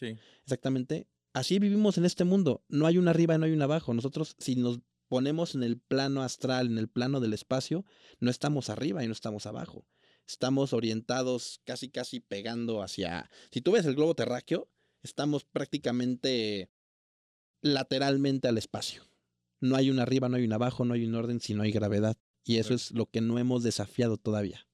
exactamente, 0.43 1.07
así 1.33 1.57
vivimos 1.57 1.97
en 1.97 2.05
este 2.05 2.25
mundo. 2.25 2.63
No 2.67 2.85
hay 2.85 2.97
una 2.97 3.11
arriba 3.11 3.35
y 3.35 3.37
no 3.39 3.45
hay 3.45 3.53
una 3.53 3.65
abajo. 3.65 3.93
Nosotros, 3.93 4.35
si 4.37 4.55
nos 4.55 4.81
ponemos 5.07 5.55
en 5.55 5.63
el 5.63 5.79
plano 5.79 6.21
astral, 6.21 6.67
en 6.67 6.77
el 6.77 6.87
plano 6.87 7.19
del 7.19 7.33
espacio, 7.33 7.85
no 8.19 8.29
estamos 8.29 8.69
arriba 8.69 9.03
y 9.03 9.07
no 9.07 9.13
estamos 9.13 9.45
abajo. 9.45 9.85
Estamos 10.31 10.71
orientados 10.71 11.61
casi, 11.65 11.89
casi 11.89 12.21
pegando 12.21 12.81
hacia... 12.81 13.29
Si 13.51 13.61
tú 13.61 13.73
ves 13.73 13.85
el 13.85 13.95
globo 13.95 14.15
terráqueo, 14.15 14.69
estamos 15.03 15.43
prácticamente 15.43 16.71
lateralmente 17.61 18.47
al 18.47 18.57
espacio. 18.57 19.03
No 19.59 19.75
hay 19.75 19.89
una 19.89 20.03
arriba, 20.03 20.29
no 20.29 20.37
hay 20.37 20.45
una 20.45 20.55
abajo, 20.55 20.85
no 20.85 20.93
hay 20.93 21.05
un 21.05 21.15
orden 21.15 21.41
si 21.41 21.53
no 21.53 21.63
hay 21.63 21.71
gravedad. 21.71 22.17
Y 22.45 22.57
eso 22.57 22.73
es 22.73 22.91
lo 22.91 23.07
que 23.07 23.19
no 23.19 23.39
hemos 23.39 23.61
desafiado 23.61 24.17
todavía. 24.17 24.65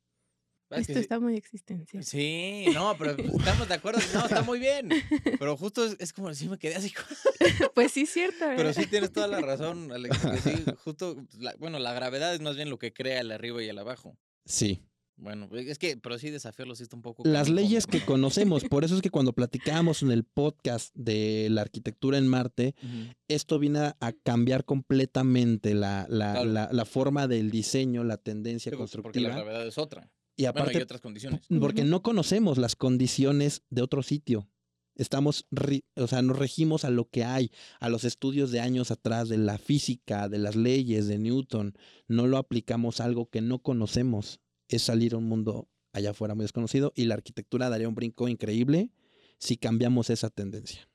Esto 0.69 0.99
está 0.99 1.19
muy 1.19 1.35
existencial. 1.35 2.03
Sí, 2.03 2.65
no, 2.73 2.95
pero 2.97 3.15
pues, 3.15 3.33
estamos 3.39 3.67
de 3.67 3.73
acuerdo. 3.73 3.99
No, 4.13 4.25
está 4.25 4.41
muy 4.43 4.59
bien. 4.59 4.89
Pero 5.39 5.55
justo 5.55 5.85
es, 5.85 6.11
como 6.11 6.33
si 6.33 6.49
me 6.49 6.57
quedé 6.57 6.75
así. 6.75 6.93
pues 7.73 7.93
sí, 7.93 8.05
cierto. 8.05 8.45
Pero 8.55 8.73
sí 8.73 8.85
tienes 8.85 9.13
toda 9.13 9.27
la 9.27 9.39
razón, 9.39 9.91
Alex. 9.93 10.17
sí, 10.43 10.65
justo, 10.83 11.25
bueno, 11.57 11.79
la 11.79 11.93
gravedad 11.93 12.35
es 12.35 12.41
más 12.41 12.57
bien 12.57 12.69
lo 12.69 12.77
que 12.77 12.93
crea 12.93 13.21
el 13.21 13.31
arriba 13.31 13.63
y 13.63 13.69
el 13.69 13.79
abajo. 13.79 14.17
Sí. 14.45 14.83
Bueno, 15.19 15.49
es 15.51 15.79
que, 15.79 15.97
pero 15.97 16.19
sí 16.19 16.29
desafiarlo 16.29 16.75
sí 16.75 16.83
está 16.83 16.95
un 16.95 17.01
poco. 17.01 17.23
Las 17.25 17.49
leyes 17.49 17.87
que 17.87 18.05
conocemos, 18.05 18.63
por 18.65 18.83
eso 18.83 18.95
es 18.95 19.01
que 19.01 19.09
cuando 19.09 19.33
platicábamos 19.33 20.03
en 20.03 20.11
el 20.11 20.23
podcast 20.23 20.93
de 20.95 21.47
la 21.49 21.61
arquitectura 21.61 22.19
en 22.19 22.27
Marte, 22.27 22.75
esto 23.27 23.57
viene 23.57 23.93
a 23.99 24.11
cambiar 24.23 24.63
completamente 24.63 25.73
la, 25.73 26.05
la, 26.07 26.43
la, 26.45 26.85
forma 26.85 27.27
del 27.27 27.49
diseño, 27.49 28.03
la 28.03 28.17
tendencia 28.17 28.71
constructiva. 28.71 29.01
Porque 29.01 29.19
la 29.21 29.29
gravedad 29.29 29.67
es 29.67 29.77
otra. 29.79 30.11
Y 30.35 30.43
Bueno, 30.43 30.59
aparte, 30.61 30.77
y 30.77 30.81
otras 30.83 31.01
condiciones. 31.01 31.41
porque 31.59 31.81
Ujú. 31.81 31.89
no 31.89 32.03
conocemos 32.03 32.59
las 32.59 32.75
condiciones 32.75 33.63
de 33.71 33.81
otro 33.81 34.03
sitio. 34.03 34.47
Estamos, 34.95 35.47
o 35.95 36.07
sea, 36.07 36.21
nos 36.21 36.37
regimos 36.37 36.83
a 36.85 36.89
lo 36.89 37.09
que 37.09 37.23
hay, 37.23 37.51
a 37.79 37.89
los 37.89 38.03
estudios 38.03 38.51
de 38.51 38.59
años 38.59 38.91
atrás, 38.91 39.29
de 39.29 39.37
la 39.37 39.57
física, 39.57 40.29
de 40.29 40.37
las 40.39 40.55
leyes, 40.55 41.07
de 41.07 41.17
Newton. 41.17 41.75
No 42.07 42.27
lo 42.27 42.37
aplicamos 42.37 42.99
a 42.99 43.05
algo 43.05 43.29
que 43.29 43.41
no 43.41 43.59
conocemos. 43.63 44.39
Es 44.67 44.83
salir 44.83 45.13
a 45.13 45.17
un 45.17 45.25
mundo 45.25 45.69
allá 45.93 46.11
afuera 46.11 46.35
muy 46.35 46.43
desconocido 46.43 46.91
y 46.95 47.05
la 47.05 47.15
arquitectura 47.15 47.69
daría 47.69 47.87
un 47.87 47.95
brinco 47.95 48.27
increíble 48.27 48.91
si 49.39 49.57
cambiamos 49.57 50.09
esa 50.09 50.29
tendencia. 50.29 50.89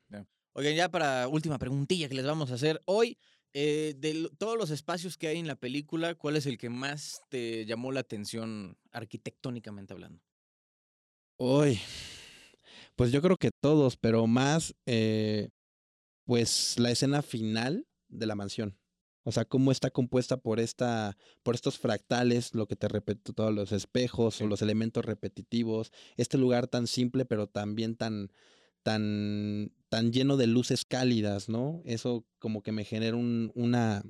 Oigan, 0.54 0.74
ya 0.74 0.90
para 0.90 1.28
última 1.28 1.58
preguntilla 1.58 2.08
que 2.08 2.14
les 2.14 2.26
vamos 2.26 2.50
a 2.50 2.54
hacer 2.54 2.80
hoy. 2.84 3.18
eh, 3.54 3.94
de 3.98 4.30
todos 4.38 4.56
los 4.56 4.70
espacios 4.70 5.18
que 5.18 5.28
hay 5.28 5.38
en 5.38 5.46
la 5.46 5.56
película, 5.56 6.14
¿cuál 6.14 6.36
es 6.36 6.46
el 6.46 6.56
que 6.56 6.70
más 6.70 7.20
te 7.28 7.66
llamó 7.66 7.92
la 7.92 8.00
atención 8.00 8.78
arquitectónicamente 8.92 9.92
hablando? 9.92 10.22
Uy, 11.38 11.78
pues 12.96 13.12
yo 13.12 13.20
creo 13.20 13.36
que 13.36 13.50
todos, 13.50 13.96
pero 13.96 14.26
más, 14.26 14.74
eh, 14.86 15.50
pues 16.24 16.78
la 16.78 16.90
escena 16.90 17.20
final 17.22 17.86
de 18.08 18.26
la 18.26 18.34
mansión. 18.34 18.78
O 19.24 19.32
sea, 19.32 19.44
cómo 19.44 19.70
está 19.70 19.90
compuesta 19.90 20.36
por 20.36 20.58
esta, 20.60 21.16
por 21.42 21.54
estos 21.54 21.78
fractales, 21.78 22.54
lo 22.54 22.66
que 22.66 22.76
te 22.76 22.88
repito, 22.88 23.32
todos 23.32 23.54
los 23.54 23.70
espejos 23.72 24.34
Sí. 24.36 24.44
o 24.44 24.46
los 24.48 24.62
elementos 24.62 25.04
repetitivos. 25.04 25.92
Este 26.16 26.38
lugar 26.38 26.66
tan 26.66 26.86
simple, 26.86 27.24
pero 27.24 27.46
también 27.46 27.94
tan, 27.96 28.30
tan, 28.82 29.72
tan 29.88 30.12
lleno 30.12 30.36
de 30.36 30.46
luces 30.46 30.84
cálidas, 30.84 31.48
¿no? 31.48 31.82
Eso 31.84 32.24
como 32.38 32.62
que 32.62 32.72
me 32.72 32.84
genera 32.84 33.16
un, 33.16 33.52
una, 33.54 34.02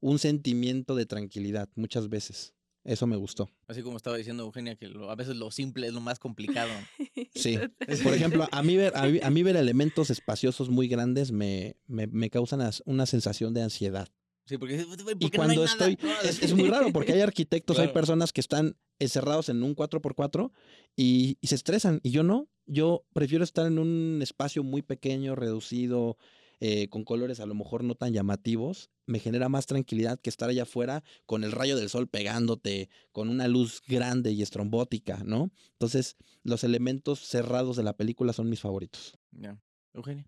un 0.00 0.18
sentimiento 0.18 0.94
de 0.94 1.06
tranquilidad 1.06 1.68
muchas 1.74 2.08
veces. 2.08 2.52
Eso 2.84 3.06
me 3.06 3.16
gustó. 3.16 3.48
Así 3.66 3.80
como 3.80 3.96
estaba 3.96 4.18
diciendo 4.18 4.42
Eugenia, 4.42 4.76
que 4.76 4.88
lo- 4.88 5.10
a 5.10 5.14
veces 5.14 5.36
lo 5.36 5.50
simple 5.50 5.86
es 5.86 5.94
lo 5.94 6.00
más 6.00 6.18
complicado. 6.18 6.70
Sí. 7.34 7.58
Por 8.04 8.14
ejemplo, 8.14 8.46
a 8.52 8.62
mí 8.62 8.76
ver, 8.76 8.92
a 8.96 9.06
mí, 9.08 9.18
a 9.22 9.30
mí 9.30 9.42
ver 9.42 9.56
elementos 9.56 10.10
espaciosos 10.10 10.68
muy 10.68 10.86
grandes 10.86 11.32
me, 11.32 11.76
me, 11.86 12.06
me 12.06 12.28
causan 12.30 12.60
una 12.84 13.06
sensación 13.06 13.54
de 13.54 13.62
ansiedad. 13.62 14.08
Sí, 14.46 14.58
porque, 14.58 14.84
¿por 14.84 14.98
Y 15.00 15.02
no 15.02 15.16
hay 15.20 15.30
cuando 15.30 15.64
nada? 15.64 15.88
estoy, 15.88 15.98
No, 16.02 16.20
es, 16.20 16.42
es 16.42 16.54
muy 16.54 16.68
raro 16.68 16.88
porque 16.92 17.12
hay 17.12 17.20
arquitectos, 17.20 17.78
hay 17.78 17.88
personas 17.88 18.32
que 18.32 18.40
están 18.40 18.76
encerrados 18.98 19.48
en 19.48 19.62
un 19.62 19.74
4x4 19.74 20.52
y, 20.96 21.38
y 21.40 21.46
se 21.46 21.54
estresan 21.54 22.00
y 22.02 22.10
yo 22.10 22.22
no. 22.22 22.48
Yo 22.66 23.04
prefiero 23.12 23.44
estar 23.44 23.66
en 23.66 23.78
un 23.78 24.20
espacio 24.22 24.62
muy 24.62 24.82
pequeño, 24.82 25.34
reducido, 25.34 26.16
eh, 26.60 26.88
con 26.88 27.04
colores 27.04 27.40
a 27.40 27.46
lo 27.46 27.54
mejor 27.54 27.84
no 27.84 27.94
tan 27.94 28.12
llamativos. 28.12 28.90
Me 29.06 29.18
genera 29.18 29.48
más 29.48 29.66
tranquilidad 29.66 30.18
que 30.18 30.30
estar 30.30 30.48
allá 30.48 30.62
afuera 30.62 31.02
con 31.26 31.44
el 31.44 31.52
rayo 31.52 31.76
del 31.76 31.90
sol 31.90 32.08
pegándote, 32.08 32.88
con 33.12 33.28
una 33.28 33.48
luz 33.48 33.82
grande 33.86 34.32
y 34.32 34.40
estrombótica, 34.40 35.22
¿no? 35.24 35.50
Entonces, 35.72 36.16
los 36.42 36.64
elementos 36.64 37.20
cerrados 37.20 37.76
de 37.76 37.82
la 37.82 37.96
película 37.96 38.32
son 38.32 38.48
mis 38.48 38.60
favoritos. 38.60 39.18
Ya. 39.32 39.60
Eugenia. 39.92 40.26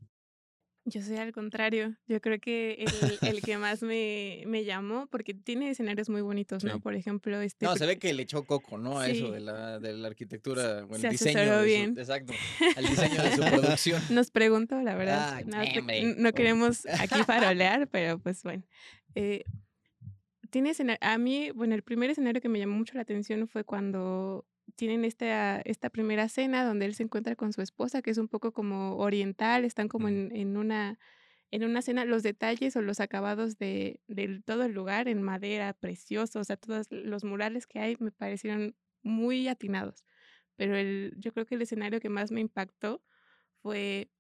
Yo 0.89 1.03
soy 1.03 1.17
al 1.17 1.33
contrario. 1.33 1.97
Yo 2.07 2.21
creo 2.21 2.39
que 2.39 2.85
el, 3.21 3.29
el 3.29 3.43
que 3.43 3.59
más 3.59 3.83
me, 3.83 4.45
me 4.47 4.65
llamó, 4.65 5.09
porque 5.09 5.35
tiene 5.35 5.69
escenarios 5.71 6.09
muy 6.09 6.21
bonitos, 6.23 6.63
Sí. 6.63 6.69
¿no? 6.69 6.79
Por 6.79 6.95
ejemplo, 6.95 7.41
este. 7.41 7.67
No, 7.67 7.75
se 7.75 7.87
ve 7.87 7.99
que 7.99 8.15
le 8.15 8.23
echó 8.23 8.45
coco, 8.45 8.79
¿no? 8.79 9.01
A 9.01 9.09
eso 9.09 9.33
de 9.33 9.41
la, 9.41 9.81
de 9.81 9.93
la 9.95 10.07
arquitectura, 10.07 10.85
o 10.89 10.95
el 10.95 11.01
Se 11.01 11.09
diseño. 11.09 11.41
asesoró 11.41 11.57
de 11.59 11.63
su- 11.63 11.67
bien. 11.67 11.99
exacto. 11.99 12.33
Al 12.77 12.87
diseño 12.87 13.21
de 13.23 13.31
su 13.33 13.43
producción. 13.43 14.03
Nos 14.11 14.31
preguntó, 14.31 14.81
la 14.81 14.95
verdad. 14.95 15.35
Ay, 15.35 15.45
nada 15.47 15.65
más 15.65 15.73
que 15.73 15.81
hombre. 15.81 15.99
n- 16.03 16.15
no 16.19 16.33
queremos 16.33 16.87
aquí 16.87 17.21
farolear, 17.27 17.89
pero 17.89 18.21
pues 18.21 18.45
bueno. 18.45 18.63
Eh, 19.17 19.43
tiene 20.51 20.71
escena- 20.71 20.99
a 21.01 21.19
mí, 21.19 21.51
bueno, 21.51 21.75
el 21.75 21.83
primer 21.83 22.11
escenario 22.11 22.41
que 22.41 22.49
me 22.49 22.61
llamó 22.61 22.77
mucho 22.77 22.95
la 22.95 23.03
atención 23.03 23.49
fue 23.49 23.65
cuando 23.65 24.47
tienen 24.75 25.05
esta, 25.05 25.61
esta 25.61 25.91
primera 25.91 26.29
cena 26.29 26.65
donde 26.65 26.87
él 26.87 26.95
se 26.95 27.05
encuentra 27.05 27.37
con 27.37 27.53
su 27.53 27.63
esposa, 27.63 28.03
que 28.03 28.11
es 28.11 28.19
un 28.19 28.29
poco 28.29 28.53
como 28.53 28.97
oriental, 28.99 29.65
están 29.65 29.89
como 29.89 30.09
en, 30.09 30.35
en 30.35 30.57
una 30.57 30.99
en 31.53 31.65
una 31.65 31.81
cena, 31.83 32.05
los 32.05 32.23
detalles 32.25 32.77
o 32.77 32.83
los 32.83 33.01
acabados 33.01 33.57
de, 33.59 34.01
de 34.09 34.43
todo 34.45 34.65
el 34.65 34.73
lugar 34.73 35.09
en 35.09 35.23
madera, 35.23 35.73
precioso, 35.75 36.41
o 36.41 36.45
sea, 36.45 36.57
todos 36.57 36.89
los 36.91 37.25
murales 37.25 37.67
que 37.67 37.79
hay 37.79 37.97
me 38.01 38.11
parecieron 38.11 38.77
muy 39.03 39.49
atinados. 39.49 40.05
Pero 40.57 40.77
el, 40.77 41.15
yo 41.19 41.33
creo 41.33 41.47
que 41.47 41.55
el 41.55 41.63
escenario 41.63 42.01
que 42.01 42.09
más 42.09 42.33
me 42.33 42.41
impactó 42.41 43.03
fue 43.63 44.11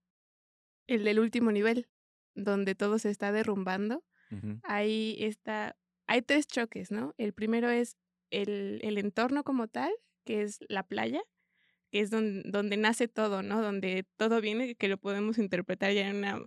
el 0.87 1.05
del 1.05 1.19
último 1.21 1.53
nivel, 1.53 1.89
donde 2.35 2.75
todo 2.75 2.99
se 2.99 3.11
está 3.11 3.33
derrumbando. 3.33 4.05
Ujú. 4.31 4.61
Hay, 4.63 5.17
esta, 5.21 5.77
hay 6.07 6.23
tres 6.23 6.47
choques, 6.47 6.91
¿no? 6.91 7.15
El 7.19 7.33
primero 7.33 7.71
es 7.71 7.97
el, 8.31 8.81
el 8.83 8.99
entorno 8.99 9.45
como 9.45 9.69
tal, 9.69 9.93
que 10.27 10.43
es 10.43 10.59
la 10.69 10.83
playa, 10.87 11.23
que 11.91 12.01
es 12.01 12.11
donde, 12.11 12.43
donde 12.51 12.77
nace 12.77 13.09
todo, 13.09 13.43
¿no? 13.43 13.63
Donde 13.63 14.07
todo 14.19 14.41
viene, 14.43 14.75
que 14.77 14.89
lo 14.89 14.99
podemos 14.99 15.39
interpretar 15.39 15.93
ya 15.93 16.09
en 16.09 16.17
una, 16.17 16.41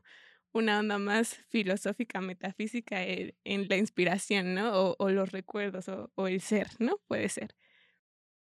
una 0.52 0.80
onda 0.80 1.00
más 1.00 1.36
filosófica, 1.50 2.22
metafísica, 2.22 3.04
en, 3.04 3.36
en 3.46 3.68
la 3.70 3.78
inspiración, 3.78 4.54
¿no? 4.56 4.74
O, 4.74 4.96
o 5.00 5.10
los 5.12 5.32
recuerdos, 5.32 5.90
o, 5.90 6.12
o 6.16 6.28
el 6.28 6.42
ser, 6.42 6.68
¿no? 6.80 7.00
Puede 7.08 7.30
ser. 7.30 7.56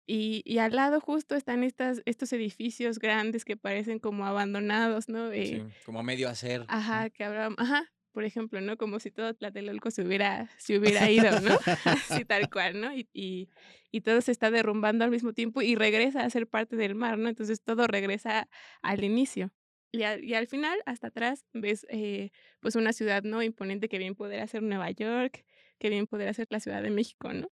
Y, 0.08 0.44
y 0.46 0.60
al 0.60 0.76
lado 0.76 1.02
justo 1.02 1.36
están 1.36 1.64
estas, 1.64 2.04
estos 2.06 2.32
edificios 2.32 3.00
grandes 3.00 3.44
que 3.44 3.58
parecen 3.58 3.98
como 4.00 4.26
abandonados, 4.28 5.10
¿no? 5.10 5.32
Sí, 5.32 5.56
Eh, 5.56 5.66
como 5.84 6.00
a 6.00 6.04
medio 6.04 6.30
hacer. 6.30 6.64
Ajá, 6.68 7.10
que 7.10 7.24
habrá, 7.24 7.50
ajá, 7.58 7.92
por 8.16 8.24
ejemplo, 8.24 8.60
¿no? 8.62 8.78
Como 8.78 9.00
si 9.00 9.12
todo 9.12 9.34
Tlatelolco 9.36 9.92
se 9.92 10.02
hubiera, 10.02 10.50
se 10.58 10.80
hubiera 10.80 11.12
ido, 11.12 11.40
¿no? 11.42 11.56
Así 11.86 12.26
tal 12.26 12.50
cual, 12.50 12.82
¿no? 12.82 12.92
Y, 12.96 13.08
y, 13.14 13.50
y 13.92 14.02
todo 14.02 14.22
se 14.22 14.32
está 14.32 14.50
derrumbando 14.50 15.04
al 15.06 15.12
mismo 15.12 15.34
tiempo 15.34 15.62
y 15.62 15.76
regresa 15.76 16.24
a 16.24 16.30
ser 16.32 16.48
parte 16.48 16.76
del 16.78 16.96
mar, 16.96 17.18
¿no? 17.20 17.30
Entonces 17.30 17.62
todo 17.62 17.86
regresa 17.86 18.50
al 18.82 19.04
inicio. 19.04 19.52
Y, 19.92 20.04
al- 20.04 20.24
y 20.24 20.34
al 20.34 20.48
final, 20.48 20.80
hasta 20.88 21.08
atrás, 21.08 21.46
ves 21.54 21.86
eh, 21.90 22.32
pues 22.60 22.76
una 22.76 22.92
ciudad, 22.94 23.22
¿no? 23.24 23.44
Imponente 23.44 23.88
que 23.90 23.98
bien 24.00 24.16
podría 24.16 24.48
ser 24.48 24.64
Nueva 24.64 24.90
York, 24.92 25.46
que 25.78 25.90
bien 25.90 26.08
podría 26.08 26.34
ser 26.34 26.48
la 26.50 26.60
Ciudad 26.60 26.82
de 26.82 26.90
México, 26.90 27.32
¿no? 27.34 27.52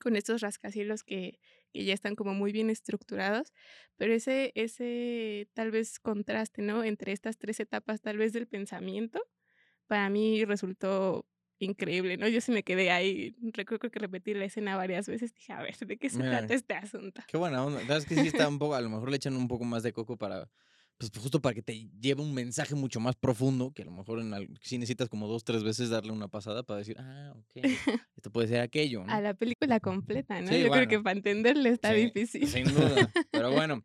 Con 0.00 0.14
estos 0.16 0.42
rascacielos 0.42 1.02
que, 1.04 1.38
que 1.72 1.84
ya 1.84 1.94
están 1.94 2.16
como 2.16 2.34
muy 2.34 2.52
bien 2.52 2.70
estructurados, 2.70 3.52
pero 3.96 4.12
ese, 4.12 4.52
ese 4.54 5.48
tal 5.54 5.70
vez 5.70 5.98
contraste, 5.98 6.60
¿no? 6.62 6.84
Entre 6.84 7.12
estas 7.12 7.38
tres 7.38 7.60
etapas 7.60 8.02
tal 8.02 8.18
vez 8.18 8.32
del 8.32 8.46
pensamiento, 8.46 9.22
para 9.86 10.08
mí 10.10 10.44
resultó 10.44 11.26
increíble, 11.58 12.16
¿no? 12.18 12.28
Yo 12.28 12.40
sí 12.40 12.52
me 12.52 12.62
quedé 12.62 12.90
ahí, 12.90 13.34
recuerdo 13.54 13.90
que 13.90 13.98
repetí 13.98 14.34
la 14.34 14.44
escena 14.44 14.76
varias 14.76 15.08
veces, 15.08 15.32
dije, 15.34 15.52
a 15.54 15.62
ver, 15.62 15.76
¿de 15.76 15.96
qué 15.96 16.10
se 16.10 16.18
Mira. 16.18 16.30
trata 16.40 16.54
este 16.54 16.74
asunto? 16.74 17.22
Qué 17.26 17.36
buena 17.36 17.64
onda. 17.64 17.80
¿Sabes 17.86 18.04
que 18.06 18.14
sí 18.16 18.26
está 18.28 18.46
un 18.48 18.58
poco, 18.58 18.74
a 18.74 18.80
lo 18.80 18.90
mejor 18.90 19.10
le 19.10 19.16
echan 19.16 19.36
un 19.36 19.48
poco 19.48 19.64
más 19.64 19.82
de 19.82 19.92
coco 19.92 20.16
para, 20.18 20.50
pues 20.98 21.10
justo 21.16 21.40
para 21.40 21.54
que 21.54 21.62
te 21.62 21.88
lleve 22.00 22.22
un 22.22 22.34
mensaje 22.34 22.74
mucho 22.74 23.00
más 23.00 23.16
profundo, 23.16 23.72
que 23.72 23.82
a 23.82 23.84
lo 23.86 23.90
mejor 23.92 24.20
en 24.20 24.34
al- 24.34 24.48
sí 24.62 24.76
necesitas 24.78 25.08
como 25.08 25.26
dos, 25.28 25.44
tres 25.44 25.64
veces 25.64 25.88
darle 25.90 26.12
una 26.12 26.28
pasada 26.28 26.62
para 26.62 26.78
decir, 26.78 26.96
ah, 26.98 27.32
ok, 27.36 27.52
esto 28.16 28.30
puede 28.30 28.48
ser 28.48 28.60
aquello, 28.60 29.04
¿no? 29.04 29.12
A 29.12 29.20
la 29.20 29.34
película 29.34 29.80
completa, 29.80 30.40
¿no? 30.42 30.50
Sí, 30.50 30.62
Yo 30.62 30.68
bueno. 30.68 30.86
creo 30.86 30.98
que 30.98 31.02
para 31.04 31.16
entenderle 31.16 31.70
está 31.70 31.92
Sí, 31.92 32.06
difícil. 32.06 32.46
Sin 32.48 32.64
duda. 32.66 33.12
Pero 33.32 33.50
bueno. 33.52 33.82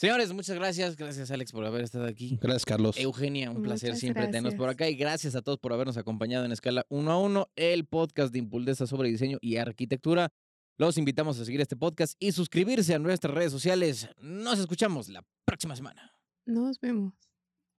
Señores, 0.00 0.32
muchas 0.32 0.56
gracias. 0.56 0.96
Gracias, 0.96 1.30
Alex, 1.30 1.52
por 1.52 1.62
haber 1.66 1.84
estado 1.84 2.06
aquí. 2.06 2.38
Gracias, 2.40 2.64
Carlos. 2.64 2.96
Eugenia, 2.96 3.50
un 3.50 3.60
placer 3.60 3.96
siempre 3.96 4.24
tenernos 4.28 4.54
por 4.54 4.70
acá 4.70 4.88
y 4.88 4.94
gracias 4.94 5.34
a 5.34 5.42
todos 5.42 5.58
por 5.58 5.74
habernos 5.74 5.98
acompañado 5.98 6.46
en 6.46 6.52
Escala 6.52 6.86
1 6.88 7.10
a 7.10 7.18
1, 7.20 7.50
el 7.54 7.84
podcast 7.84 8.32
de 8.32 8.38
Impuldesa 8.38 8.86
sobre 8.86 9.10
diseño 9.10 9.36
y 9.42 9.58
arquitectura. 9.58 10.32
Los 10.78 10.96
invitamos 10.96 11.38
a 11.38 11.44
seguir 11.44 11.60
este 11.60 11.76
podcast 11.76 12.14
y 12.18 12.32
suscribirse 12.32 12.94
a 12.94 12.98
nuestras 12.98 13.34
redes 13.34 13.52
sociales. 13.52 14.08
Nos 14.22 14.58
escuchamos 14.58 15.10
la 15.10 15.22
próxima 15.44 15.76
semana. 15.76 16.16
Nos 16.46 16.80
vemos. 16.80 17.12